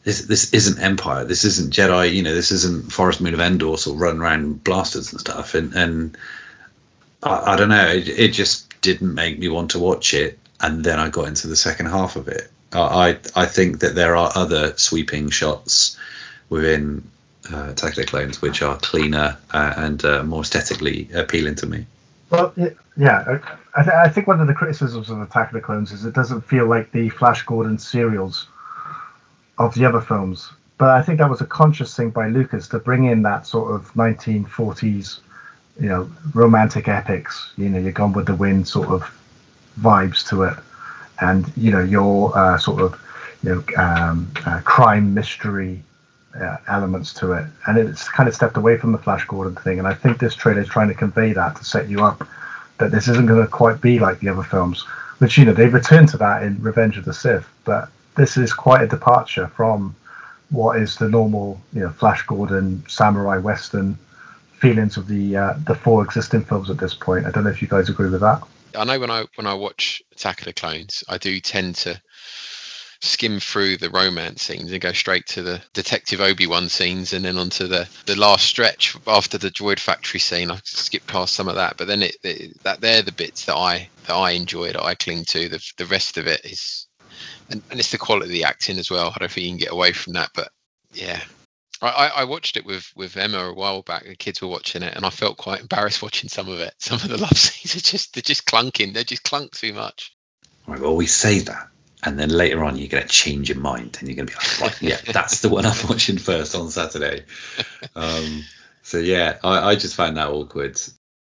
[0.03, 1.25] this this isn't Empire.
[1.25, 2.13] This isn't Jedi.
[2.13, 5.53] You know, this isn't Forest Moon of Endor of run around blasters and stuff.
[5.53, 6.17] And and
[7.23, 7.87] I, I don't know.
[7.87, 10.39] It, it, just didn't make me want to watch it.
[10.61, 12.49] And then I got into the second half of it.
[12.73, 15.97] I I think that there are other sweeping shots
[16.49, 17.03] within
[17.51, 21.85] uh, Attack the Clones which are cleaner uh, and uh, more aesthetically appealing to me.
[22.29, 22.53] Well,
[22.95, 23.39] yeah,
[23.75, 26.13] I, th- I think one of the criticisms of Attack of the Clones is it
[26.13, 28.47] doesn't feel like the Flash Gordon serials
[29.57, 30.51] of the other films.
[30.77, 33.73] But I think that was a conscious thing by Lucas to bring in that sort
[33.73, 35.19] of 1940s,
[35.79, 37.51] you know, romantic epics.
[37.57, 39.03] You know, you're Gone with the Wind sort of
[39.79, 40.57] vibes to it,
[41.21, 42.99] and you know, your uh, sort of,
[43.43, 45.83] you know, um, uh, crime mystery
[46.35, 49.79] uh, elements to it, and it's kind of stepped away from the Flash Gordon thing.
[49.79, 52.27] And I think this trailer is trying to convey that to set you up
[52.77, 54.83] that this isn't going to quite be like the other films.
[55.19, 58.53] Which you know they've returned to that in Revenge of the Sith, but this is
[58.53, 59.95] quite a departure from
[60.49, 63.97] what is the normal, you know, Flash Gordon samurai western
[64.53, 67.25] feelings of the uh, the four existing films at this point.
[67.25, 68.41] I don't know if you guys agree with that.
[68.77, 72.01] I know when I when I watch Attack of the Clones, I do tend to
[73.01, 77.25] skim through the romance scenes and go straight to the Detective Obi Wan scenes, and
[77.25, 80.51] then onto the the last stretch after the Droid Factory scene.
[80.51, 83.55] I skip past some of that, but then it, it that they're the bits that
[83.55, 85.49] I that I enjoy that I cling to.
[85.49, 86.87] The the rest of it is
[87.49, 89.11] and, and it's the quality of the acting as well.
[89.15, 90.31] I don't think you can get away from that.
[90.33, 90.49] But
[90.93, 91.21] yeah,
[91.81, 94.05] I, I watched it with with Emma a while back.
[94.05, 96.73] The kids were watching it, and I felt quite embarrassed watching some of it.
[96.79, 98.93] Some of the love scenes are just they're just clunking.
[98.93, 100.15] They're just clunk too much.
[100.67, 101.67] Well, we say that,
[102.03, 104.37] and then later on, you're going to change your mind, and you're going to be
[104.37, 107.23] like, right, yeah, that's the one I'm watching first on Saturday.
[107.95, 108.43] Um,
[108.83, 110.79] so yeah, I, I just found that awkward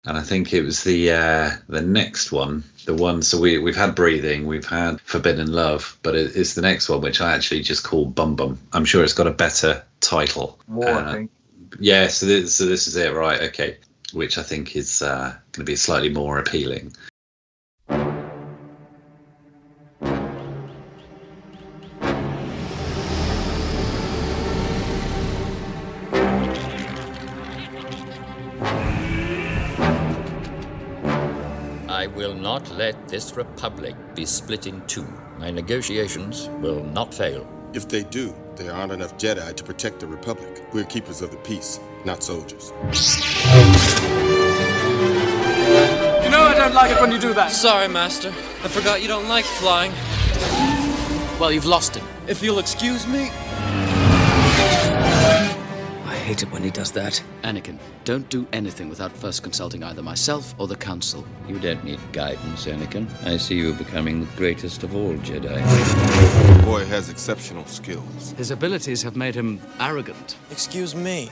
[0.05, 3.23] and I think it was the uh, the next one, the one.
[3.23, 7.01] So we we've had breathing, we've had forbidden love, but it, it's the next one
[7.01, 8.59] which I actually just call Bum Bum.
[8.73, 10.59] I'm sure it's got a better title.
[10.67, 11.31] War, uh, I think.
[11.79, 13.43] Yeah, so this, so this is it, right?
[13.43, 13.79] Okay,
[14.13, 16.95] which I think is uh, going to be slightly more appealing.
[32.43, 35.07] Not let this republic be split in two.
[35.39, 37.47] My negotiations will not fail.
[37.73, 40.65] If they do, there aren't enough Jedi to protect the Republic.
[40.73, 42.73] We're keepers of the peace, not soldiers.
[46.25, 47.53] You know I don't like it when you do that.
[47.53, 48.31] Sorry, Master.
[48.65, 49.93] I forgot you don't like flying.
[51.39, 52.05] Well, you've lost him.
[52.27, 53.31] If you'll excuse me
[56.23, 57.23] hate it when he does that.
[57.43, 61.27] Anakin, don't do anything without first consulting either myself or the Council.
[61.49, 63.09] You don't need guidance, Anakin.
[63.27, 65.61] I see you becoming the greatest of all Jedi.
[66.57, 68.33] The boy has exceptional skills.
[68.39, 70.37] His abilities have made him arrogant.
[70.51, 71.29] Excuse me.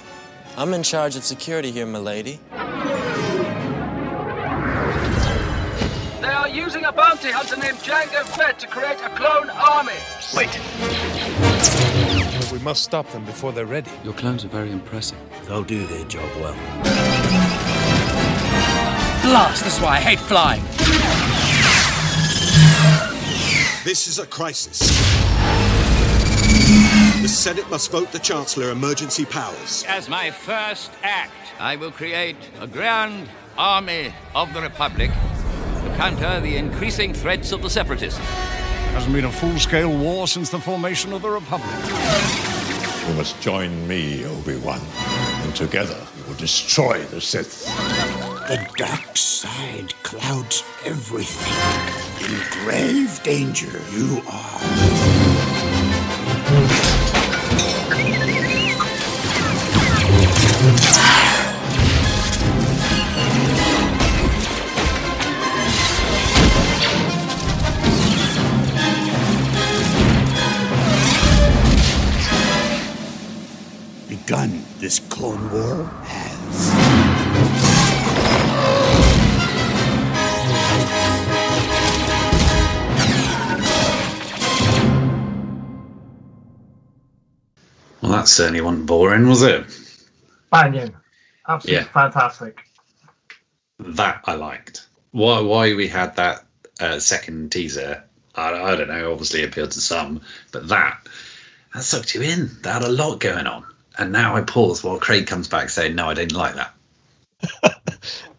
[0.56, 2.40] I'm in charge of security here, milady.
[2.50, 2.56] They
[6.26, 9.94] are using a bounty hunter named Jango Fett to create a clone army.
[10.34, 12.10] Wait.
[12.52, 13.90] We must stop them before they're ready.
[14.02, 15.18] Your clones are very impressive.
[15.47, 16.55] They'll do their job well.
[19.22, 19.62] Blast!
[19.62, 20.62] That's why I hate flying.
[23.85, 24.81] This is a crisis.
[27.22, 29.85] The Senate must vote the Chancellor emergency powers.
[29.86, 36.40] As my first act, I will create a grand army of the Republic to counter
[36.40, 38.18] the increasing threats of the Separatists.
[38.92, 41.70] Hasn't been a full-scale war since the formation of the Republic.
[43.08, 44.80] You must join me, Obi-Wan,
[45.42, 47.64] and together we will destroy the Sith.
[48.48, 51.54] The dark side clouds everything.
[52.24, 55.30] In grave danger you are.
[74.31, 76.70] Begun this Clone War has.
[88.01, 89.65] Well, that certainly wasn't boring, was it?
[90.52, 90.94] Banging.
[91.48, 91.89] Absolutely Yeah.
[91.93, 92.61] fantastic.
[93.81, 94.86] That I liked.
[95.11, 96.44] Why why we had that
[96.78, 98.05] uh, second teaser,
[98.36, 99.11] I, I don't know.
[99.11, 100.20] Obviously appealed to some,
[100.52, 101.01] but that
[101.74, 102.48] that sucked you in.
[102.62, 103.65] That had a lot going on.
[104.01, 106.74] And now I pause while Craig comes back saying, "No, I didn't like that."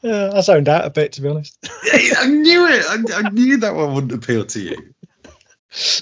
[0.04, 1.56] Yeah, I zoned out a bit, to be honest.
[2.18, 2.84] I knew it.
[2.90, 4.94] I, I knew that one wouldn't appeal to you.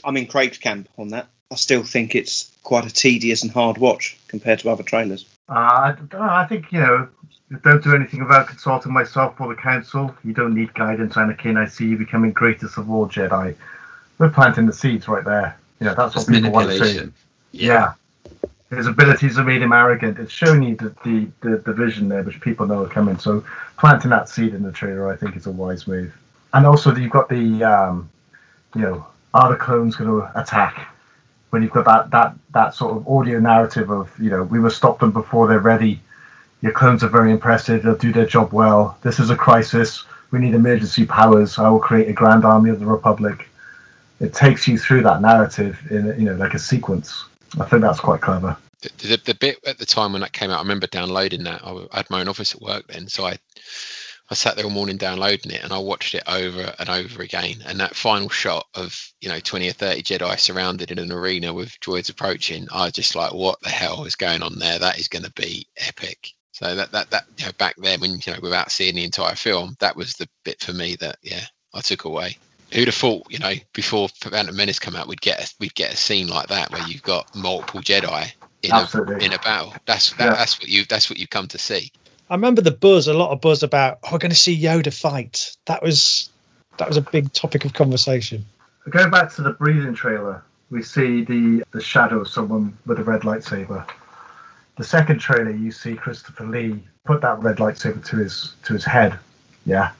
[0.05, 1.27] I'm in Craig's camp on that.
[1.51, 5.25] I still think it's quite a tedious and hard watch compared to other trailers.
[5.49, 7.09] Uh, I, I think, you know,
[7.61, 10.15] don't do anything without consulting myself or the council.
[10.23, 11.57] You don't need guidance, Anakin.
[11.57, 13.53] I see you becoming greatest of all Jedi.
[14.17, 15.57] We're planting the seeds right there.
[15.81, 16.79] Yeah, that's what It's people want to see.
[16.79, 17.13] manipulation.
[17.51, 17.93] Yeah.
[18.69, 20.19] His abilities have made him arrogant.
[20.19, 23.17] It's showing you the, the, the, the vision there, which people know are coming.
[23.17, 23.43] So
[23.77, 26.15] planting that seed in the trailer, I think, is a wise move.
[26.53, 28.09] And also, you've got the, um,
[28.75, 30.87] you know, are the clones going to attack?
[31.49, 34.69] When you've got that, that, that sort of audio narrative of, you know, we will
[34.69, 35.99] stop them before they're ready.
[36.61, 37.81] Your clones are very impressive.
[37.81, 38.97] They'll do their job well.
[39.01, 40.05] This is a crisis.
[40.29, 41.57] We need emergency powers.
[41.57, 43.49] I will create a grand army of the Republic.
[44.19, 47.23] It takes you through that narrative in, you know, like a sequence.
[47.59, 48.57] I think that's quite clever.
[48.81, 51.61] the, the, the bit at the time when that came out, I remember downloading that.
[51.63, 53.37] I, had my own office at work then, so I
[54.31, 57.63] I sat there all morning downloading it, and I watched it over and over again.
[57.65, 61.53] And that final shot of you know twenty or thirty Jedi surrounded in an arena
[61.53, 64.79] with droids approaching, I was just like, what the hell is going on there?
[64.79, 66.29] That is going to be epic.
[66.51, 69.35] So that that that you know back then when you know without seeing the entire
[69.35, 72.37] film, that was the bit for me that yeah I took away.
[72.73, 75.93] Who'd have thought, you know, before Phantom Menace come out, we'd get a, we'd get
[75.93, 78.31] a scene like that where you've got multiple Jedi
[78.61, 79.73] in a in a battle.
[79.85, 80.35] That's that, Yeah.
[80.35, 81.91] that's what you that's what you come to see.
[82.29, 84.93] I remember the buzz, a lot of buzz about, oh, we're going to see Yoda
[84.93, 85.55] fight.
[85.65, 86.29] That was
[86.77, 88.45] that was a big topic of conversation.
[88.89, 93.03] Going back to the breathing trailer, we see the the shadow of someone with a
[93.03, 93.87] red lightsaber.
[94.77, 98.85] The second trailer, you see Christopher Lee put that red lightsaber to his to his
[98.85, 99.17] head.
[99.65, 99.91] Yeah.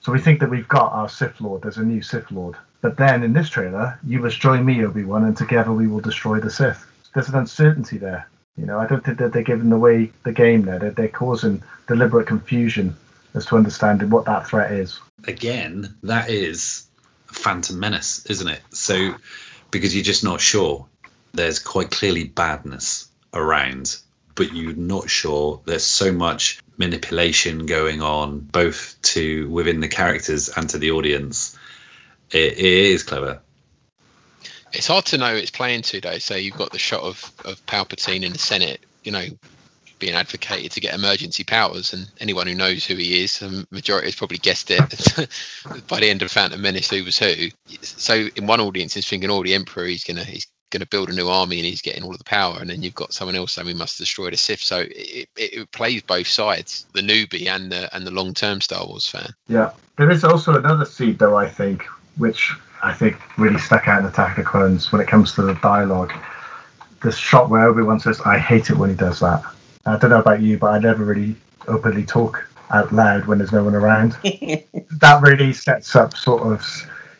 [0.00, 1.62] So we think that we've got our Sith Lord.
[1.62, 2.56] There's a new Sith Lord.
[2.80, 6.00] But then in this trailer, you must join me, Obi Wan, and together we will
[6.00, 6.86] destroy the Sith.
[7.14, 8.28] There's an uncertainty there.
[8.56, 10.78] You know, I don't think that they're giving away the game there.
[10.78, 12.96] They're, they're causing deliberate confusion
[13.34, 15.00] as to understanding what that threat is.
[15.26, 16.86] Again, that is
[17.30, 18.60] a Phantom Menace, isn't it?
[18.70, 19.14] So
[19.70, 20.86] because you're just not sure.
[21.32, 23.96] There's quite clearly badness around,
[24.34, 25.60] but you're not sure.
[25.66, 31.58] There's so much manipulation going on, both to within the characters and to the audience.
[32.30, 33.40] It, it is clever.
[34.72, 36.18] It's hard to know it's playing to though.
[36.18, 39.24] So you've got the shot of of Palpatine in the Senate, you know,
[39.98, 44.06] being advocated to get emergency powers, and anyone who knows who he is, the majority
[44.06, 44.78] has probably guessed it
[45.88, 47.48] by the end of Phantom Menace who was who.
[47.82, 51.14] So in one audience is thinking, oh, the Emperor, he's gonna he's gonna build a
[51.14, 53.52] new army and he's getting all of the power, and then you've got someone else
[53.52, 54.60] saying we must destroy the Sith.
[54.60, 58.60] So it, it, it plays both sides, the newbie and the and the long term
[58.60, 59.32] Star Wars fan.
[59.48, 59.72] Yeah.
[59.98, 61.82] There is also another seed, though, I think,
[62.16, 65.42] which I think really stuck out in Attack of the Clones when it comes to
[65.42, 66.12] the dialogue.
[67.02, 69.42] This shot where Obi-Wan says, I hate it when he does that.
[69.86, 71.34] I don't know about you, but I never really
[71.66, 74.12] openly talk out loud when there's no one around.
[74.22, 76.64] that really sets up sort of,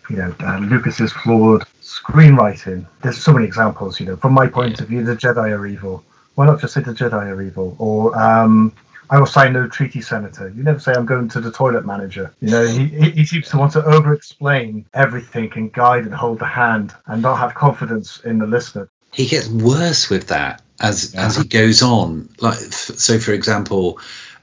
[0.08, 2.86] you know, uh, Lucas's flawed screenwriting.
[3.02, 4.16] There's so many examples, you know.
[4.16, 6.05] From my point of view, the Jedi are evil.
[6.35, 7.74] Why not just say the Jedi are evil?
[7.78, 8.73] Or um,
[9.10, 10.52] I will sign no treaty, Senator.
[10.55, 12.32] You never say I'm going to the toilet manager.
[12.40, 16.39] You know, he, he, he seems to want to over-explain everything and guide and hold
[16.39, 18.89] the hand and not have confidence in the listener.
[19.12, 22.28] He gets worse with that as as he goes on.
[22.40, 23.98] Like f- so, for example,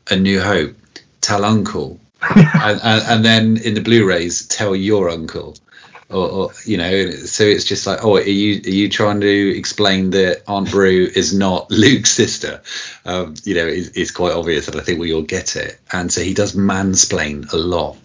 [0.10, 0.76] A New Hope,
[1.22, 2.00] tell uncle,
[2.36, 5.56] and, and, and then in the Blu-rays, tell your uncle.
[6.10, 9.57] Or, or you know, so it's just like, oh, are you are you trying to
[9.57, 12.62] explain that Aunt Beru is not Luke's sister?
[13.06, 15.80] Um, you know, it's, it's quite obvious, and I think we all get it.
[15.91, 17.98] And so he does mansplain a lot.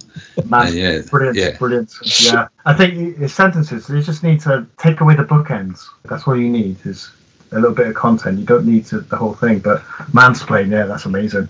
[0.46, 1.58] Man, yeah, brilliant, yeah.
[1.58, 1.92] brilliant.
[2.20, 3.88] Yeah, I think his sentences.
[3.88, 5.84] You just need to take away the bookends.
[6.04, 7.10] That's all you need is
[7.52, 8.38] a little bit of content.
[8.38, 9.58] You don't need to, the whole thing.
[9.58, 9.82] But
[10.12, 11.48] mansplain, yeah, that's amazing.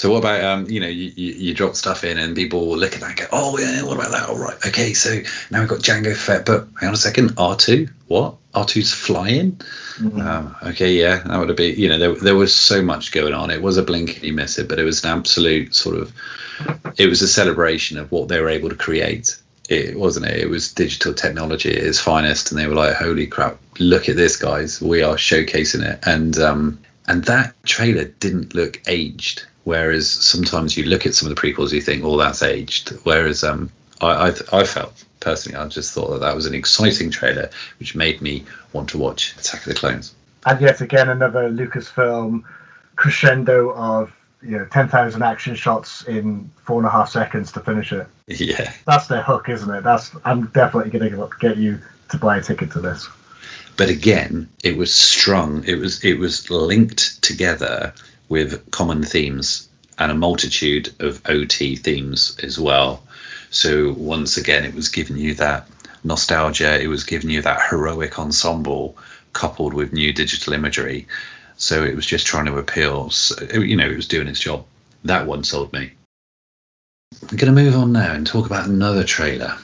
[0.00, 2.78] So what about um, you know, you, you, you drop stuff in and people will
[2.78, 4.30] look at that and go, oh yeah, what about that?
[4.30, 5.20] All right, okay, so
[5.50, 8.36] now we've got Jango Fett, but hang on a second, R two, what?
[8.54, 9.60] R 2s flying?
[10.22, 13.34] Um, okay, yeah, that would have been, you know, there, there was so much going
[13.34, 13.50] on.
[13.50, 16.14] It was a blink and you miss it, but it was an absolute sort of,
[16.96, 19.38] it was a celebration of what they were able to create.
[19.68, 20.38] It wasn't it.
[20.38, 23.58] It was digital technology at its finest, and they were like, "Holy crap!
[23.78, 24.80] Look at this, guys!
[24.80, 29.44] We are showcasing it." And um, and that trailer didn't look aged.
[29.64, 33.44] Whereas sometimes you look at some of the prequels, you think, "Oh, that's aged." Whereas
[33.44, 33.70] um,
[34.00, 37.94] I, I I felt personally, I just thought that that was an exciting trailer, which
[37.94, 40.14] made me want to watch Attack of the Clones.
[40.46, 42.42] And yet again, another Lucasfilm
[42.96, 44.12] crescendo of
[44.42, 48.06] you know ten thousand action shots in four and a half seconds to finish it.
[48.26, 49.82] Yeah, That's their hook, isn't it?
[49.82, 51.80] That's I'm definitely going to get you
[52.10, 53.08] to buy a ticket to this.
[53.76, 55.64] but again, it was strung.
[55.64, 57.92] It was it was linked together
[58.30, 63.02] with common themes and a multitude of OT themes as well.
[63.50, 65.68] So once again, it was giving you that
[66.02, 66.80] nostalgia.
[66.80, 68.96] It was giving you that heroic ensemble
[69.34, 71.06] coupled with new digital imagery.
[71.56, 73.10] So it was just trying to appeal.
[73.10, 74.64] So, you know, it was doing its job.
[75.04, 75.92] That one sold me.
[77.22, 79.56] I'm going to move on now and talk about another trailer,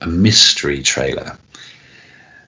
[0.00, 1.36] a mystery trailer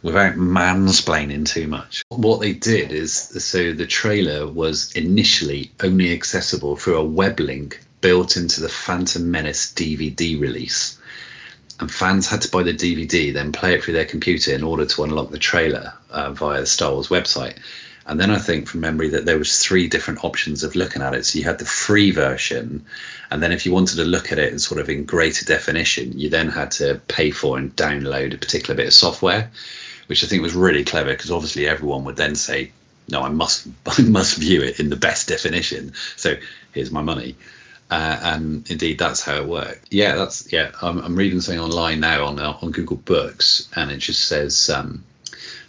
[0.05, 2.05] without mansplaining too much.
[2.11, 7.81] What they did is so the trailer was initially only accessible through a web link
[8.03, 10.99] built into the Phantom Menace DVD release.
[11.81, 14.85] And fans had to buy the DVD, then play it through their computer in order
[14.85, 17.57] to unlock the trailer uh, via the Star Wars website.
[18.07, 21.15] And then I think from memory that there was three different options of looking at
[21.15, 21.25] it.
[21.25, 22.85] So you had the free version,
[23.31, 26.19] and then if you wanted to look at it in sort of in greater definition,
[26.19, 29.51] you then had to pay for and download a particular bit of software,
[30.07, 32.73] which I think was really clever because obviously everyone would then say,
[33.09, 36.37] "No, I must, I must view it in the best definition." So
[36.73, 37.37] here's my money.
[37.91, 39.87] Uh, and indeed, that's how it worked.
[39.91, 40.71] Yeah, that's yeah.
[40.81, 44.71] I'm, I'm reading something online now on uh, on Google Books, and it just says,
[44.71, 45.05] um,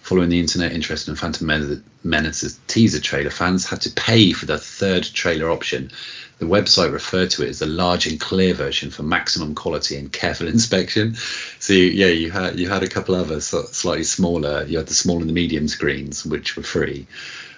[0.02, 4.45] following the internet interest in Phantom Men- Menace's teaser trailer, fans had to pay for
[4.45, 5.91] the third trailer option.
[6.38, 10.12] The website referred to it as the large and clear version for maximum quality and
[10.12, 11.16] careful inspection.
[11.60, 14.66] So you, yeah, you had you had a couple others slightly smaller.
[14.66, 17.07] You had the small and the medium screens, which were free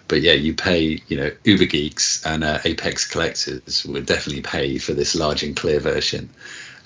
[0.08, 4.78] but yeah, you pay, you know, Uber Geeks and uh, Apex collectors would definitely pay
[4.78, 6.30] for this large and clear version.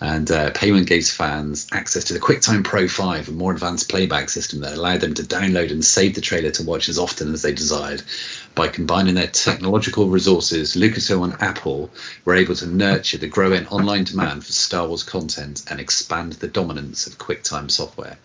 [0.02, 4.30] And uh, payment gave fans access to the QuickTime Pro 5, a more advanced playback
[4.30, 7.44] system that allowed them to download and save the trailer to watch as often as
[7.44, 8.02] they desired.
[8.56, 11.92] By combining their technological resources, Lucasfilm and Apple
[12.26, 16.48] were able to nurture the growing online demand for Star Wars content and expand the
[16.48, 18.18] dominance of QuickTime software.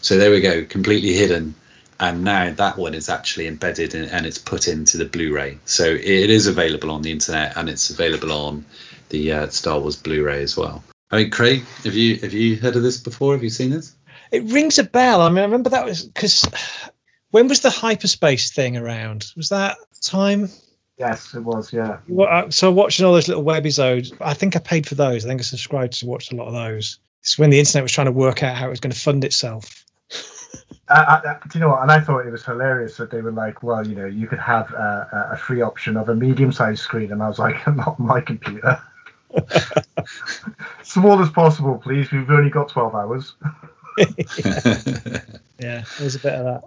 [0.00, 1.56] So there we go, completely hidden
[2.00, 5.58] and now that one is actually embedded in, and it's put into the Blu-ray.
[5.64, 8.64] So it is available on the internet and it's available on
[9.08, 10.84] the uh, Star Wars Blu-ray as well.
[11.10, 13.34] I mean, Craig, have you have you heard of this before?
[13.34, 13.94] Have you seen this?
[14.30, 15.22] It rings a bell.
[15.22, 16.46] I mean, I remember that was because
[17.30, 19.26] when was the hyperspace thing around?
[19.36, 20.50] Was that time?
[20.98, 21.72] Yes, it was.
[21.72, 21.98] Yeah.
[22.18, 25.24] Uh, so watching all those little webisodes, I think I paid for those.
[25.24, 26.98] I think I subscribed to watch a lot of those.
[27.20, 29.24] It's when the internet was trying to work out how it was going to fund
[29.24, 29.84] itself.
[30.88, 31.82] I, I, uh, uh, do you know what?
[31.82, 34.40] And I thought it was hilarious that they were like, well, you know, you could
[34.40, 38.20] have a, a free option of a medium-sized screen, and I was like, not my
[38.20, 38.82] computer.
[40.82, 42.10] Small as possible, please.
[42.10, 43.34] We've only got twelve hours.
[45.58, 46.62] yeah, there's a bit of that.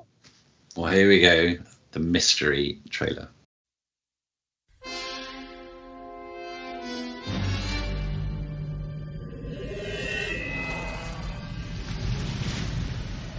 [0.75, 1.55] Well, here we go.
[1.91, 3.27] The mystery trailer.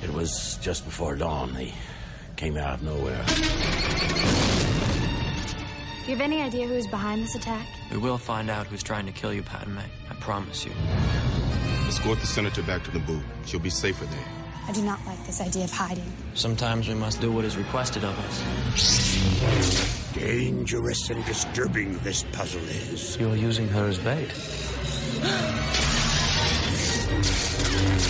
[0.02, 1.54] It was just before dawn.
[1.54, 1.72] They
[2.36, 4.51] came out of nowhere.
[6.04, 7.64] Do you have any idea who's behind this attack?
[7.92, 9.78] We will find out who's trying to kill you, Padme.
[9.78, 10.72] I promise you.
[11.86, 13.22] Escort the senator back to Naboo.
[13.46, 14.24] She'll be safer there.
[14.66, 16.12] I do not like this idea of hiding.
[16.34, 20.12] Sometimes we must do what is requested of us.
[20.12, 23.16] Dangerous and disturbing this puzzle is.
[23.18, 24.28] You're using her as bait.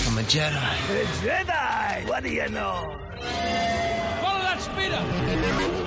[0.08, 0.56] I'm a Jedi.
[0.88, 2.08] A Jedi!
[2.08, 2.96] What do you know?
[4.22, 5.81] Follow that speeder!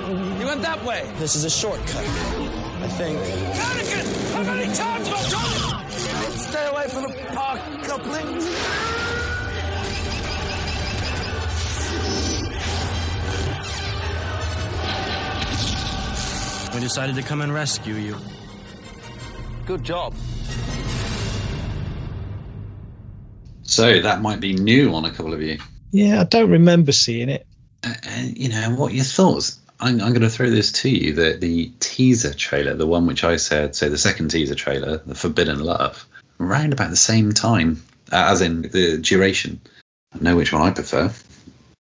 [0.46, 1.02] You went that way.
[1.18, 1.96] This is a shortcut.
[1.96, 3.18] I think.
[3.18, 4.32] Anakin!
[4.32, 6.38] How many times have I told you?
[6.38, 8.44] Stay away from the park couplings.
[16.72, 18.16] We decided to come and rescue you.
[19.66, 20.14] Good job.
[23.62, 25.58] So that might be new on a couple of you.
[25.90, 27.44] Yeah, I don't remember seeing it.
[27.82, 29.58] Uh, you know, what are your thoughts?
[29.78, 31.12] I'm, I'm going to throw this to you.
[31.12, 35.14] The the teaser trailer, the one which I said, so the second teaser trailer, the
[35.14, 36.06] Forbidden Love,
[36.40, 37.82] around about the same time,
[38.12, 39.60] uh, as in the duration.
[40.14, 41.12] I know which one I prefer.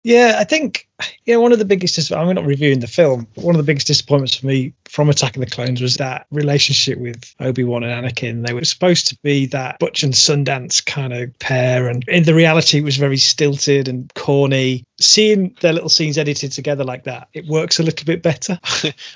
[0.04, 0.88] Yeah, I think
[1.26, 1.94] yeah one of the biggest.
[1.94, 5.08] dis- I'm not reviewing the film, but one of the biggest disappointments for me from
[5.08, 8.44] Attack of the Clones was that relationship with Obi Wan and Anakin.
[8.44, 12.34] They were supposed to be that Butch and Sundance kind of pair, and in the
[12.34, 14.84] reality, it was very stilted and corny.
[15.00, 18.58] Seeing their little scenes edited together like that, it works a little bit better.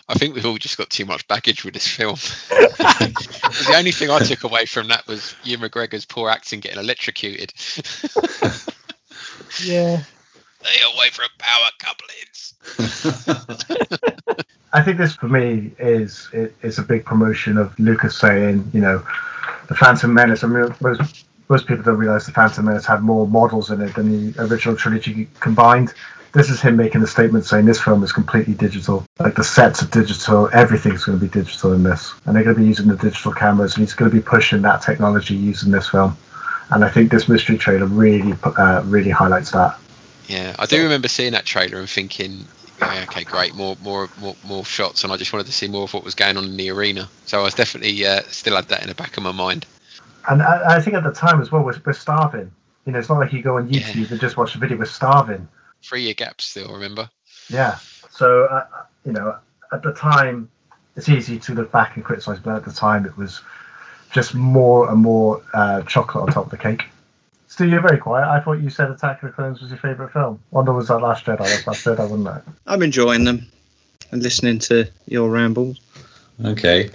[0.09, 2.15] I think we've all just got too much baggage with this film.
[2.49, 7.53] the only thing I took away from that was Ewan McGregor's poor acting getting electrocuted.
[9.65, 10.03] yeah.
[10.67, 12.55] Stay away from power couplings.
[14.73, 18.81] I think this for me is it, is a big promotion of Lucas saying, you
[18.81, 19.07] know,
[19.69, 20.43] the Phantom Menace.
[20.43, 23.95] I mean, most most people don't realize the Phantom Menace had more models in it
[23.95, 25.95] than the original trilogy combined.
[26.33, 29.07] This is him making a statement saying this film is completely digital.
[29.21, 32.57] Like the sets are digital, everything's going to be digital in this, and they're going
[32.57, 35.71] to be using the digital cameras, and he's going to be pushing that technology using
[35.71, 36.17] this film.
[36.71, 39.79] And I think this mystery trailer really uh, really highlights that.
[40.29, 42.45] Yeah, I do remember seeing that trailer and thinking,
[42.81, 45.85] yeah, okay, great, more, more, more, more shots, and I just wanted to see more
[45.85, 47.09] of what was going on in the arena.
[47.27, 49.67] So I was definitely uh, still had that in the back of my mind.
[50.29, 52.51] And I, I think at the time as well, we're, we're starving.
[52.85, 54.77] You know, it's not like you go on YouTube and just watch the video.
[54.77, 55.49] We're starving.
[55.83, 57.09] Three year gap still, remember?
[57.49, 57.79] Yeah.
[58.11, 58.67] So, uh,
[59.05, 59.37] you know,
[59.73, 60.49] at the time,
[60.97, 63.43] it's easy to look back and criticize, but at the time, it was
[64.11, 66.85] just more and more uh, chocolate on top of the cake.
[67.49, 68.27] Stu, you're very quiet.
[68.29, 70.41] I thought you said Attack of the Clones was your favourite film.
[70.51, 71.39] Wonder was that Last Jedi?
[71.39, 72.53] That's Last Jedi, wasn't it?
[72.67, 73.47] I'm enjoying them
[74.11, 75.81] and listening to your rambles.
[76.45, 76.91] Okay.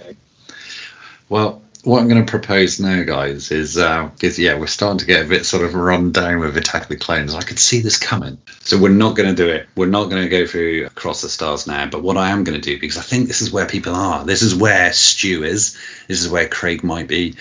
[1.28, 5.06] Well, what I'm going to propose now, guys, is uh, because yeah, we're starting to
[5.06, 7.34] get a bit sort of run down with Attack of the Clones.
[7.34, 9.66] I could see this coming, so we're not going to do it.
[9.74, 11.86] We're not going to go through Across the Stars now.
[11.86, 14.24] But what I am going to do, because I think this is where people are.
[14.24, 15.76] This is where Stu is.
[16.06, 17.34] This is where Craig might be.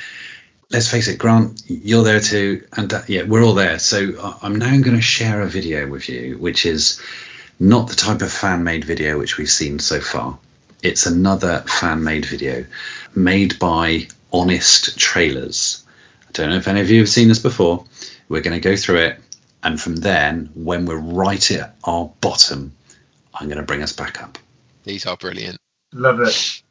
[0.71, 3.77] Let's face it, Grant, you're there too, and uh, yeah, we're all there.
[3.77, 7.01] So I- I'm now going to share a video with you, which is
[7.59, 10.39] not the type of fan-made video which we've seen so far.
[10.81, 12.65] It's another fan-made video
[13.13, 15.83] made by Honest Trailers.
[16.27, 17.83] I don't know if any of you have seen this before.
[18.29, 19.19] We're going to go through it,
[19.63, 22.71] and from then, when we're right at our bottom,
[23.33, 24.37] I'm going to bring us back up.
[24.85, 25.57] These are brilliant.
[25.91, 26.61] Love it.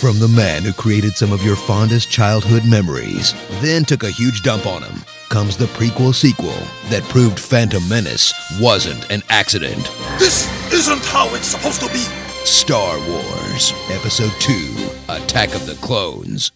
[0.00, 4.42] From the man who created some of your fondest childhood memories, then took a huge
[4.42, 6.54] dump on them, comes the prequel sequel
[6.84, 9.90] that proved Phantom Menace wasn't an accident.
[10.20, 12.04] This isn't how it's supposed to be.
[12.44, 16.52] Star Wars, Episode 2 Attack of the Clones.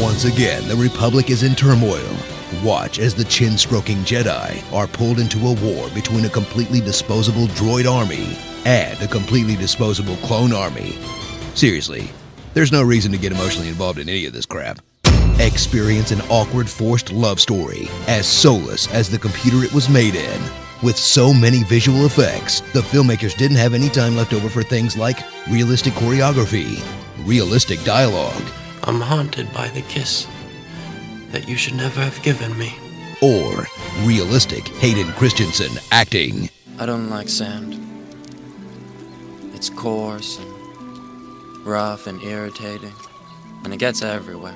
[0.00, 2.16] Once again, the Republic is in turmoil.
[2.64, 7.46] Watch as the chin stroking Jedi are pulled into a war between a completely disposable
[7.48, 10.96] droid army and a completely disposable clone army.
[11.54, 12.10] Seriously,
[12.54, 14.78] there's no reason to get emotionally involved in any of this crap.
[15.38, 20.42] Experience an awkward, forced love story as soulless as the computer it was made in.
[20.82, 24.96] With so many visual effects, the filmmakers didn't have any time left over for things
[24.96, 25.18] like
[25.50, 26.82] realistic choreography,
[27.26, 28.42] realistic dialogue,
[28.84, 30.26] I'm haunted by the kiss
[31.30, 32.74] that you should never have given me.
[33.22, 33.66] or
[34.02, 36.50] realistic Hayden Christensen acting.
[36.78, 37.80] I don't like sand.
[39.54, 40.53] It's coarse and
[41.64, 42.92] rough and irritating,
[43.64, 44.54] and it gets everywhere.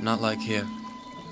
[0.00, 0.66] Not like here.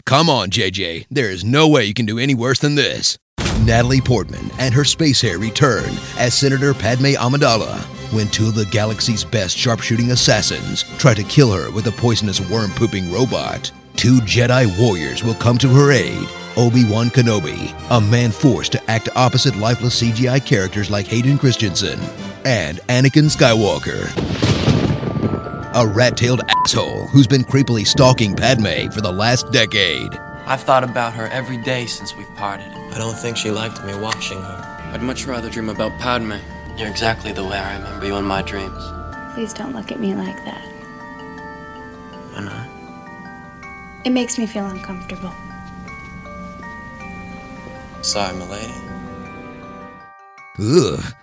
[0.07, 3.19] Come on, JJ, there is no way you can do any worse than this.
[3.65, 7.79] Natalie Portman and her space hair return as Senator Padme Amidala
[8.12, 12.41] when two of the galaxy's best sharpshooting assassins try to kill her with a poisonous
[12.51, 13.70] worm pooping robot.
[13.97, 16.29] Two Jedi warriors will come to her aid.
[16.57, 21.99] Obi-Wan Kenobi, a man forced to act opposite lifeless CGI characters like Hayden Christensen,
[22.44, 24.10] and Anakin Skywalker,
[25.74, 30.14] a rat-tailed asshole who's been creepily stalking Padme for the last decade.
[30.47, 32.66] I've thought about her every day since we've parted.
[32.66, 34.90] I don't think she liked me watching her.
[34.93, 36.35] I'd much rather dream about Padme.
[36.77, 38.82] You're exactly the way I remember you in my dreams.
[39.35, 40.62] Please don't look at me like that.
[42.32, 42.69] Why not?
[44.05, 45.32] It makes me feel uncomfortable.
[48.02, 48.73] Sorry, milady.
[50.59, 51.14] Ugh.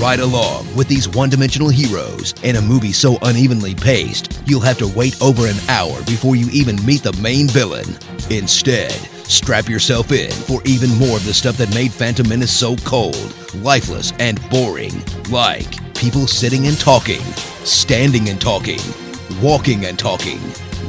[0.00, 4.78] Ride along with these one dimensional heroes in a movie so unevenly paced, you'll have
[4.78, 7.86] to wait over an hour before you even meet the main villain.
[8.28, 12.74] Instead, strap yourself in for even more of the stuff that made Phantom Menace so
[12.78, 14.92] cold, lifeless, and boring.
[15.30, 17.22] Like people sitting and talking,
[17.64, 18.80] standing and talking,
[19.40, 20.40] walking and talking.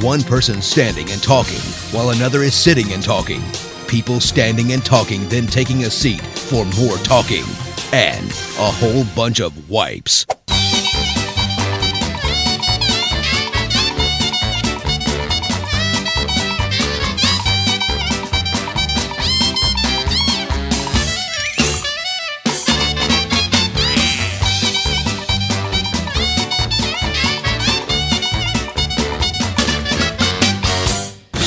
[0.02, 1.61] One person standing and talking
[1.91, 3.41] while another is sitting and talking.
[3.88, 7.45] People standing and talking, then taking a seat for more talking
[7.94, 10.26] and a whole bunch of wipes.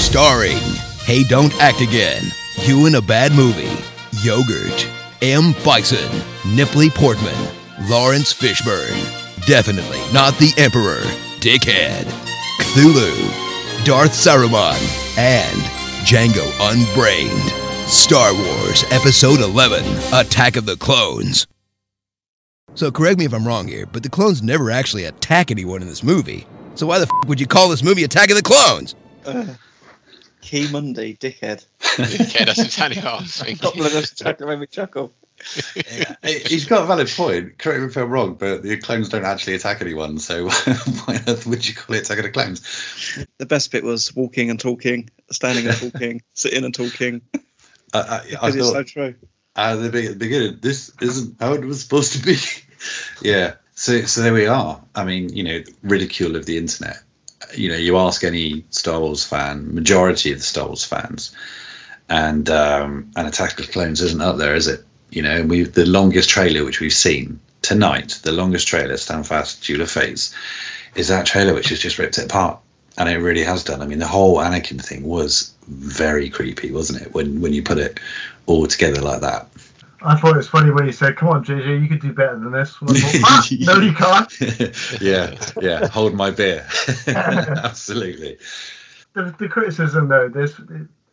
[0.08, 0.58] Starring
[1.04, 2.24] Hey Don't Act Again,
[2.66, 3.70] You in a Bad Movie,
[4.22, 4.97] Yogurt.
[5.22, 5.52] M.
[5.64, 6.22] Bison,
[6.54, 7.34] Nipley Portman,
[7.88, 11.00] Lawrence Fishburne, Definitely Not the Emperor,
[11.40, 12.04] Dickhead,
[12.60, 14.78] Cthulhu, Darth Saruman,
[15.18, 15.58] and
[16.06, 17.52] Django Unbrained.
[17.88, 19.82] Star Wars Episode 11
[20.12, 21.46] Attack of the Clones.
[22.74, 25.88] So correct me if I'm wrong here, but the clones never actually attack anyone in
[25.88, 26.46] this movie.
[26.74, 28.94] So why the f would you call this movie Attack of the Clones?
[29.24, 29.54] Uh,
[30.48, 31.64] Ki-Adi-Mundi, dickhead.
[32.00, 33.58] Okay, that's exactly what I was thinking.
[33.58, 35.12] Couple of us chuckle, made me chuckle.
[36.24, 37.58] He's got a valid point.
[37.58, 40.18] Correct me if I'm wrong, but the clones don't actually attack anyone.
[40.18, 43.26] So why on earth would you call it Attack of the Clones?
[43.36, 47.20] The best bit was walking and talking, standing and talking, sitting and talking.
[47.92, 49.14] I, I, I Because it's so true.
[49.54, 52.36] at the beginning, this isn't how it was supposed to be.
[53.22, 53.54] yeah.
[53.74, 54.80] So so there we are.
[54.94, 56.96] I mean, you know, ridicule of the internet.
[57.56, 61.34] You know, you ask any Star Wars fan, majority of the Star Wars fans,
[62.08, 64.84] and um, and Attack of the Clones isn't up there, is it?
[65.10, 69.62] You know, we the longest trailer which we've seen tonight, the longest trailer, Stand Fast,
[69.64, 70.34] Duel of Fates,
[70.94, 72.58] is that trailer which has just ripped it apart,
[72.96, 73.82] and it really has done.
[73.82, 77.14] I mean, the whole Anakin thing was very creepy, wasn't it?
[77.14, 78.00] When when you put it
[78.46, 79.48] all together like that.
[80.02, 82.38] I thought it was funny when he said, "Come on, JJ, you could do better
[82.38, 85.00] than this." Thought, "Ah, no, you can't.
[85.00, 85.88] yeah, yeah.
[85.88, 86.66] Hold my beer.
[87.08, 88.38] Absolutely.
[89.14, 90.54] The, the criticism, though, there's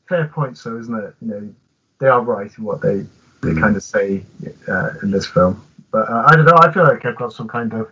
[0.07, 1.15] fair points, though, isn't it?
[1.21, 1.55] You know,
[1.99, 3.05] they are right in what they
[3.41, 4.23] they kind of say
[4.67, 5.65] uh, in this film.
[5.91, 6.57] But uh, I don't know.
[6.59, 7.89] I feel like I've got some kind of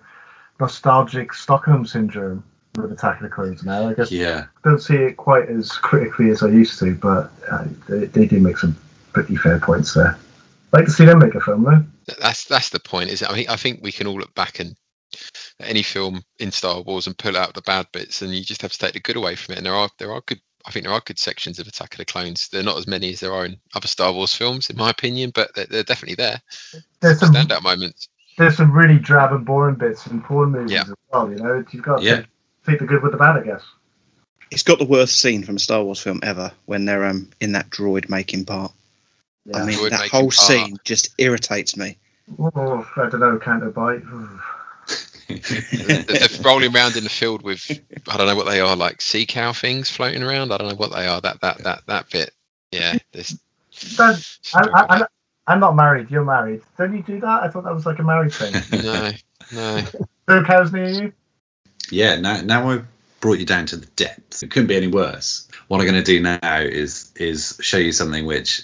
[0.60, 2.44] nostalgic Stockholm syndrome
[2.76, 3.90] with Attack of the Clones now.
[3.90, 4.46] I guess Yeah.
[4.64, 8.26] I don't see it quite as critically as I used to, but uh, they, they
[8.26, 8.76] do make some
[9.14, 10.18] pretty fair points there.
[10.74, 11.86] I'd like to see them make a film, though.
[12.20, 13.30] That's that's the point, is it?
[13.30, 14.76] I mean, I think we can all look back and
[15.60, 18.64] at any film in Star Wars and pull out the bad bits, and you just
[18.64, 19.58] have to take the good away from it.
[19.60, 20.40] And there are there are good.
[20.66, 22.48] I think there are good sections of Attack of the Clones.
[22.48, 25.32] They're not as many as there are in other Star Wars films, in my opinion,
[25.36, 26.42] but they're, they're definitely there.
[27.02, 28.08] There's some Standout moments.
[28.38, 30.82] there's some really drab and boring bits in porn movies Yeah.
[30.84, 31.30] as well.
[31.30, 32.22] You know, you've got to Yeah.
[32.66, 33.62] take the good with the bad, I guess.
[34.52, 37.52] It's got the worst scene from a Star Wars film ever when they're um, in
[37.52, 38.72] that droid making part.
[39.54, 40.34] I mean, Droid that whole part.
[40.34, 41.98] scene just irritates me.
[42.40, 44.02] Oh, I don't know, counter bite.
[45.28, 47.70] they're, they're rolling around in the field with
[48.08, 50.52] I don't know what they are, like sea cow things floating around.
[50.52, 51.20] I don't know what they are.
[51.20, 52.32] That that that that bit.
[52.72, 53.38] Yeah, this
[54.00, 54.18] I,
[54.54, 55.06] I,
[55.48, 56.10] I'm not married.
[56.10, 56.62] You're married.
[56.78, 57.44] Don't you do that?
[57.44, 58.54] I thought that was like a married thing.
[58.84, 59.12] no,
[59.52, 59.84] no.
[60.28, 61.14] no cows near you.
[61.92, 62.86] Yeah, now now I've
[63.20, 64.44] brought you down to the depths.
[64.44, 65.48] It couldn't be any worse.
[65.68, 68.64] What I'm going to do now is is show you something which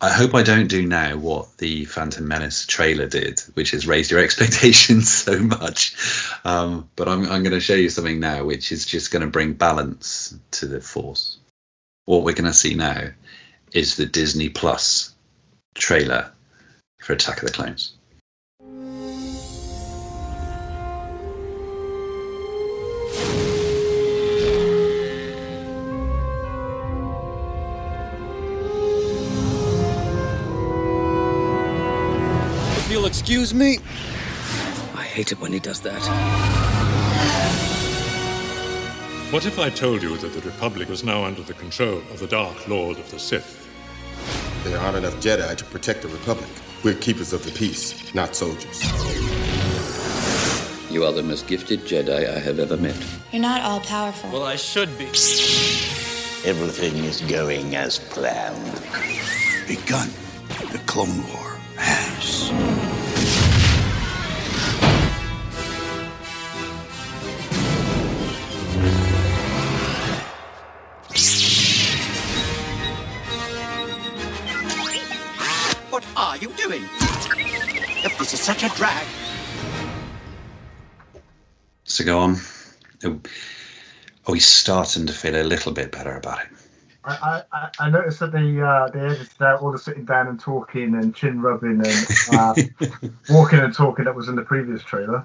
[0.00, 4.10] I hope I don't do now what the Phantom Menace trailer did, which is raise
[4.10, 5.96] your expectations so much.
[6.44, 9.30] Um, but I'm I'm going to show you something now which is just going to
[9.30, 11.38] bring balance to the Force.
[12.04, 13.08] What we're going to see now
[13.72, 15.14] is the Disney Plus
[15.74, 16.30] trailer
[17.00, 17.95] for Attack of the Clones.
[33.06, 33.78] You'll excuse me.
[34.96, 36.00] I hate it when he does that.
[39.30, 42.26] What if I told you that the Republic was now under the control of the
[42.26, 43.68] Dark Lord of the Sith?
[44.64, 46.48] There aren't enough Jedi to protect the Republic.
[46.82, 48.82] We're keepers of the peace, not soldiers.
[50.90, 52.96] You are the most gifted Jedi I have ever met.
[53.30, 54.30] You're not all powerful.
[54.30, 55.06] Well, I should be.
[56.44, 58.82] Everything is going as planned.
[59.68, 60.08] Begun.
[60.72, 62.75] The Clone War has.
[76.68, 76.82] Doing?
[78.04, 79.06] If this is such a drag,
[81.84, 82.36] So go on.
[83.04, 86.48] Are we starting to feel a little bit better about it?
[87.04, 90.40] I, I, I noticed that they uh, they edited out all the sitting down and
[90.40, 92.54] talking and chin rubbing and uh,
[93.30, 95.24] walking and talking that was in the previous trailer.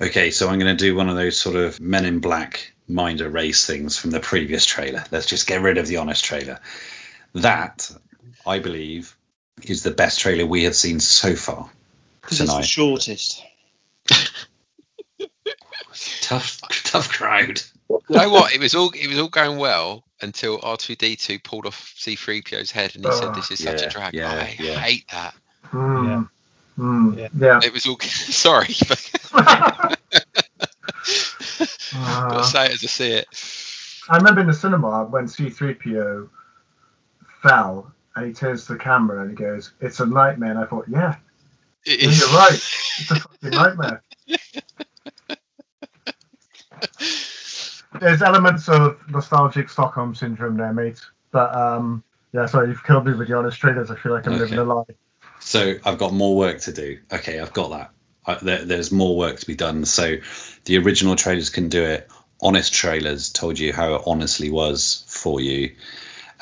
[0.00, 3.20] Okay, so I'm going to do one of those sort of Men in Black mind
[3.20, 5.04] erase things from the previous trailer.
[5.10, 6.58] Let's just get rid of the honest trailer.
[7.34, 7.90] That,
[8.46, 9.14] I believe,
[9.64, 11.68] is the best trailer we have seen so far
[12.20, 12.66] Because it's the tonight.
[12.66, 13.42] shortest.
[16.20, 17.60] Tough, tough crowd.
[17.88, 18.54] You know what?
[18.54, 21.92] It was all it was all going well until R two D two pulled off
[21.96, 24.78] C three PO's head and he said, "This is such a drag." yeah, I yeah.
[24.78, 25.34] hate that.
[25.64, 26.22] Hmm.
[26.76, 27.18] Hmm.
[27.36, 27.60] Yeah.
[27.64, 28.68] It was all sorry.
[29.32, 29.94] Uh,
[31.92, 33.26] Gotta say it as I see it.
[34.10, 36.28] I remember in the cinema when C3PO
[37.42, 40.66] fell and he turns to the camera and he goes, "It's a nightmare." And I
[40.66, 41.16] thought, "Yeah,
[41.84, 42.52] yeah you're right.
[42.52, 44.02] It's a fucking nightmare."
[48.00, 51.00] There's elements of nostalgic Stockholm syndrome there, mate.
[51.30, 53.90] But um, yeah, sorry, you've killed me with the honest trailers.
[53.90, 54.42] I feel like I'm Okay.
[54.42, 54.84] living a lie.
[55.40, 56.98] So I've got more work to do.
[57.12, 57.90] Okay, I've got that.
[58.26, 59.84] I, there, there's more work to be done.
[59.84, 60.16] So
[60.64, 62.08] the original trailers can do it.
[62.40, 65.74] Honest trailers told you how it honestly was for you,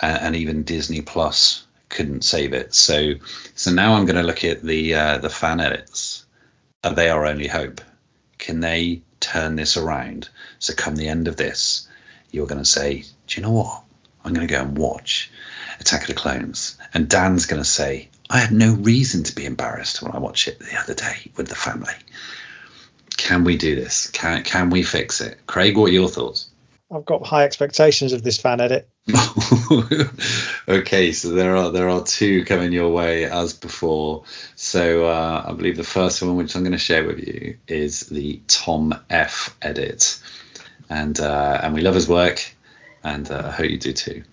[0.00, 2.74] uh, and even Disney Plus couldn't save it.
[2.74, 3.14] So
[3.54, 6.24] so now I'm going to look at the uh, the fan edits.
[6.84, 7.80] Are they our only hope?
[8.38, 10.28] Can they turn this around?
[10.58, 11.88] So come the end of this,
[12.30, 13.82] you're going to say, do you know what?
[14.24, 15.30] I'm going to go and watch
[15.80, 16.76] Attack of the Clones.
[16.94, 20.48] And Dan's going to say, I had no reason to be embarrassed when I watched
[20.48, 21.94] it the other day with the family.
[23.16, 24.08] Can we do this?
[24.10, 25.38] Can can we fix it?
[25.46, 26.50] Craig, what are your thoughts?
[26.92, 28.88] I've got high expectations of this fan edit.
[30.68, 34.24] okay, so there are there are two coming your way as before.
[34.56, 38.00] So uh, I believe the first one, which I'm going to share with you, is
[38.00, 40.20] the Tom F edit,
[40.90, 42.52] and uh, and we love his work,
[43.04, 44.24] and uh, I hope you do too.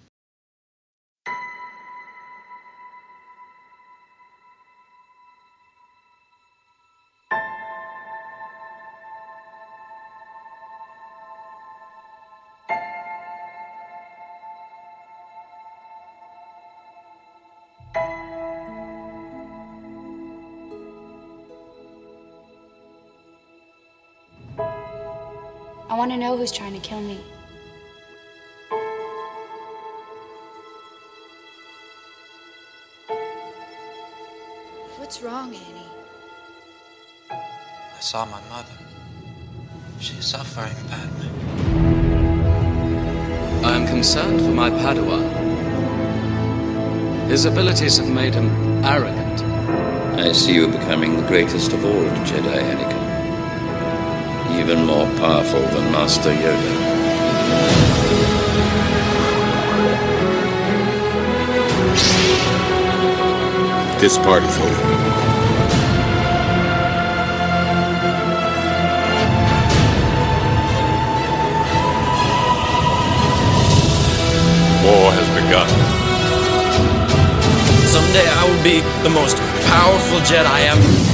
[26.43, 27.19] I want to know who's trying to kill me.
[34.97, 35.87] What's wrong, Annie?
[37.31, 38.77] I saw my mother.
[39.99, 41.29] She's suffering, badly.
[43.63, 45.29] I am concerned for my Padawan.
[47.29, 48.49] His abilities have made him
[48.83, 49.41] arrogant.
[50.19, 53.02] I see you becoming the greatest of all Jedi, Anakin.
[54.63, 56.73] Even more powerful than Master Yoda.
[63.99, 64.69] This part party's over.
[74.85, 75.67] War has begun.
[77.89, 79.35] Someday I will be the most
[79.67, 81.12] powerful Jedi ever.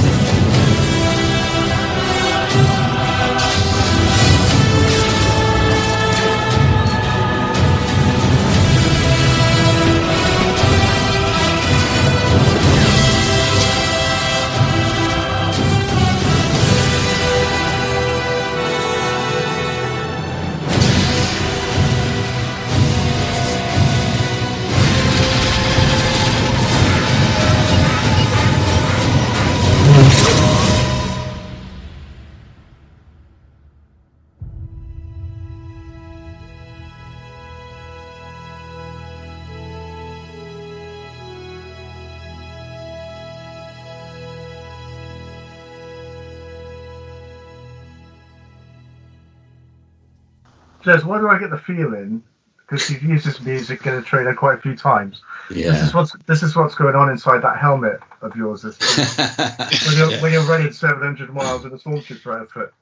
[50.90, 52.22] Jez, why do I get the feeling?
[52.56, 55.22] Because you've used this music in a trailer quite a few times.
[55.50, 55.72] Yeah.
[55.72, 58.62] This is what's this is what's going on inside that helmet of yours.
[58.62, 58.78] This
[59.88, 62.72] when you're when you're running 700 miles in a stormtrooper outfit.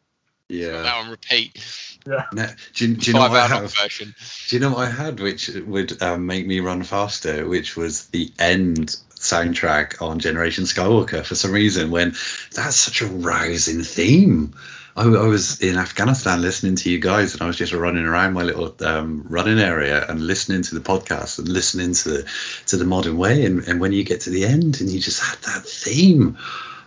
[0.50, 0.82] Yeah.
[0.82, 1.64] That on repeat.
[2.06, 2.24] Yeah.
[2.32, 3.74] No, do, you- do you know what I hour have?
[3.74, 4.14] version.
[4.48, 8.08] Do you know what I had, which would um, make me run faster, which was
[8.08, 11.24] the end soundtrack on Generation Skywalker.
[11.24, 12.14] For some reason, when
[12.52, 14.54] that's such a rousing theme.
[14.98, 18.32] I, I was in Afghanistan listening to you guys, and I was just running around
[18.32, 22.30] my little um, running area and listening to the podcast and listening to the
[22.66, 23.44] to the modern way.
[23.44, 26.36] And, and when you get to the end, and you just had that theme,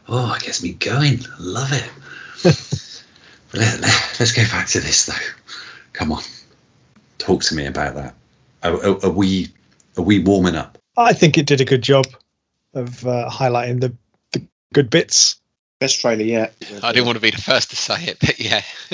[0.10, 1.20] oh, it gets me going.
[1.24, 1.90] I love it.
[3.54, 5.14] let, let, let's go back to this though.
[5.94, 6.24] Come on,
[7.18, 8.16] talk to me about that.
[8.62, 9.54] Are, are, are we
[9.98, 10.78] are we warming up?
[10.98, 12.08] I think it did a good job
[12.74, 13.96] of uh, highlighting the,
[14.34, 15.41] the good bits.
[15.82, 16.54] Best trailer yet.
[16.84, 18.62] I didn't want to be the first to say it, but yeah,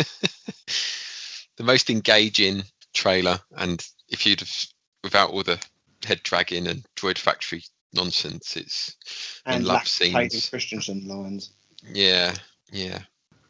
[1.58, 3.42] the most engaging trailer.
[3.58, 4.66] And if you'd have,
[5.04, 5.60] without all the
[6.06, 8.96] head dragging and droid factory nonsense, it's
[9.46, 10.50] And in lack love of Hayden scenes.
[10.50, 11.52] Christensen lines.
[11.92, 12.34] Yeah,
[12.72, 13.00] yeah.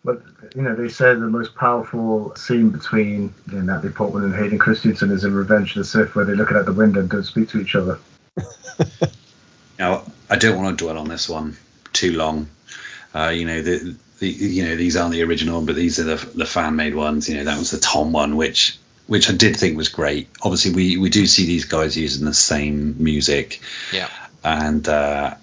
[0.04, 0.24] But
[0.56, 4.58] you know, they say the most powerful scene between you know, Natalie Portman and Hayden
[4.58, 7.24] Christensen is in Revenge of the Sith, where they're looking out the window and don't
[7.24, 8.00] speak to each other.
[9.80, 11.56] Now, I don't want to dwell on this one
[11.94, 12.50] too long.
[13.14, 16.26] Uh, you know, the, the you know these aren't the original, but these are the
[16.36, 17.28] the fan made ones.
[17.30, 18.78] You know, that was the Tom one, which
[19.08, 20.28] which I did think was great.
[20.42, 23.62] Obviously, we we do see these guys using the same music,
[23.94, 24.10] Yeah.
[24.44, 25.36] and uh,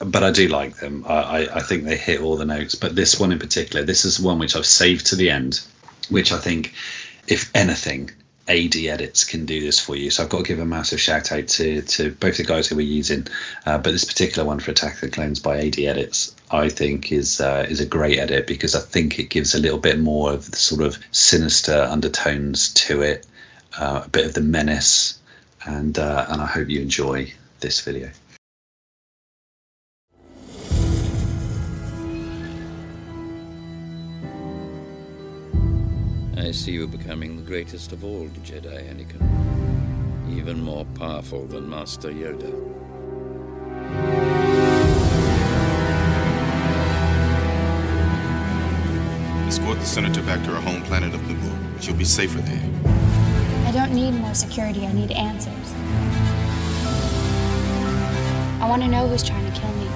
[0.00, 1.04] but I do like them.
[1.06, 2.74] I, I I think they hit all the notes.
[2.74, 5.60] But this one in particular, this is one which I've saved to the end,
[6.08, 6.72] which I think,
[7.28, 8.10] if anything.
[8.46, 11.32] AD edits can do this for you, so I've got to give a massive shout
[11.32, 13.26] out to to both the guys who we're using,
[13.64, 17.10] uh, but this particular one for Attack of the Clones by AD Edits, I think
[17.10, 20.32] is uh, is a great edit because I think it gives a little bit more
[20.32, 23.26] of the sort of sinister undertones to it,
[23.78, 25.18] uh, a bit of the menace,
[25.64, 28.10] and uh, and I hope you enjoy this video.
[36.44, 40.36] I see you becoming the greatest of all the Jedi, Anakin.
[40.36, 42.52] Even more powerful than Master Yoda.
[49.48, 51.82] Escort the senator back to her home planet of Naboo.
[51.82, 52.70] She'll be safer there.
[53.66, 55.72] I don't need more security, I need answers.
[58.60, 59.88] I want to know who's trying to kill me.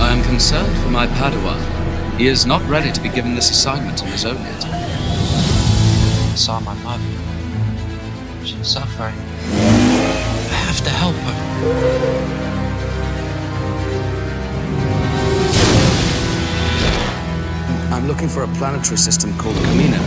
[0.00, 1.85] I am concerned for my Padawan.
[2.18, 4.64] He is not ready to be given this assignment in his own yet.
[4.64, 7.04] I saw my mother.
[8.42, 9.12] She's suffering.
[9.12, 11.36] I have to help her.
[17.94, 20.00] I'm looking for a planetary system called Kamino.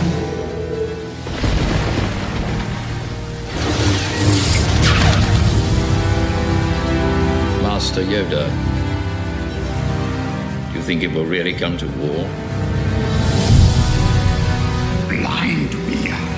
[7.62, 8.69] Master Yoda.
[10.80, 12.26] Do you think it will really come to war?
[15.10, 16.30] Blind we are.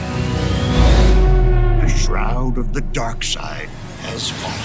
[1.81, 3.69] The shroud of the dark side
[4.01, 4.59] has fallen.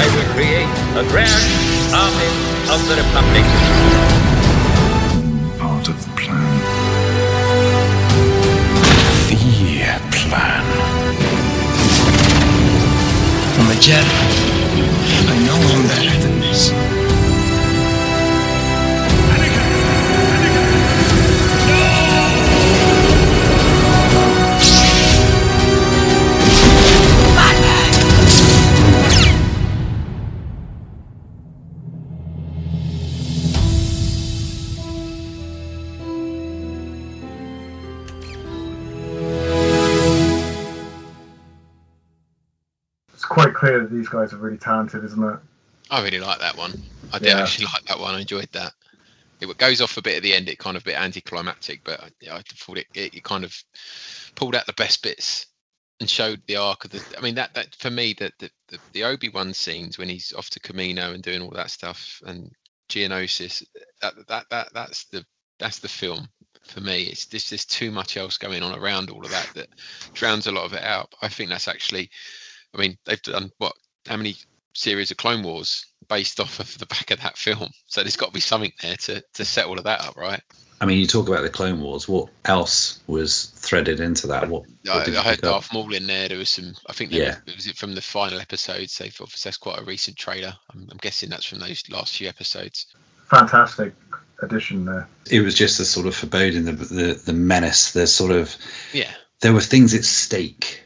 [0.00, 1.44] I will create a grand
[1.92, 2.30] army
[2.72, 3.46] of the Republic.
[5.60, 6.54] Part of the plan.
[9.28, 9.36] The
[10.10, 10.64] plan.
[13.60, 14.53] I'm a Jedi.
[14.76, 16.93] I know I'm better than this.
[43.78, 45.38] That these guys are really talented, isn't it?
[45.90, 46.72] I really like that one.
[47.12, 47.40] I did Yeah.
[47.40, 48.14] actually like that one.
[48.14, 48.72] I enjoyed that.
[49.40, 50.48] It goes off a bit at the end.
[50.48, 53.44] It kind of a bit anticlimactic, but uh, I, I thought it, it, it kind
[53.44, 53.54] of
[54.34, 55.46] pulled out the best bits
[56.00, 57.02] and showed the arc of the.
[57.18, 60.32] I mean, that that for me, that the, the, the Obi Wan scenes when he's
[60.32, 62.50] off to Kamino and doing all that stuff and
[62.88, 63.62] Geonosis,
[64.00, 65.24] that that that that's the
[65.58, 66.28] that's the film
[66.62, 67.04] for me.
[67.04, 69.68] It's there's just too much else going on around all of that that
[70.14, 71.14] drowns a lot of it out.
[71.20, 72.10] I think that's actually.
[72.74, 73.72] I mean, they've done what?
[74.06, 74.36] How many
[74.74, 77.70] series of Clone Wars based off of the back of that film?
[77.86, 80.40] So there's got to be something there to to set all of that up, right?
[80.80, 82.08] I mean, you talk about the Clone Wars.
[82.08, 84.48] What else was threaded into that?
[84.48, 85.52] What, what I, I heard pick up?
[85.52, 86.28] Darth Maul in there.
[86.28, 86.74] There was some.
[86.88, 87.10] I think.
[87.12, 87.36] There Yeah.
[87.46, 88.90] was, was it from the final episode?
[88.90, 90.52] So obviously that's quite a recent trailer.
[90.74, 92.86] I'm, I'm guessing that's from those last few episodes.
[93.30, 93.94] Fantastic
[94.42, 95.08] addition there.
[95.30, 97.92] It was just a sort of foreboding, the the, the menace.
[97.92, 98.54] There's sort of
[98.92, 99.10] Yeah.
[99.40, 100.82] there were things at stake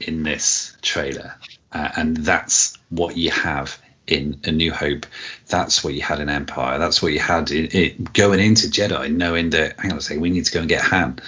[0.00, 1.34] in this trailer,
[1.72, 5.06] uh, and that's what you have in A New Hope.
[5.48, 6.78] That's what you had in Empire.
[6.78, 10.22] That's what you had in, it going into Jedi, knowing that hang on a second,
[10.22, 11.20] we need to go and get Han.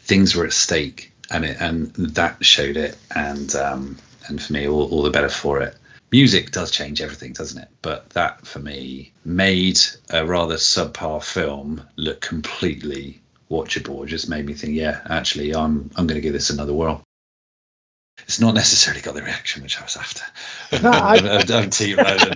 [0.00, 2.96] Things were at stake, and it and that showed it.
[3.14, 3.96] And um,
[4.28, 5.76] and for me, all, all the better for it.
[6.10, 7.68] Music does change everything, doesn't it?
[7.82, 9.80] But that for me made
[10.10, 13.20] a rather subpar film look completely
[13.50, 14.04] watchable.
[14.04, 17.03] It just made me think, yeah, actually, I'm I'm going to give this another whirl.
[18.22, 20.22] It's not necessarily got the reaction which I was after.
[20.82, 21.16] No, I-
[21.48, 21.70] I'm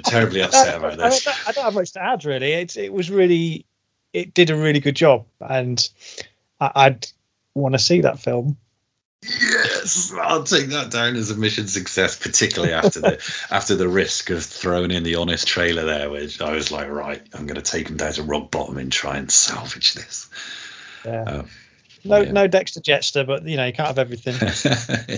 [0.02, 1.24] terribly upset about I, this.
[1.24, 2.52] don't- I don't have much to add really.
[2.52, 3.64] It's it was really
[4.12, 5.88] it did a really good job, and
[6.60, 7.06] I, I'd
[7.54, 8.56] want to see that film.
[9.22, 14.30] Yes, I'll take that down as a mission success, particularly after the after the risk
[14.30, 17.70] of throwing in the honest trailer there, which I was like, right, I'm going to
[17.70, 20.30] take them down to rock bottom and try and salvage this.
[21.04, 21.22] Yeah.
[21.22, 21.48] Um,
[22.04, 24.34] No, no Dexter Jettster, but you know you can't have everything.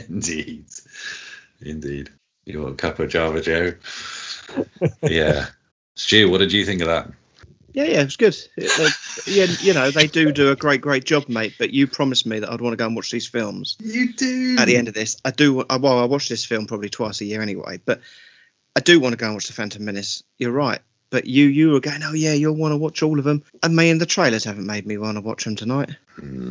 [0.09, 0.65] Indeed,
[1.61, 2.11] indeed.
[2.47, 3.75] You want a cup of Java Joe?
[5.03, 5.47] yeah.
[5.95, 7.11] Stu, what did you think of that?
[7.73, 8.37] Yeah, yeah, it's good.
[8.57, 8.73] It-
[9.27, 11.55] they- yeah, you know, they do do a great, great job, mate.
[11.59, 13.77] But you promised me that I'd want to go and watch these films.
[13.81, 14.57] You do.
[14.59, 15.65] At the end of this, I do.
[15.69, 17.79] I, well, I watch this film probably twice a year anyway.
[17.85, 18.01] But
[18.75, 20.23] I do want to go and watch the Phantom Menace.
[20.39, 20.81] You're right.
[21.11, 23.77] But you you were going, oh yeah, you'll want to watch all of them, and
[23.77, 25.91] me and the trailers haven't made me want to watch them tonight.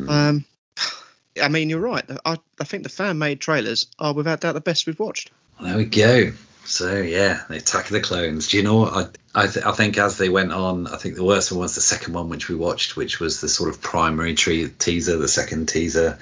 [0.08, 0.44] Um,
[1.42, 2.04] I mean, you're right.
[2.24, 5.30] I I think the fan made trailers are without doubt the best we've watched.
[5.60, 6.32] There we go.
[6.64, 8.48] So yeah, the Attack of the Clones.
[8.48, 8.92] Do you know what?
[8.94, 11.74] I I, th- I think as they went on, I think the worst one was
[11.74, 15.28] the second one, which we watched, which was the sort of primary tre- teaser, the
[15.28, 16.18] second teaser.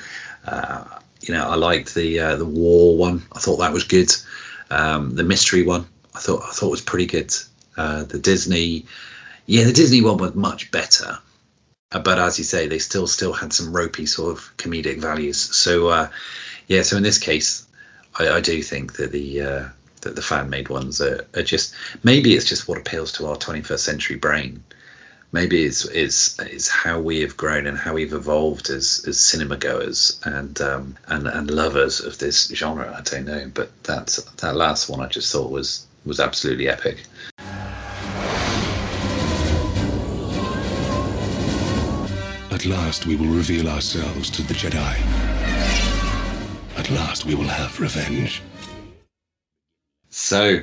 [0.47, 0.85] Uh,
[1.21, 3.23] you know, I liked the uh, the war one.
[3.33, 4.11] I thought that was good.
[4.71, 7.35] Um, the mystery one, I thought I thought was pretty good.
[7.79, 8.87] Uh, the Disney,
[9.47, 11.19] yeah, the Disney one was much better.
[11.93, 15.39] Uh, but as you say, they still still had some ropey sort of comedic values.
[15.39, 16.09] So uh,
[16.67, 17.67] yeah, so in this case,
[18.19, 19.69] I, I do think that the uh,
[20.03, 23.37] that the fan made ones are, are just maybe it's just what appeals to our
[23.37, 24.65] 21st century brain.
[25.31, 29.57] Maybe it's it's it's how we have grown and how we've evolved as as cinema
[29.57, 32.93] goers and um, and and lovers of this genre.
[32.93, 37.05] I don't know, but that that last one I just thought was was absolutely epic.
[42.69, 44.95] Last we will reveal ourselves to the Jedi.
[46.77, 48.43] At last we will have revenge.
[50.11, 50.61] So,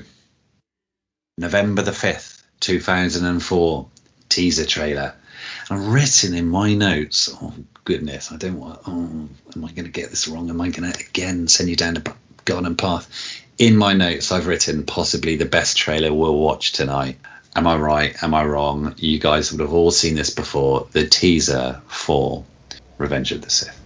[1.38, 3.88] November the 5th, 2004,
[4.30, 5.16] teaser trailer.
[5.70, 7.54] I've written in my notes, oh
[7.84, 10.50] goodness, I don't want, oh, am I going to get this wrong?
[10.50, 12.04] Am I going to again send you down a
[12.46, 13.10] garden path?
[13.58, 17.18] In my notes, I've written possibly the best trailer we'll watch tonight.
[17.58, 18.22] Am I right?
[18.22, 18.94] Am I wrong?
[18.98, 20.88] You guys would have all seen this before.
[20.92, 22.44] The teaser for
[22.98, 23.82] Revenge of the Sith.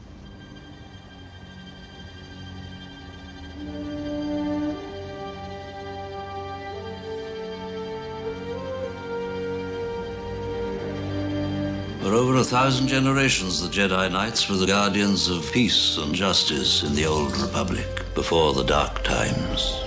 [12.01, 16.81] For over a thousand generations, the Jedi Knights were the guardians of peace and justice
[16.81, 19.79] in the Old Republic, before the Dark Times,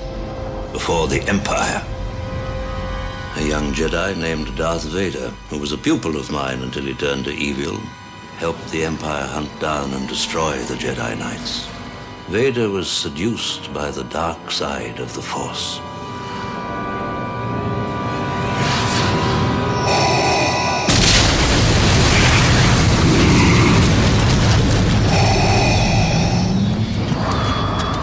[0.73, 1.85] before the Empire.
[3.35, 7.25] A young Jedi named Darth Vader, who was a pupil of mine until he turned
[7.25, 7.79] to evil,
[8.37, 11.67] helped the Empire hunt down and destroy the Jedi Knights.
[12.29, 15.81] Vader was seduced by the dark side of the Force.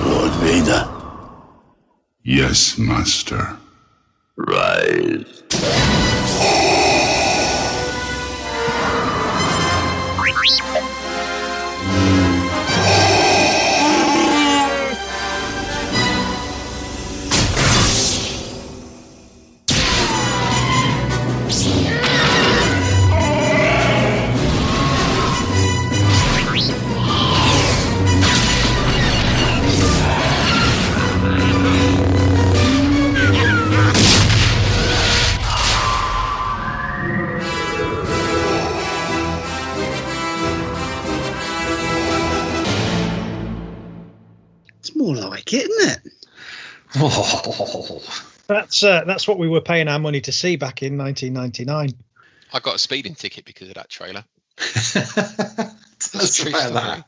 [0.03, 0.89] Lord Vader.
[2.23, 3.59] Yes, Master.
[4.47, 6.18] Rise.
[48.47, 52.03] That's uh, that's what we were paying our money to see back in 1999.
[52.51, 54.25] I got a speeding ticket because of that trailer.
[54.57, 57.05] Tell us True about that.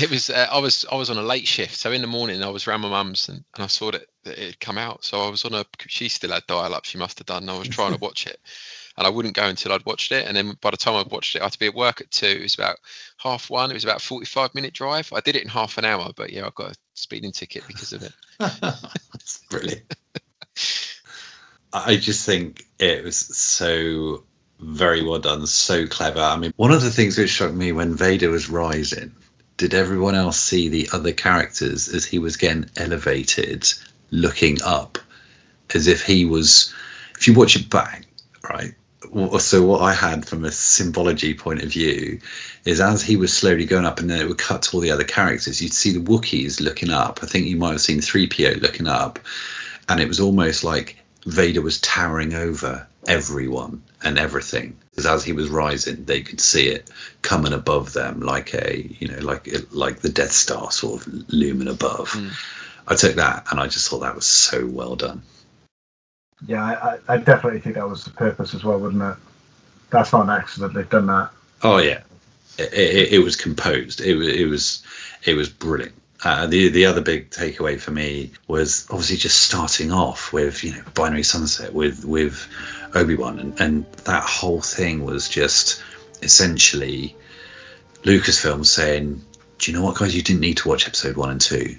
[0.00, 2.42] It was uh, I was I was on a late shift, so in the morning
[2.44, 5.04] I was around my mum's and, and I saw that, that it had come out.
[5.04, 6.84] So I was on a she still had dial up.
[6.84, 7.42] She must have done.
[7.42, 8.38] And I was trying to watch it,
[8.96, 10.26] and I wouldn't go until I'd watched it.
[10.28, 12.10] And then by the time I'd watched it, I had to be at work at
[12.12, 12.26] two.
[12.26, 12.76] It was about
[13.16, 13.70] half one.
[13.70, 15.12] It was about forty five minute drive.
[15.12, 17.92] I did it in half an hour, but yeah, I got a speeding ticket because
[17.92, 18.12] of it.
[18.38, 19.94] That's brilliant.
[21.72, 24.24] I just think it was so
[24.60, 26.20] very well done, so clever.
[26.20, 29.14] I mean, one of the things which struck me when Vader was rising,
[29.56, 33.66] did everyone else see the other characters as he was getting elevated,
[34.10, 34.98] looking up,
[35.74, 36.74] as if he was?
[37.18, 38.06] If you watch it back,
[38.48, 38.74] right.
[39.40, 42.20] So what I had from a symbology point of view
[42.64, 44.92] is as he was slowly going up, and then it would cut to all the
[44.92, 45.60] other characters.
[45.60, 47.20] You'd see the Wookiees looking up.
[47.22, 49.18] I think you might have seen three PO looking up,
[49.88, 54.76] and it was almost like Vader was towering over everyone and everything.
[54.90, 56.90] Because as he was rising, they could see it
[57.22, 61.68] coming above them, like a you know, like like the Death Star sort of looming
[61.68, 62.10] above.
[62.10, 62.28] Hmm.
[62.86, 65.22] I took that, and I just thought that was so well done.
[66.46, 69.16] Yeah, I, I definitely think that was the purpose as well, wouldn't it?
[69.90, 70.74] That's not an accident.
[70.74, 71.30] They've done that.
[71.62, 72.00] Oh yeah,
[72.58, 74.00] it, it, it was composed.
[74.00, 74.82] It was it was
[75.24, 75.94] it was brilliant.
[76.24, 80.72] Uh, the the other big takeaway for me was obviously just starting off with you
[80.72, 82.46] know binary sunset with with
[82.94, 85.82] Obi Wan and, and that whole thing was just
[86.22, 87.14] essentially
[88.04, 89.20] Lucasfilm saying,
[89.58, 90.14] "Do you know what, guys?
[90.14, 91.76] You didn't need to watch episode one and two.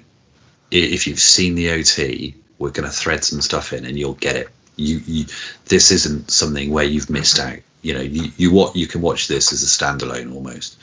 [0.70, 2.34] If you've seen the OT,
[2.64, 4.48] we're going to thread some stuff in, and you'll get it.
[4.76, 5.26] you, you
[5.66, 7.58] this isn't something where you've missed out.
[7.82, 10.78] You know, you you what you can watch this as a standalone almost.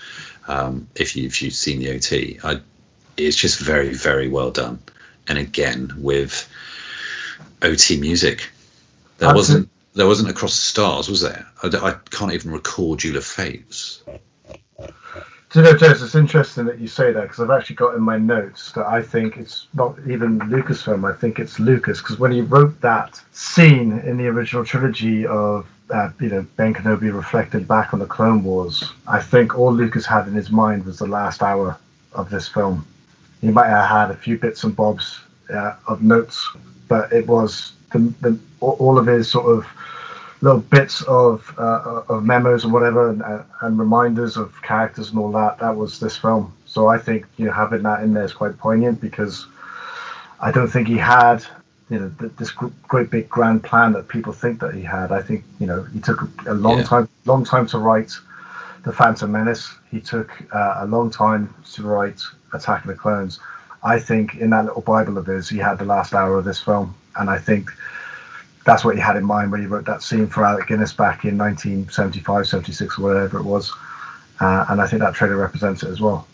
[0.48, 2.60] Um, if you if you've seen the OT, I,
[3.18, 4.80] it's just very very well done.
[5.28, 6.50] And again with
[7.62, 8.50] OT music,
[9.18, 9.38] there Absolutely.
[9.38, 11.46] wasn't there wasn't across the stars, was there?
[11.64, 14.02] I can't even recall Duel of Fates.
[15.52, 18.02] Do you know, Jez, it's interesting that you say that because I've actually got in
[18.02, 21.04] my notes that I think it's not even Lucasfilm.
[21.04, 25.68] I think it's Lucas because when he wrote that scene in the original trilogy of,
[25.90, 30.06] uh, you know, Ben Kenobi reflected back on the Clone Wars, I think all Lucas
[30.06, 31.78] had in his mind was the last hour
[32.14, 32.88] of this film.
[33.42, 35.20] He might have had a few bits and bobs
[35.54, 36.50] uh, of notes,
[36.88, 39.68] but it was the, the all of his sort of
[40.42, 45.20] little bits of uh, of memos and whatever, and, uh, and reminders of characters and
[45.20, 45.60] all that.
[45.60, 46.54] That was this film.
[46.66, 49.46] So I think you know having that in there is quite poignant because
[50.40, 51.46] I don't think he had
[51.90, 52.52] you know this
[52.88, 55.12] great big grand plan that people think that he had.
[55.12, 56.84] I think you know he took a, a long Yeah.
[56.86, 58.12] time long time to write
[58.84, 59.70] the Phantom Menace.
[59.92, 62.20] He took uh, a long time to write
[62.54, 63.40] Attack of the Clones.
[63.84, 66.60] I think in that little Bible of his, he had the last hour of this
[66.60, 67.70] film, and I think
[68.66, 71.26] that's what he had in mind when he wrote that scene for Alec Guinness back
[71.26, 73.72] in 1975, 76, or whatever it was.
[74.40, 76.28] Uh, and I think that trailer represents it as well.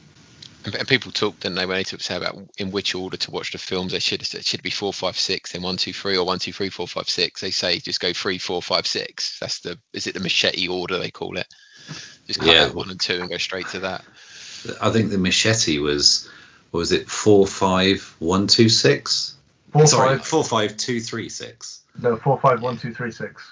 [0.66, 3.32] And, and people talk, didn't they, when they talk say about in which order to
[3.32, 3.92] watch the films?
[3.92, 6.52] They should it should be four, five, six, then one, two, three, or one, two,
[6.52, 7.42] three, four, five, six.
[7.42, 9.40] They say just go three, four, five, six.
[9.40, 11.48] That's the is it the machete order they call it?
[12.28, 12.66] Just cut Yeah.
[12.66, 14.04] out one and two and go straight to that.
[14.82, 16.30] I think the machete was
[16.72, 19.36] what was it four five one two six?
[19.72, 21.82] Four, Sorry, five- four five two three six.
[22.02, 23.52] No, four, five, one, two, three, six.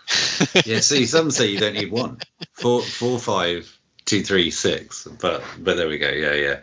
[0.66, 2.18] Yeah, see, some say you don't need one.
[2.54, 3.74] Four four five
[4.06, 5.08] two three six.
[5.22, 6.10] But but there we go.
[6.10, 6.60] Yeah, yeah.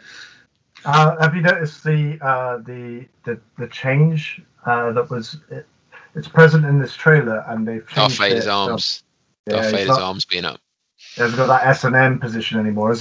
[0.84, 5.66] Uh, have you noticed the uh, the, the the change uh, that was it,
[6.14, 9.02] it's present in this trailer, and they've Darth changed Vader's it, so- arms.
[9.46, 10.60] Yeah, Darth he's Vader's not- arms being up.
[11.14, 13.00] He hasn't got that S and M position anymore, has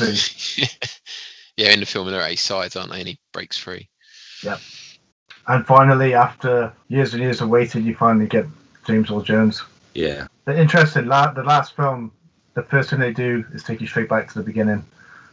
[0.55, 0.65] he?
[1.57, 2.99] Yeah, in the film they're eight sides, aren't they?
[2.99, 3.89] And he breaks free.
[4.41, 4.59] Yep.
[5.47, 8.45] And finally, after years and years of waiting, you finally get
[8.85, 9.63] James Earl Jones.
[9.93, 10.27] Yeah.
[10.45, 12.11] The interesting, la- the last film,
[12.53, 14.83] the first thing they do is take you straight back to the beginning,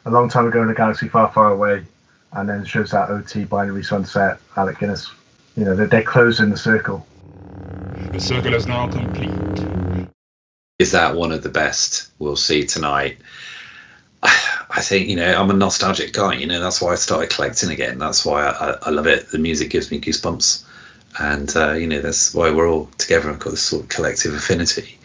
[0.04, 1.84] a long time ago in a galaxy far, far away,
[2.32, 5.10] and then shows that OT binary sunset, Alec Guinness.
[5.56, 7.06] You know, they're, they're closing the circle.
[8.12, 9.30] The circle is now complete.
[10.78, 13.18] Is that one of the best we'll see tonight?
[14.22, 16.34] I think you know I'm a nostalgic guy.
[16.34, 17.98] You know that's why I started collecting again.
[17.98, 19.28] That's why I, I, I love it.
[19.28, 20.64] The music gives me goosebumps,
[21.18, 24.35] and uh, you know that's why we're all together and got this sort of collective
[24.35, 24.98] affinity.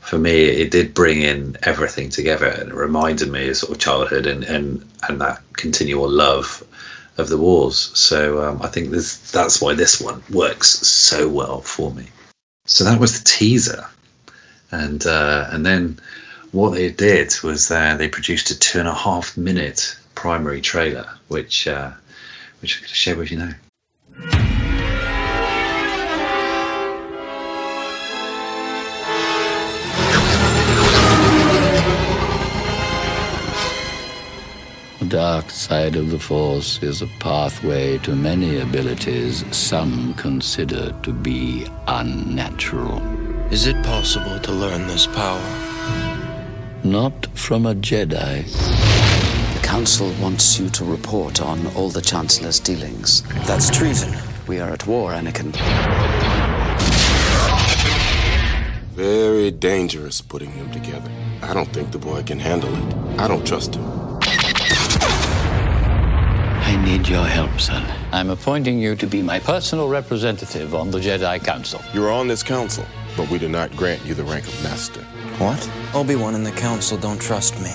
[0.00, 3.78] For me, it did bring in everything together, and it reminded me of sort of
[3.78, 6.62] childhood and and and that continual love
[7.16, 7.90] of the wars.
[7.98, 12.06] So um, I think this that's why this one works so well for me.
[12.66, 13.86] So that was the teaser,
[14.70, 15.98] and uh, and then
[16.52, 21.08] what they did was uh, they produced a two and a half minute primary trailer,
[21.28, 21.92] which uh,
[22.60, 24.53] which I'm going to share with you now.
[35.14, 41.68] Dark side of the Force is a pathway to many abilities some consider to be
[41.86, 43.00] unnatural.
[43.52, 45.40] Is it possible to learn this power?
[46.82, 48.42] Not from a Jedi.
[49.54, 53.22] The Council wants you to report on all the Chancellor's dealings.
[53.46, 54.18] That's treason.
[54.48, 55.54] We are at war, Anakin.
[58.96, 61.12] Very dangerous putting them together.
[61.40, 63.20] I don't think the boy can handle it.
[63.20, 64.03] I don't trust him.
[66.74, 67.86] I need your help, son.
[68.10, 71.80] I'm appointing you to be my personal representative on the Jedi Council.
[71.92, 72.84] You are on this council,
[73.16, 75.00] but we do not grant you the rank of master.
[75.38, 75.70] What?
[75.94, 77.70] Obi-Wan and the Council don't trust me.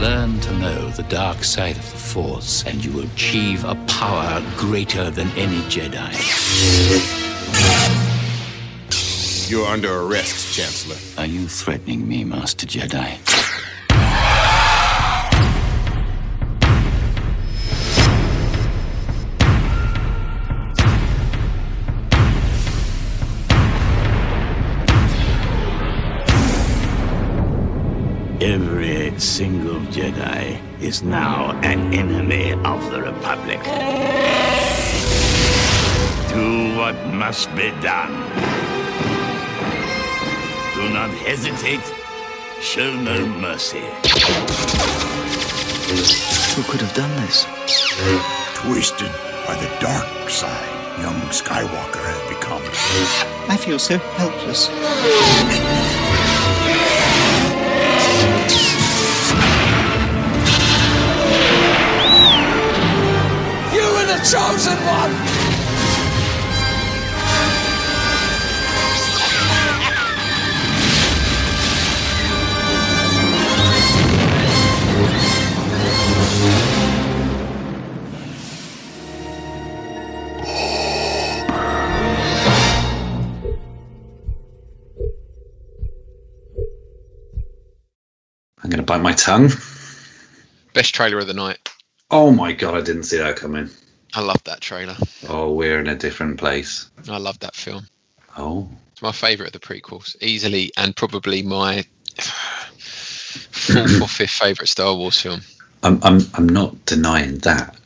[0.00, 4.42] Learn to know the dark side of the Force, and you will achieve a power
[4.56, 6.10] greater than any Jedi.
[9.48, 10.96] You're under arrest, Chancellor.
[11.16, 13.45] Are you threatening me, Master Jedi?
[29.16, 33.62] Every single Jedi is now an enemy of the Republic.
[36.28, 38.12] Do what must be done.
[40.74, 41.80] Do not hesitate.
[42.60, 43.88] Show no mercy.
[46.52, 47.46] Who could have done this?
[48.56, 49.12] Twisted
[49.46, 51.00] by the dark side.
[51.00, 52.60] young Skywalker has become.
[53.48, 54.68] I feel so helpless.
[64.16, 65.12] The chosen one!
[88.62, 89.50] I'm going to bite my tongue.
[90.74, 91.58] Best trailer of the night.
[92.10, 93.70] Oh my god, I didn't see that coming.
[94.16, 94.96] I love that trailer.
[95.28, 96.90] Oh, we're in a different place.
[97.08, 97.86] I love that film.
[98.38, 101.84] Oh, It's my favourite of the prequels, easily, and probably my
[102.78, 105.42] fourth or fifth favourite Star Wars film.
[105.82, 107.76] I'm I'm I'm not denying that.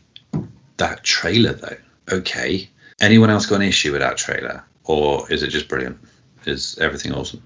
[0.77, 1.77] That trailer though.
[2.19, 2.69] Okay.
[3.01, 5.99] Anyone else got an issue with that trailer, or is it just brilliant?
[6.47, 7.43] Is everything awesome?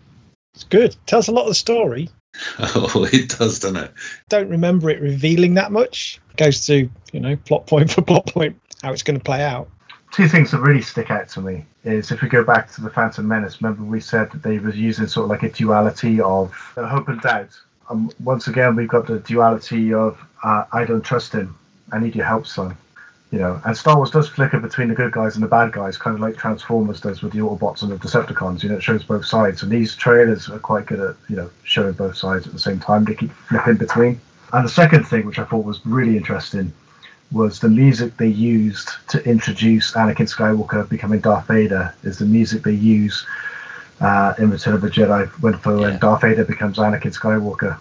[0.55, 0.95] It's good.
[1.07, 2.11] Tells a lot of the story.
[2.59, 3.93] Oh, it does, doesn't it?
[4.29, 6.21] Don't remember it revealing that much.
[6.37, 9.69] Goes through, you know, plot point for plot point, how it's going to play out.
[10.13, 12.91] Two things that really stick out to me is if we go back to the
[12.91, 13.61] Phantom Menace.
[13.61, 17.21] Remember we said that they were using sort of like a duality of hope and
[17.21, 17.51] doubt.
[17.91, 21.57] Um, once again, we've got the duality of uh, I don't trust him.
[21.93, 22.77] I need your help, son.
[23.33, 25.97] You know, and Star Wars does flicker between the good guys and the bad guys,
[25.97, 28.63] kind of like Transformers does with the Autobots and the Decepticons.
[28.63, 31.51] You know, it shows both sides, and these trailers are quite good at you know
[31.65, 33.05] showing both sides at the same time.
[33.05, 34.21] They keep flipping between.
[34.53, 36.73] And the second thing, which I thought was really interesting,
[37.35, 41.95] was the music they used to introduce Anakin Skywalker becoming Darth Vader.
[42.05, 43.27] Is the music they use
[44.01, 47.79] uh, in Return of the Jedi when for when Darth Vader becomes Anakin Skywalker.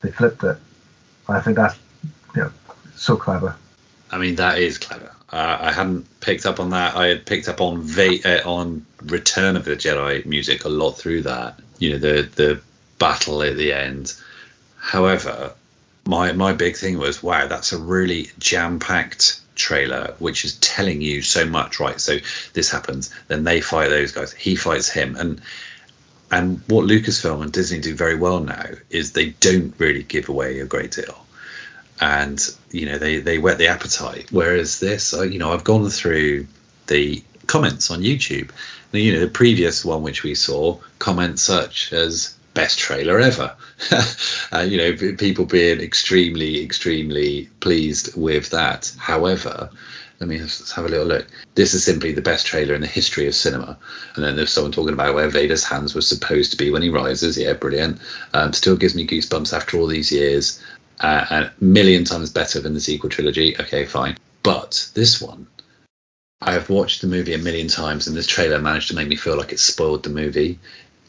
[0.00, 0.58] They flipped it.
[1.28, 1.78] I think that's
[2.34, 2.52] you know
[2.96, 3.56] so clever.
[4.10, 5.12] I mean, that is clever.
[5.32, 6.94] Uh, I hadn't picked up on that.
[6.96, 10.92] I had picked up on Va- uh, on Return of the Jedi music a lot
[10.92, 11.58] through that.
[11.78, 12.60] You know, the the
[12.98, 14.14] battle at the end.
[14.76, 15.54] However,
[16.04, 21.00] my my big thing was, wow, that's a really jam packed trailer, which is telling
[21.00, 21.80] you so much.
[21.80, 22.18] Right, so
[22.54, 24.32] this happens, then they fight those guys.
[24.32, 25.40] He fights him, and
[26.30, 30.60] and what Lucasfilm and Disney do very well now is they don't really give away
[30.60, 31.22] a great deal
[32.02, 34.26] and you know they they whet the appetite.
[34.30, 36.46] Whereas this, you know, I've gone through
[36.88, 38.50] the comments on YouTube.
[38.90, 43.54] You know, the previous one which we saw, comments such as "best trailer ever,"
[44.66, 48.92] you know, people being extremely extremely pleased with that.
[48.98, 49.70] However.
[50.20, 51.26] Let me just have a little look.
[51.56, 53.76] This is simply the best trailer in the history of cinema.
[54.14, 56.90] And then there's someone talking about where Vader's hands were supposed to be when he
[56.90, 57.36] rises.
[57.36, 58.00] Yeah, brilliant.
[58.32, 60.62] Um, still gives me goosebumps after all these years
[61.00, 63.58] uh, a million times better than the sequel trilogy.
[63.58, 64.16] Okay, fine.
[64.42, 65.48] But this one,
[66.40, 69.16] I have watched the movie a million times, and this trailer managed to make me
[69.16, 70.58] feel like it spoiled the movie.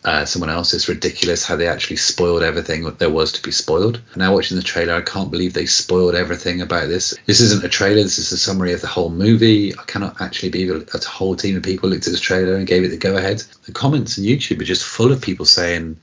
[0.03, 3.51] Uh, someone else, it's ridiculous how they actually spoiled everything that there was to be
[3.51, 4.01] spoiled.
[4.17, 7.13] Now, watching the trailer, I can't believe they spoiled everything about this.
[7.25, 9.73] This isn't a trailer, this is a summary of the whole movie.
[9.73, 12.83] I cannot actually believe a whole team of people looked at this trailer and gave
[12.83, 13.43] it the go ahead.
[13.65, 15.97] The comments on YouTube are just full of people saying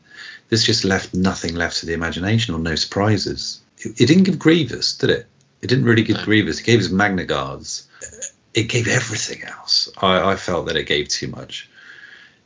[0.48, 4.38] this just left nothing left to the imagination or no surprises it, it didn't give
[4.38, 5.26] Grievous, did it?
[5.62, 6.60] It didn't really give Grievous.
[6.60, 7.88] It gave us Magna Guards.
[8.54, 9.90] It gave everything else.
[10.00, 11.69] I, I felt that it gave too much.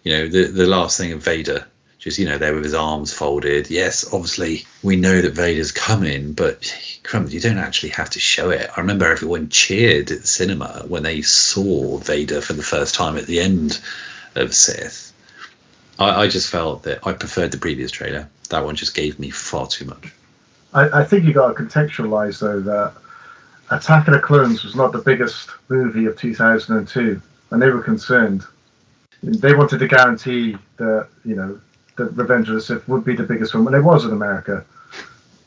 [0.04, 1.66] You know, the the last thing of Vader,
[1.98, 3.70] just you know, there with his arms folded.
[3.70, 6.72] Yes, obviously we know that Vader's coming, but
[7.02, 8.70] crumbs, you don't actually have to show it.
[8.76, 13.16] I remember everyone cheered at the cinema when they saw Vader for the first time
[13.16, 13.80] at the end
[14.34, 15.12] of Sith.
[15.98, 18.28] I, I just felt that I preferred the previous trailer.
[18.50, 20.12] That one just gave me far too much.
[20.74, 22.94] I, I think you got to contextualize though that
[23.70, 27.20] Attack of the Clones was not the biggest movie of 2002,
[27.50, 28.44] and they were concerned.
[29.24, 31.60] They wanted to guarantee that you know
[31.96, 34.64] that Revenge of the Sith would be the biggest film, and it was in America.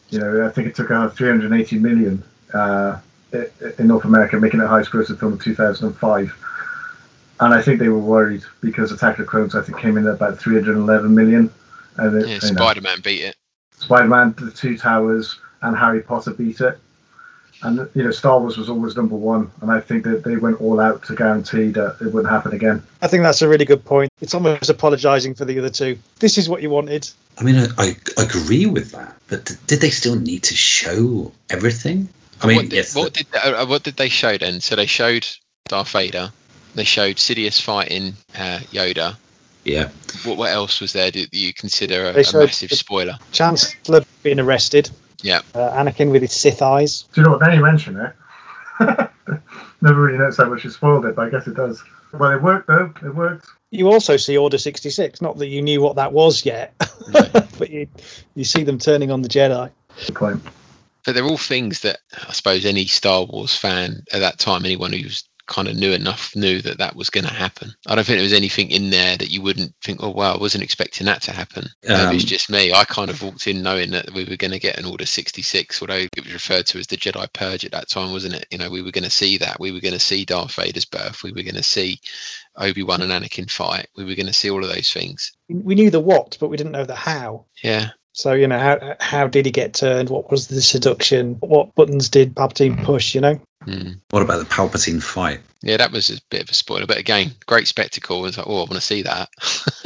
[0.09, 2.23] You know, I think it took out 380 million
[2.53, 2.99] uh,
[3.33, 6.43] in North America, making it the highest grossing film of 2005.
[7.39, 10.07] And I think they were worried because Attack of the Clones, I think, came in
[10.07, 11.53] at about 311 million.
[11.97, 13.35] And it, Yeah, Spider Man beat it.
[13.77, 16.79] Spider-Man, The Two Towers, and Harry Potter beat it.
[17.63, 20.61] And you know, Star Wars was always number one, and I think that they went
[20.61, 22.83] all out to guarantee that it wouldn't happen again.
[23.01, 24.11] I think that's a really good point.
[24.21, 25.97] It's almost apologising for the other two.
[26.19, 27.09] This is what you wanted.
[27.39, 32.09] I mean, I, I agree with that, but did they still need to show everything?
[32.41, 34.61] I mean, what did, yes, what did uh, what did they show then?
[34.61, 35.27] So they showed
[35.67, 36.31] Darth Vader.
[36.75, 39.15] They showed Sidious fighting uh, Yoda.
[39.63, 39.89] yeah.
[40.25, 43.17] What what else was there that you consider a, a massive spoiler?
[43.31, 44.91] Chancellor being arrested.
[45.21, 45.41] Yeah.
[45.53, 47.03] Uh, Anakin with his Sith eyes.
[47.13, 47.41] Do you know what?
[47.41, 48.13] Now you mention it,
[49.81, 51.83] Never really noticed how much it spoiled it, but I guess it does.
[52.13, 52.93] Well, it worked though.
[53.03, 53.47] It worked.
[53.69, 55.21] You also see Order 66.
[55.21, 56.73] Not that you knew what that was yet,
[57.11, 57.87] but you,
[58.33, 59.71] you see them turning on the Jedi.
[60.05, 60.41] Good point.
[61.05, 64.93] But they're all things that I suppose any Star Wars fan at that time, anyone
[64.93, 67.71] who's kind of knew enough, knew that that was going to happen.
[67.87, 70.37] I don't think there was anything in there that you wouldn't think, oh, wow, I
[70.37, 71.67] wasn't expecting that to happen.
[71.89, 72.71] Um, it's just me.
[72.73, 75.81] I kind of walked in knowing that we were going to get an Order 66,
[75.81, 78.45] although it was referred to as the Jedi Purge at that time, wasn't it?
[78.51, 79.59] You know, we were going to see that.
[79.59, 81.23] We were going to see Darth Vader's birth.
[81.23, 81.99] We were going to see
[82.57, 83.87] Obi Wan and Anakin fight.
[83.95, 85.31] We were going to see all of those things.
[85.49, 87.45] We knew the what, but we didn't know the how.
[87.63, 87.89] Yeah.
[88.17, 90.09] So you know how how did he get turned?
[90.09, 91.35] What was the seduction?
[91.35, 93.13] What buttons did Palpatine push?
[93.13, 93.39] You know.
[93.67, 93.99] Mm.
[94.09, 95.41] What about the Palpatine fight?
[95.61, 98.25] Yeah, that was a bit of a spoiler, but again, great spectacle.
[98.25, 99.29] It's like, oh, I want to see that.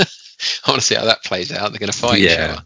[0.65, 1.71] I want to see how that plays out.
[1.71, 2.61] They're going to fight each yeah, other.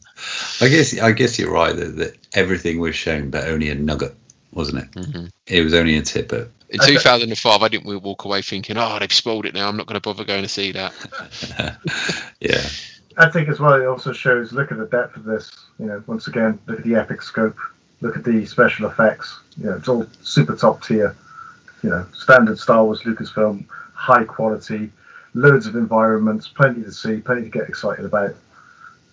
[0.61, 4.15] I guess I guess you're right that, that everything was shown, but only a nugget,
[4.51, 4.91] wasn't it?
[4.91, 5.31] Mhm.
[5.47, 6.51] It was only a tidbit.
[6.69, 9.67] In 2005, I didn't walk away thinking, oh, they've spoiled it now.
[9.67, 10.93] I'm not going to bother going to see that.
[12.39, 12.61] yeah.
[13.17, 15.49] I think as well, it also shows look at the depth of this.
[15.79, 17.57] You know, once again, look at the epic scope,
[18.01, 19.39] look at the special effects.
[19.57, 21.15] You know, it's all super top tier.
[21.81, 24.91] You know, standard Star Wars Lucasfilm, high quality,
[25.33, 28.35] loads of environments, plenty to see, plenty to get excited about.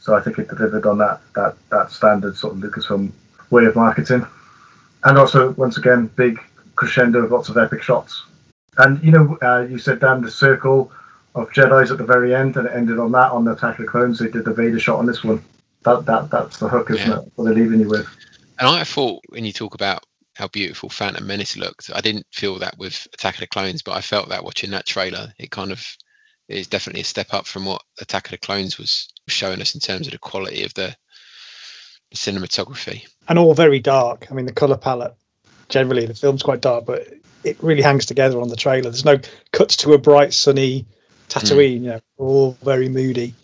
[0.00, 3.12] So I think it delivered on that that that standard sort of Lucasfilm
[3.50, 4.26] way of marketing,
[5.04, 6.40] and also once again, big
[6.74, 8.24] crescendo of lots of epic shots.
[8.78, 10.90] And you know, uh, you said Dan the circle
[11.34, 13.86] of Jedi's at the very end, and it ended on that on the Attack of
[13.86, 14.18] the Clones.
[14.18, 15.42] They did the Vader shot on this one.
[15.84, 17.18] That that that's the hook, isn't Yeah.
[17.20, 17.32] it?
[17.34, 18.06] What they're leaving you with.
[18.58, 20.04] And I thought when you talk about
[20.36, 23.96] how beautiful Phantom Menace looked, I didn't feel that with Attack of the Clones, but
[23.96, 25.32] I felt that watching that trailer.
[25.38, 25.84] It kind of
[26.48, 29.80] is definitely a step up from what Attack of the Clones was showing us in
[29.80, 30.94] terms of the quality of the,
[32.10, 33.06] the cinematography.
[33.28, 34.26] and all very dark.
[34.30, 35.14] I mean, the color palette
[35.68, 37.08] generally the film's quite dark, but
[37.44, 38.82] it really hangs together on the trailer.
[38.90, 39.18] There's no
[39.52, 40.86] cuts to a bright, sunny
[41.32, 41.82] Tatooine.
[41.82, 43.34] You know, all very moody.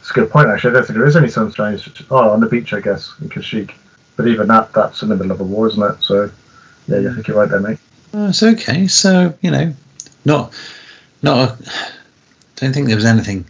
[0.00, 0.70] It's a good point, actually.
[0.70, 1.74] I don't think there is any sunshine.
[1.74, 3.72] It's Oh, on the beach, I guess, in Kashyyyk.
[4.16, 6.02] But even that, that's in the middle of a war, isn't it?
[6.02, 6.30] So,
[6.88, 7.78] yeah, I think you're right there, mate.
[8.14, 8.86] Oh, it's okay.
[8.86, 9.74] So you know,
[10.24, 10.54] not
[11.22, 11.50] not.
[11.50, 11.58] A,
[12.56, 13.44] don't think there was anything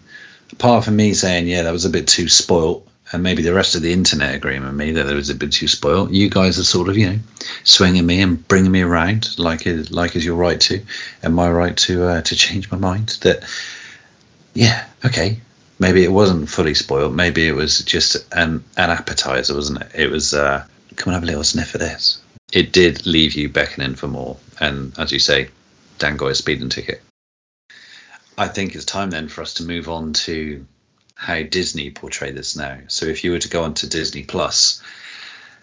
[0.53, 3.75] apart from me saying, yeah, that was a bit too spoilt, and maybe the rest
[3.75, 6.11] of the internet agreeing with me that there was a bit too spoilt.
[6.11, 7.19] You guys are sort of, you know,
[7.63, 10.83] swinging me and bringing me around like is like is your right to,
[11.23, 13.19] and my right to uh, to change my mind.
[13.23, 13.45] That
[14.55, 15.41] yeah, okay.
[15.79, 17.15] Maybe it wasn't fully spoiled.
[17.15, 19.91] Maybe it was just an an appetizer, wasn't it?
[19.95, 20.65] It was uh,
[20.97, 22.21] come and have a little sniff of this.
[22.53, 25.51] It did leave you beckoning for more, and as you say,
[25.99, 27.03] Dan got a speeding ticket.
[28.39, 30.65] I think it's time then for us to move on to
[31.17, 32.79] how Disney portray this now.
[32.89, 34.83] So if you were to go onto Disney Plus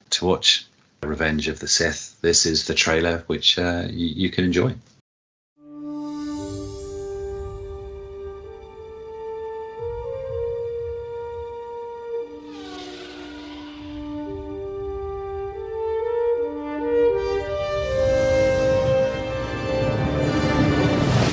[0.10, 0.66] to watch
[1.04, 4.74] Revenge of the Sith, this is the trailer which uh, you, you can enjoy.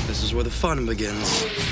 [0.07, 1.70] This is where the fun begins.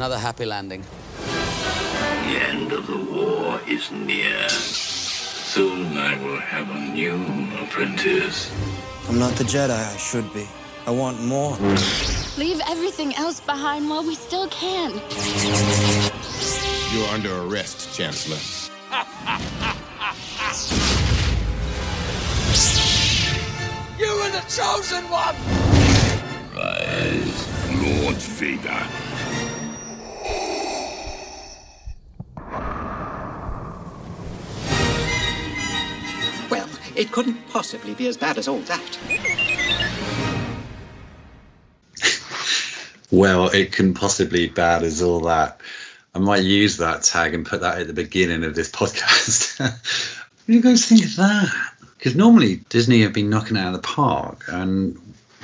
[0.00, 0.82] Another happy landing.
[1.18, 4.48] The end of the war is near.
[4.48, 7.20] Soon I will have a new
[7.62, 8.50] apprentice.
[9.10, 10.48] I'm not the Jedi I should be.
[10.86, 11.54] I want more.
[12.38, 14.92] Leave everything else behind while we still can.
[16.94, 18.40] You're under arrest, Chancellor.
[23.98, 25.36] You were the chosen one!
[26.56, 27.36] Rise,
[27.84, 29.19] Lord Vader.
[37.00, 38.98] It couldn't possibly be as bad as all that.
[43.10, 45.62] Well, it can possibly be bad as all that.
[46.14, 49.58] I might use that tag and put that at the beginning of this podcast.
[49.60, 51.72] what do you guys think of that?
[51.96, 54.98] Because normally Disney have been knocking out of the park, and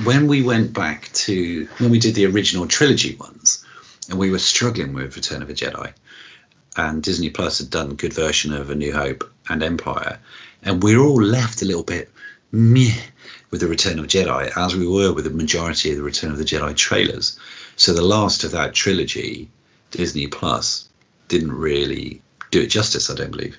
[0.04, 3.64] when we went back to when we did the original trilogy ones,
[4.10, 5.92] and we were struggling with Return of the Jedi,
[6.76, 10.18] and Disney Plus had done a good version of A New Hope and Empire,
[10.66, 12.10] and we're all left a little bit
[12.52, 13.00] meh
[13.50, 16.38] with the Return of Jedi, as we were with the majority of the Return of
[16.38, 17.38] the Jedi trailers.
[17.76, 19.48] So the last of that trilogy,
[19.92, 20.88] Disney Plus,
[21.28, 22.20] didn't really
[22.50, 23.58] do it justice, I don't believe.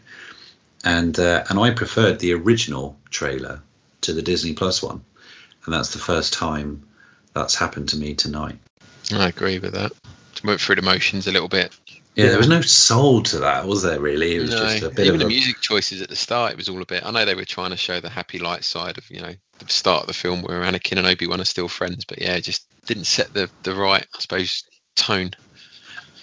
[0.84, 3.62] And uh, and I preferred the original trailer
[4.02, 5.04] to the Disney Plus one,
[5.66, 6.84] and that's the first time
[7.34, 8.58] that's happened to me tonight.
[9.14, 9.92] I agree with that.
[10.44, 11.78] Went through the motions a little bit.
[12.18, 14.00] Yeah, there was no soul to that, was there?
[14.00, 16.16] Really, it was No, just a bit even of the a, music choices at the
[16.16, 17.06] start, it was all a bit.
[17.06, 19.70] I know they were trying to show the happy light side of you know the
[19.72, 22.42] start of the film where Anakin and Obi Wan are still friends, but yeah, it
[22.42, 24.64] just didn't set the the right, I suppose,
[24.96, 25.32] tone.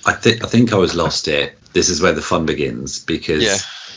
[0.05, 1.55] I think I think I was lost here.
[1.75, 3.57] This is where the fun begins because Yeah.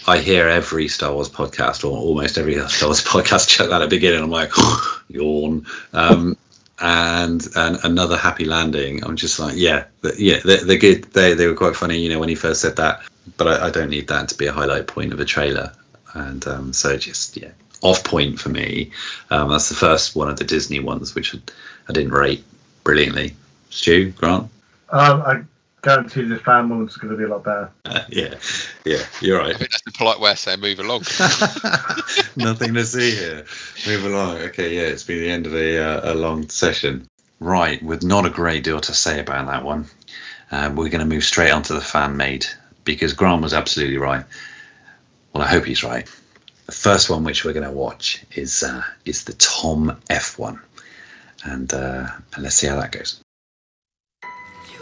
[0.10, 3.90] I hear every Star Wars podcast or almost every Star Wars podcast chuck that at
[3.90, 4.22] the beginning.
[4.24, 4.52] I'm like,
[5.10, 5.66] yawn.
[5.94, 6.38] Um,
[6.80, 9.04] and and another happy landing.
[9.04, 9.86] I'm just like, yeah,
[10.18, 11.04] yeah, they're, they're good.
[11.06, 13.02] They they were quite funny, you know, when he first said that.
[13.36, 15.74] But I, I don't need that to be a highlight point of a trailer.
[16.14, 18.92] And um, so just yeah, off point for me.
[19.30, 21.36] Um, that's the first one of the Disney ones, which
[21.88, 22.44] I didn't rate
[22.84, 23.36] brilliantly.
[23.70, 24.50] Stu Grant.
[24.90, 25.48] Um,
[25.88, 27.72] guarantee the fan one's going to be a lot better.
[27.86, 28.36] Uh, yeah,
[28.84, 29.48] yeah, you're right.
[29.48, 29.58] I right.
[29.58, 31.00] think that's the polite way of saying move along.
[32.36, 33.46] Nothing to see here.
[33.88, 34.38] Move along.
[34.38, 37.08] Okay, yeah, it's been the end of a, uh, a long session.
[37.40, 39.86] Right, with not a great deal to say about that one,
[40.52, 42.48] um, we're going to move straight on to the fan made
[42.84, 44.26] because Graham was absolutely right.
[45.32, 46.10] Well, I hope he's right.
[46.66, 50.60] The first one which we're going to watch is uh, is the Tom F one,
[51.46, 53.22] and uh, and let's see how that goes.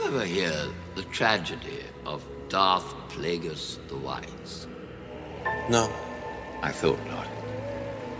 [0.06, 4.67] Ever hear the tragedy of Darth Plagueis the Wise?
[5.67, 5.92] No.
[6.61, 7.27] I thought not.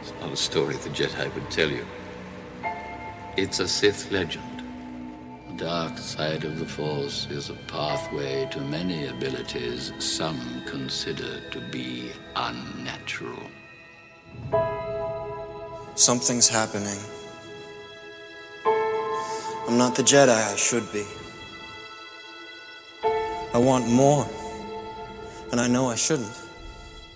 [0.02, 1.86] It's not a story the Jedi would tell you.
[3.38, 4.64] It's a Sith legend.
[5.48, 11.62] The dark side of the Force is a pathway to many abilities some consider to
[11.70, 13.44] be unnatural.
[15.94, 16.98] Something's happening.
[19.68, 21.06] I'm not the Jedi I should be.
[23.56, 24.28] I want more.
[25.54, 26.38] And I know I shouldn't.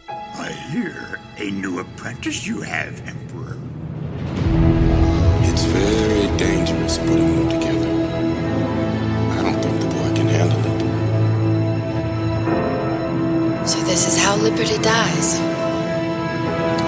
[0.07, 3.57] I hear a new apprentice you have, Emperor.
[5.43, 7.89] It's very dangerous putting them together.
[9.37, 10.79] I don't think the boy can handle it.
[13.67, 15.41] So this is how liberty dies.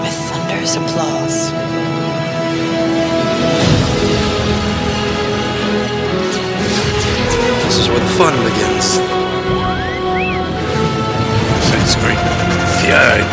[0.00, 1.52] With thunderous applause.
[7.66, 9.31] This is where the fun begins.
[11.72, 12.20] Sanskrit,
[12.84, 13.24] fear you,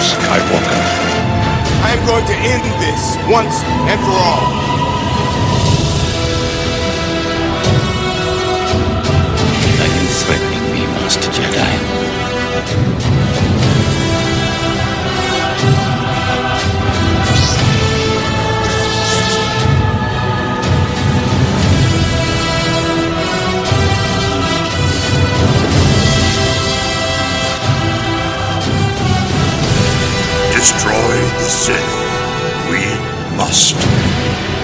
[0.00, 0.82] Skywalker.
[1.84, 3.56] I am going to end this once
[3.92, 4.48] and for all.
[9.82, 11.70] Are you threatening me, Master Jedi?
[30.66, 30.92] Destroy
[31.38, 31.78] the Sith.
[32.72, 34.55] We must.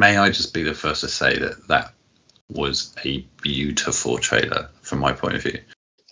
[0.00, 1.92] May I just be the first to say that that
[2.48, 5.60] was a beautiful trailer from my point of view.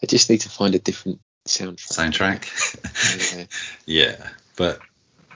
[0.02, 2.42] I just need to find a different soundtrack.
[2.44, 3.48] Soundtrack.
[3.86, 4.80] yeah, but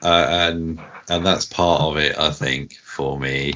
[0.03, 3.55] uh, and and that's part of it, I think, for me.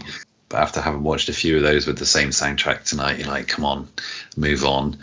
[0.49, 3.49] But after having watched a few of those with the same soundtrack tonight, you're like,
[3.49, 3.89] come on,
[4.35, 4.97] move on.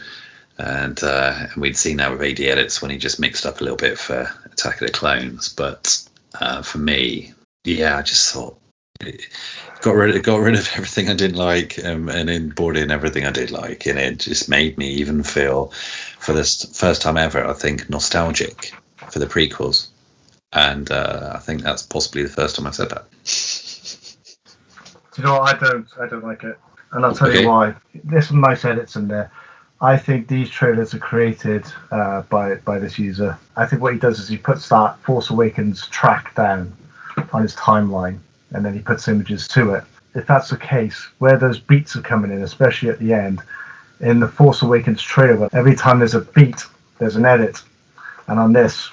[0.58, 3.64] And uh, and we'd seen that with AD edits when he just mixed up a
[3.64, 5.50] little bit for Attack of the Clones.
[5.50, 8.58] But uh, for me, yeah, I just thought
[9.82, 12.92] got rid of got rid of everything I didn't like, um, and then brought in
[12.92, 15.68] everything I did like, and it just made me even feel,
[16.20, 18.74] for this first time ever, I think nostalgic
[19.12, 19.88] for the prequels,
[20.54, 23.06] and uh, I think that's possibly the first time I've said that.
[25.14, 25.56] Do you know what?
[25.56, 25.88] I don't.
[26.00, 26.58] I don't like it,
[26.92, 27.42] and I'll tell Okay.
[27.42, 27.76] you why.
[28.04, 29.32] There's some nice edits in there.
[29.82, 33.38] I think these trailers are created uh, by by this user.
[33.58, 36.76] I think what he does is he puts that Force Awakens track down
[37.34, 38.20] on his timeline,
[38.53, 39.83] and then he puts images to it.
[40.15, 43.41] If that's the case, where those beats are coming in, especially at the end,
[43.99, 46.65] in the Force Awakens trailer, every time there's a beat,
[46.99, 47.61] there's an edit,
[48.27, 48.90] and on this,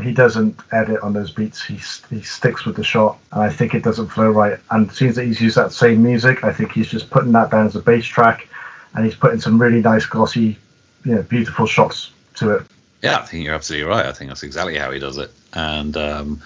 [0.00, 1.62] he doesn't edit on those beats.
[1.62, 1.74] He
[2.08, 4.58] he sticks with the shot, and I think it doesn't flow right.
[4.70, 6.44] And seems that he's used that same music.
[6.44, 8.48] I think he's just putting that down as a bass track,
[8.94, 10.58] and he's putting some really nice glossy,
[11.04, 12.62] you know, beautiful shots to it.
[13.02, 14.06] Yeah, I think you're absolutely right.
[14.06, 16.42] I think that's exactly how he does it, and um,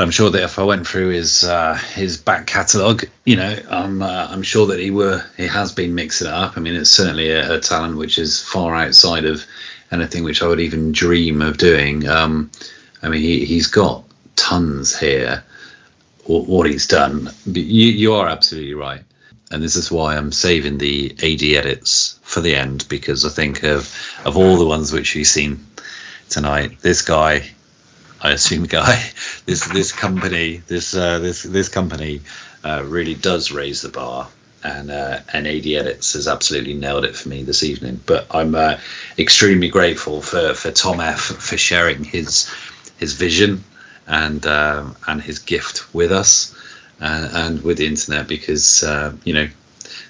[0.00, 4.02] I'm sure that if I went through his uh, his back catalogue, you know, I'm
[4.02, 6.56] uh, I'm sure that he were he has been mixing it up.
[6.56, 9.44] I mean, it's certainly a, a talent which is far outside of
[9.90, 12.08] anything which I would even dream of doing.
[12.08, 12.50] Um,
[13.02, 14.04] I mean, he he's got
[14.36, 15.42] tons here.
[16.24, 19.02] What, what he's done, you you are absolutely right,
[19.50, 23.64] and this is why I'm saving the AD edits for the end because I think
[23.64, 23.92] of
[24.24, 25.66] of all the ones which you've seen
[26.28, 27.50] tonight, this guy
[28.22, 29.02] I assume guy,
[29.46, 32.20] this this company, this uh, this this company
[32.64, 34.28] uh, really does raise the bar,
[34.62, 38.00] and uh, and AD Edits has absolutely nailed it for me this evening.
[38.06, 38.78] But I'm uh,
[39.18, 42.50] extremely grateful for for Tom F for sharing his
[42.98, 43.64] his vision
[44.06, 46.54] and um, and his gift with us
[47.00, 49.48] and, and with the internet because uh, you know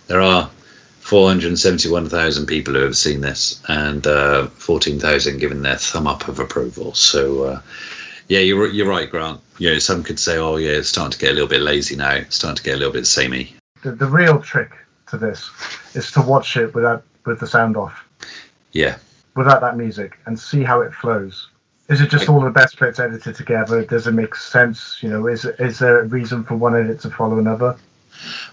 [0.08, 0.50] there are
[1.00, 6.94] 471,000 people who have seen this and uh, 14,000 given their thumb up of approval.
[6.94, 7.60] So, uh,
[8.30, 9.40] yeah, you're, you're right, Grant.
[9.58, 11.96] You know, some could say, oh, yeah, it's starting to get a little bit lazy
[11.96, 12.12] now.
[12.14, 13.54] It's starting to get a little bit samey.
[13.82, 14.70] The, the real trick
[15.08, 15.50] to this
[15.94, 18.04] is to watch it without with the sound off,
[18.70, 18.96] Yeah.
[19.34, 21.48] without that music, and see how it flows.
[21.88, 23.84] Is it just all the best bits edited together?
[23.84, 24.98] Does it make sense?
[25.02, 27.76] You know, is is there a reason for one edit to follow another?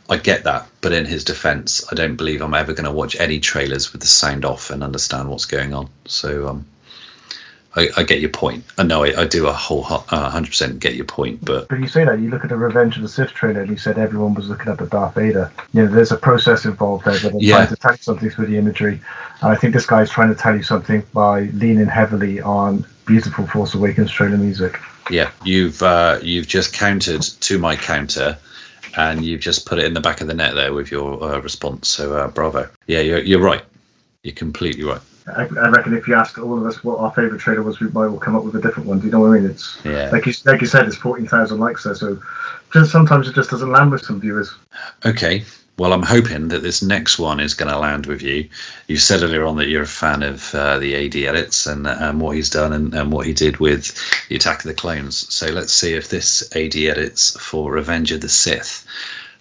[0.10, 3.16] I get that, but in his defence, I don't believe I'm ever going to watch
[3.20, 5.88] any trailers with the sound off and understand what's going on.
[6.06, 6.66] So um,
[7.78, 8.66] I, I get your point.
[8.80, 11.88] I know I, I do a whole uh, 100% get your point, but But you
[11.88, 14.34] say that you look at the Revenge of the Sith trailer, and you said everyone
[14.34, 15.52] was looking up at Darth Vader.
[15.74, 17.56] You know, there's a process involved there, but they're Yeah.
[17.58, 19.00] trying to tell you something through the imagery.
[19.42, 23.46] And I think this guy's trying to tell you something by leaning heavily on beautiful
[23.46, 24.80] Force Awakens trailer music.
[25.10, 28.38] yeah, you've uh, you've just countered to my counter,
[28.98, 31.40] and you've just put it in the back of the net there with your uh,
[31.40, 31.88] response.
[31.88, 32.68] So uh, bravo.
[32.88, 33.64] Yeah, you're you're right.
[34.24, 35.00] You're completely right.
[35.36, 37.90] I, I reckon if you asked all of us what our favourite trailer was, we
[37.90, 39.00] might all come up with a different one.
[39.00, 39.50] Do you know what I mean?
[39.50, 40.10] It's Yeah.
[40.12, 42.22] like you like you said, it's fourteen thousand likes there, so
[42.72, 44.54] just sometimes it just doesn't land with some viewers.
[45.06, 45.44] Okay.
[45.78, 48.50] Well, I'm hoping that this next one is going to land with you.
[48.88, 52.20] You said earlier on that you're a fan of uh, the AD edits and, and
[52.20, 53.94] what he's done and, and what he did with
[54.28, 55.32] the Attack of the Clones.
[55.32, 58.88] So let's see if this AD edits for Revenge of the Sith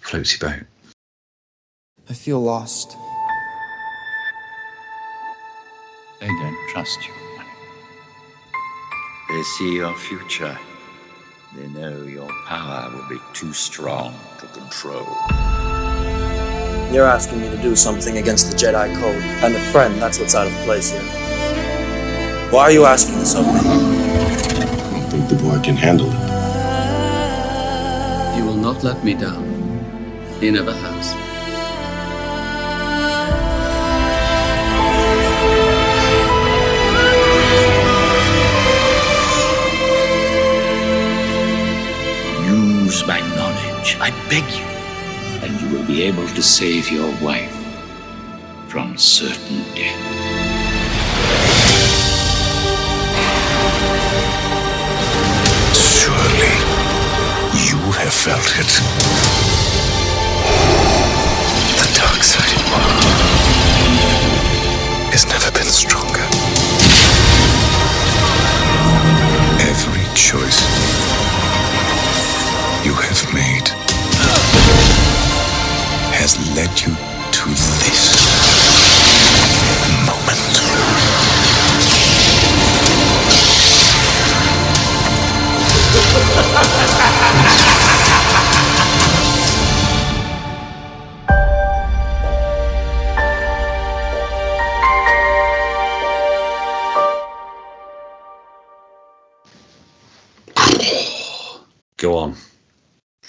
[0.01, 0.63] floats your boat.
[2.07, 2.95] I feel lost.
[6.19, 7.13] They don't trust you.
[9.29, 10.57] They see your future.
[11.55, 15.05] They know your power will be too strong to control.
[16.91, 19.21] You're asking me to do something against the Jedi Code.
[19.43, 21.03] And a friend, that's what's out of place here.
[22.51, 23.59] Why are you asking this of me?
[23.59, 23.63] I
[24.91, 26.13] don't think the boy can handle it.
[28.35, 29.43] He will not let me down.
[30.39, 31.26] He never has.
[42.97, 44.65] Use my knowledge, I beg you,
[45.45, 47.53] and you will be able to save your wife
[48.67, 50.01] from certain death.
[55.75, 56.55] Surely
[57.69, 58.71] you have felt it.
[61.77, 62.57] The dark side
[65.13, 66.25] has never been stronger.
[69.69, 70.86] Every choice
[72.83, 73.67] you have made
[76.13, 76.93] has led you
[77.31, 77.49] to
[77.81, 78.01] this
[80.05, 80.57] moment.
[101.97, 102.35] Go on.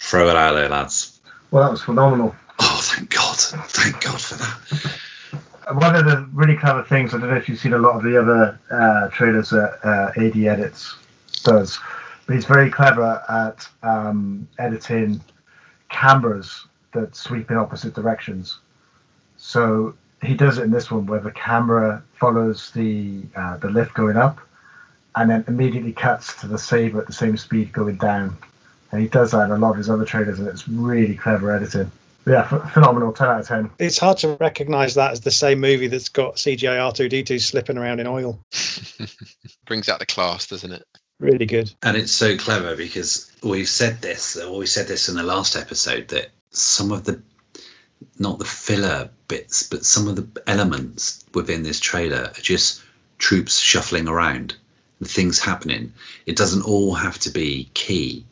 [0.08, 1.20] Throw it out there, lads.
[1.50, 2.34] Well, that was phenomenal.
[2.58, 3.36] Oh, thank God.
[3.36, 5.76] Thank God for that.
[5.76, 8.04] One of the really clever things, I don't know if you've seen a lot of
[8.04, 10.96] the other uh, trailers that uh, AD Edits
[11.42, 11.78] does,
[12.26, 15.20] but he's very clever at um, editing
[15.90, 18.60] cameras that sweep in opposite directions.
[19.36, 23.92] So he does it in this one where the camera follows the uh, the lift
[23.92, 24.40] going up,
[25.16, 28.38] and then immediately cuts to the saber at the same speed going down.
[28.90, 31.54] And he does that in a lot of his other trailers, and it's really clever
[31.54, 31.90] editing.
[32.26, 33.12] Yeah, ph- phenomenal.
[33.12, 33.70] Ten out of ten.
[33.78, 38.00] It's hard to recognise that as the same movie that's got CGI R2D2 slipping around
[38.00, 38.38] in oil.
[39.66, 40.84] Brings out the class, doesn't it?
[41.20, 41.72] Really good.
[41.82, 45.56] And it's so clever because we've said this, or we said this in the last
[45.56, 47.22] episode, that some of the,
[48.18, 52.82] not the filler bits, but some of the elements within this trailer are just
[53.18, 54.54] troops shuffling around
[55.00, 55.92] and things happening.
[56.26, 58.24] It doesn't all have to be key.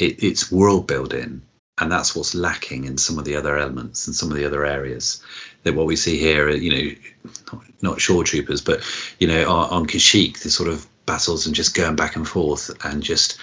[0.00, 1.42] It, it's world building,
[1.78, 4.64] and that's what's lacking in some of the other elements and some of the other
[4.64, 5.22] areas.
[5.62, 8.82] That what we see here, are, you know, not, not shore troopers, but
[9.18, 12.70] you know, on, on Kashyyyk, the sort of battles and just going back and forth
[12.84, 13.38] and just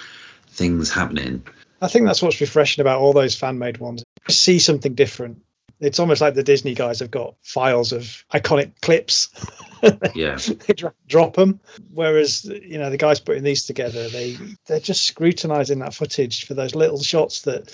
[0.48, 1.44] things happening.
[1.80, 4.02] I think that's what's refreshing about all those fan made ones.
[4.28, 5.42] See something different.
[5.80, 9.28] It's almost like the Disney guys have got files of iconic clips.
[10.12, 10.34] Yeah.
[10.36, 11.60] they dro- drop them.
[11.94, 16.54] Whereas you know the guys putting these together, they they're just scrutinising that footage for
[16.54, 17.72] those little shots that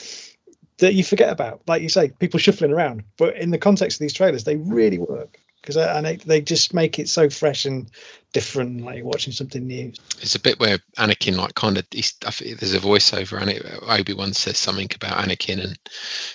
[0.78, 1.62] that you forget about.
[1.66, 4.99] Like you say, people shuffling around, but in the context of these trailers, they really
[4.99, 7.90] work because and they, they just make it so fresh and
[8.34, 9.92] different, like you're watching something new.
[10.20, 13.80] It's a bit where Anakin, like, kind of, he's, I think there's a voiceover, and
[13.88, 15.78] Obi Wan says something about Anakin, and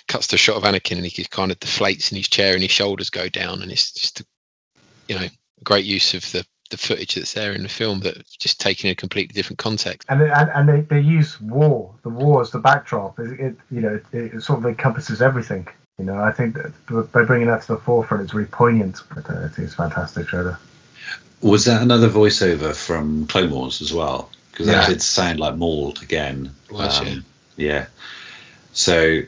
[0.08, 2.62] cuts to a shot of Anakin, and he kind of deflates in his chair, and
[2.62, 4.22] his shoulders go down, and it's just,
[5.08, 5.26] you know,
[5.62, 8.92] great use of the the footage that's there in the film that just taken in
[8.92, 10.06] a completely different context.
[10.08, 13.18] And they, and, and they, they use war, the war as the backdrop.
[13.18, 15.66] It, it you know it, it sort of encompasses everything.
[16.00, 19.02] You know, I think that by bringing that to the forefront, it's really poignant.
[19.14, 20.58] But, uh, I think it's fantastic trailer.
[21.42, 24.30] Was that another voiceover from Clone Wars as well?
[24.50, 24.80] Because Yeah.
[24.80, 26.54] that did sound like Maul again.
[26.70, 27.84] Was, Um, yeah.
[28.72, 29.20] So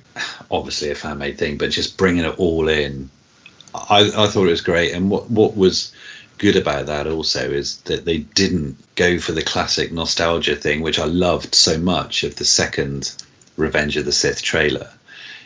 [0.51, 3.11] obviously a fan made thing, but just bringing it all in,
[3.75, 4.95] I, I thought it was great.
[4.95, 5.93] And what what was
[6.39, 10.99] good about that also is that they didn't go for the classic nostalgia thing, which
[10.99, 13.13] I loved so much of the second
[13.59, 14.89] Revenge of the Sith trailer.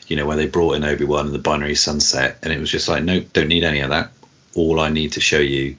[0.08, 2.70] You know, when they brought in Obi Wan and the Binary Sunset, and it was
[2.70, 4.10] just like, nope, don't need any of that.
[4.54, 5.76] All I need to show you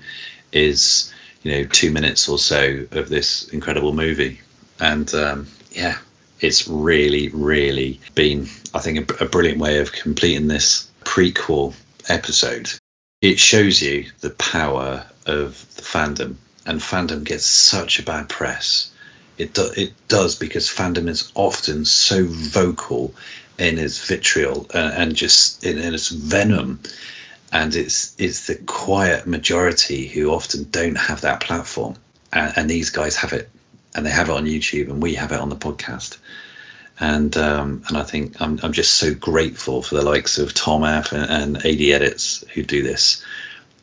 [0.52, 4.40] is, you know, two minutes or so of this incredible movie.
[4.80, 5.98] And um, yeah,
[6.40, 11.74] it's really, really been, I think, a, a brilliant way of completing this prequel
[12.10, 12.70] episode.
[13.22, 18.92] It shows you the power of the fandom, and fandom gets such a bad press.
[19.38, 23.14] It do, it does because fandom is often so vocal
[23.58, 26.80] in its vitriol and, and just in, in its venom,
[27.52, 31.96] and it's it's the quiet majority who often don't have that platform,
[32.34, 33.50] and, and these guys have it,
[33.96, 36.18] and they have it on YouTube, and we have it on the podcast.
[37.00, 40.84] And um, and I think I'm I'm just so grateful for the likes of Tom
[40.84, 43.24] F and, and AD Edits who do this.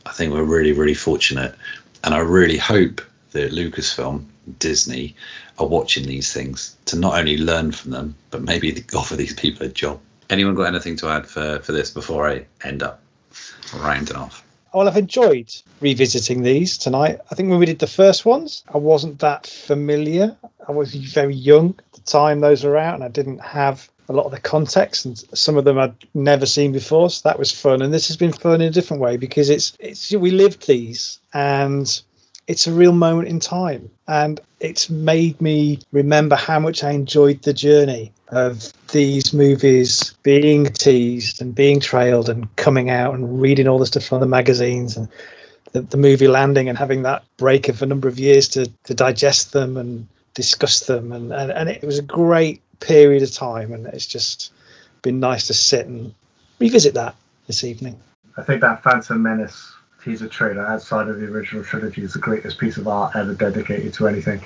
[0.06, 1.54] I think we're really really fortunate,
[2.02, 4.24] and I really hope that Lucasfilm,
[4.58, 5.14] Disney,
[5.58, 9.66] are watching these things to not only learn from them, but maybe offer these people
[9.66, 10.00] a job.
[10.30, 13.00] Anyone got anything to add for for this before I end up
[13.74, 14.42] rounding off?
[14.72, 17.20] Well, I've enjoyed revisiting these tonight.
[17.30, 20.36] I think when we did the first ones, I wasn't that familiar.
[20.66, 24.12] I was very young at the time those were out, and I didn't have a
[24.12, 27.08] lot of the context, and some of them I'd never seen before.
[27.08, 29.76] So that was fun, and this has been fun in a different way because it's
[29.78, 32.02] it's we lived these, and
[32.48, 37.42] it's a real moment in time, and it's made me remember how much I enjoyed
[37.42, 43.68] the journey of these movies being teased and being trailed and coming out and reading
[43.68, 45.08] all the stuff from the magazines and
[45.72, 48.94] the, the movie landing and having that break of a number of years to, to
[48.94, 53.70] digest them and discuss them and, and, and it was a great period of time
[53.72, 54.50] and it's just
[55.02, 56.14] been nice to sit and
[56.58, 57.14] revisit that
[57.46, 58.00] this evening.
[58.38, 59.73] I think that Phantom Menace
[60.04, 63.94] teaser trailer outside of the original trilogy is the greatest piece of art ever dedicated
[63.94, 64.42] to anything.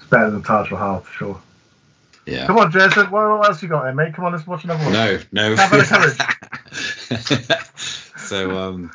[0.00, 1.42] It's better than Taj Mahal for sure.
[2.26, 2.46] Yeah.
[2.46, 3.10] Come on, Jason.
[3.10, 4.14] What, what else you got there, mate?
[4.14, 4.92] Come on, let's watch another one.
[4.92, 5.56] No, no.
[5.56, 6.18] Have a courage.
[8.16, 8.92] so um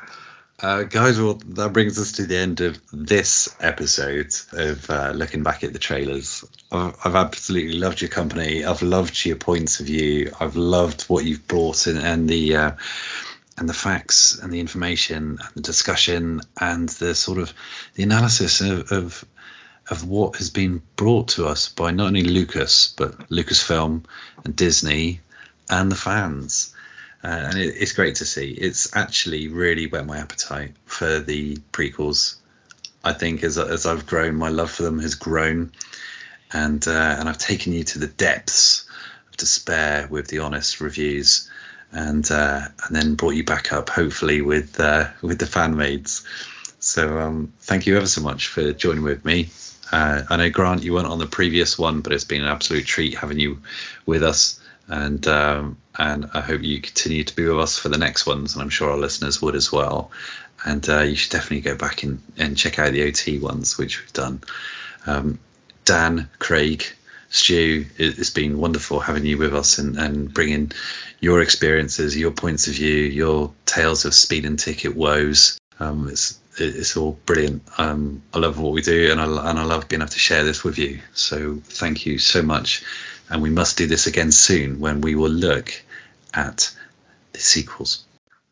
[0.64, 5.44] uh, guys well that brings us to the end of this episode of uh, looking
[5.44, 9.88] back at the trailers I've, I've absolutely loved your company i've loved your points of
[9.88, 12.72] view i've loved what you've brought in and the uh,
[13.58, 17.54] and the facts and the information and the discussion and the sort of
[17.96, 19.26] the analysis of, of
[19.88, 24.04] of what has been brought to us by not only lucas but lucasfilm
[24.44, 25.20] and disney
[25.70, 26.76] and the fans
[27.26, 28.52] uh, and it, it's great to see.
[28.52, 32.36] It's actually really whet my appetite for the prequels.
[33.04, 35.72] I think as as I've grown, my love for them has grown,
[36.54, 38.88] and uh, and I've taken you to the depths
[39.28, 41.50] of despair with the honest reviews,
[41.92, 46.26] and uh, and then brought you back up, hopefully with uh, with the fan maids.
[46.80, 49.50] So um, thank you ever so much for joining with me.
[49.92, 52.86] Uh, I know Grant, you weren't on the previous one, but it's been an absolute
[52.86, 53.60] treat having you
[54.06, 57.98] with us and um, and I hope you continue to be with us for the
[57.98, 60.12] next ones, and I'm sure our listeners would as well.
[60.66, 64.02] And uh, you should definitely go back and, and check out the OT ones, which
[64.02, 64.42] we've done.
[65.06, 65.40] Um,
[65.86, 66.86] Dan, Craig,
[67.36, 70.72] Stu, it, it's been wonderful having you with us and, and bringing
[71.20, 75.60] your experiences, your points of view, your tales of speed and ticket woes.
[75.80, 77.64] Um, it's it's all brilliant.
[77.78, 80.46] Um, I love what we do, and I and I love being able to share
[80.46, 81.02] this with you.
[81.14, 82.84] So thank you so much
[83.30, 85.72] and we must do this again soon when we will look
[86.34, 86.74] at
[87.34, 88.06] the sequels.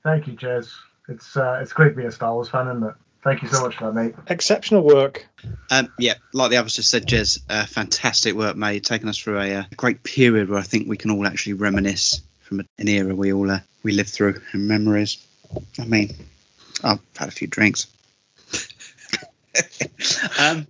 [0.03, 0.71] Thank you, Jez.
[1.07, 2.95] It's uh, it's great to be a Star Wars fan, isn't it?
[3.23, 4.15] Thank you so much for that, mate.
[4.27, 5.25] Exceptional work.
[5.71, 8.83] Um, yeah, like the others just said, Jez, uh, fantastic work, mate.
[8.83, 12.21] Taking us through a, uh, great period where I think we can all actually reminisce
[12.41, 15.25] from an era we all uh, we lived through and memories.
[15.79, 16.13] I mean,
[16.83, 17.87] I've had a few drinks.
[20.39, 20.67] um,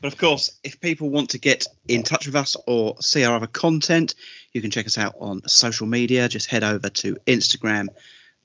[0.00, 3.36] but of course, if people want to get in touch with us or see our
[3.36, 4.14] other content,
[4.52, 6.28] you can check us out on social media.
[6.28, 7.88] Just head over to Instagram,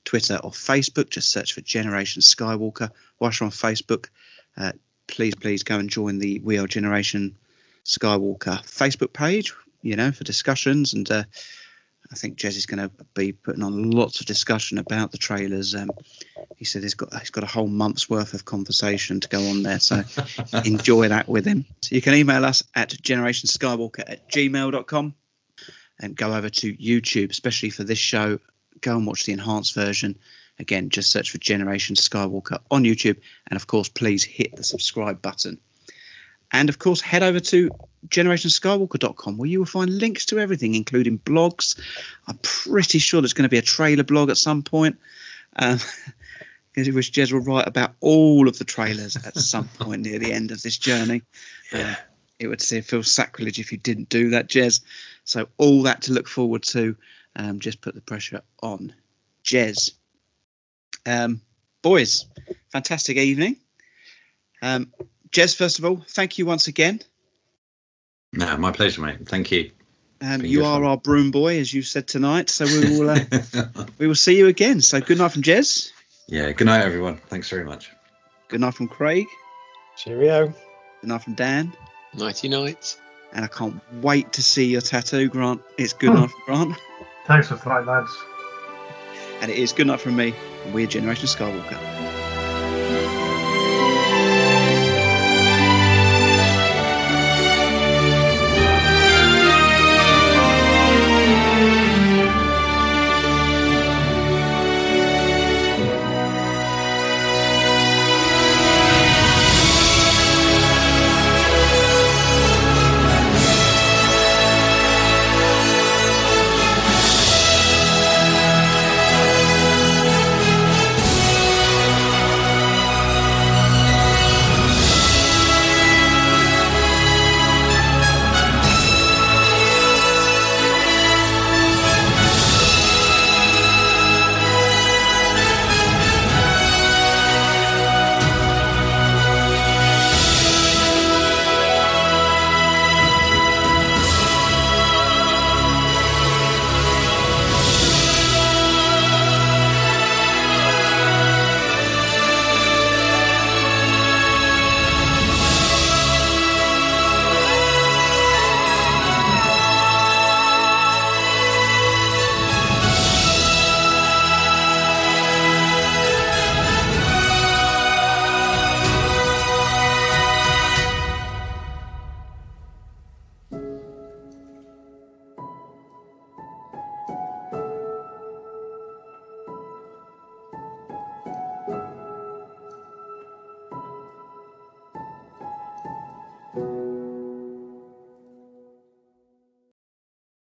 [0.04, 1.10] Twitter, or Facebook.
[1.10, 2.90] Just search for Generation Skywalker.
[3.20, 4.08] Whilst you're on Facebook,
[4.56, 4.72] uh,
[5.06, 7.36] please, please go and join the We Are Generation
[7.84, 10.94] Skywalker Facebook page, you know, for discussions.
[10.94, 11.24] And uh,
[12.10, 15.74] I think Jez is going to be putting on lots of discussion about the trailers.
[15.74, 15.90] Um,
[16.56, 19.62] he said he's got he's got a whole month's worth of conversation to go on
[19.62, 20.02] there, so
[20.64, 21.64] enjoy that with him.
[21.82, 25.14] So you can email us at generationskywalker at gmail.com
[26.00, 28.38] and go over to YouTube, especially for this show.
[28.80, 30.18] Go and watch the enhanced version.
[30.58, 35.22] Again, just search for Generation Skywalker on YouTube, and of course, please hit the subscribe
[35.22, 35.58] button.
[36.50, 37.70] And of course, head over to
[38.08, 41.78] generationskywalker.com where you will find links to everything, including blogs.
[42.26, 44.98] I'm pretty sure there's going to be a trailer blog at some point.
[45.56, 45.78] Um,
[46.86, 50.52] which Jez will write about all of the trailers at some point near the end
[50.52, 51.22] of this journey.
[51.72, 51.94] Uh,
[52.38, 54.82] it would feel sacrilege if you didn't do that, Jez.
[55.24, 56.96] So all that to look forward to.
[57.34, 58.94] Um, just put the pressure on,
[59.44, 59.92] Jez.
[61.06, 61.40] Um,
[61.82, 62.26] boys,
[62.70, 63.56] fantastic evening.
[64.62, 64.92] Um,
[65.30, 67.00] Jez, first of all, thank you once again.
[68.32, 69.26] No, my pleasure, mate.
[69.28, 69.70] Thank you.
[70.20, 70.84] Um, you are fun.
[70.84, 72.50] our broom boy, as you said tonight.
[72.50, 73.18] So we will uh,
[73.98, 74.80] we will see you again.
[74.80, 75.92] So good night from Jez.
[76.26, 76.50] Yeah.
[76.52, 77.18] Good night, everyone.
[77.28, 77.90] Thanks very much.
[78.48, 79.26] Good night from Craig.
[79.96, 80.48] Cheerio.
[81.00, 81.72] Good night from Dan.
[82.14, 82.98] Nighty night.
[83.32, 85.60] And I can't wait to see your tattoo, Grant.
[85.76, 86.76] It's good night from Grant.
[87.26, 88.10] Thanks for tonight, lads.
[89.40, 90.34] And it is good night from me.
[90.72, 92.07] We're Generation Skywalker.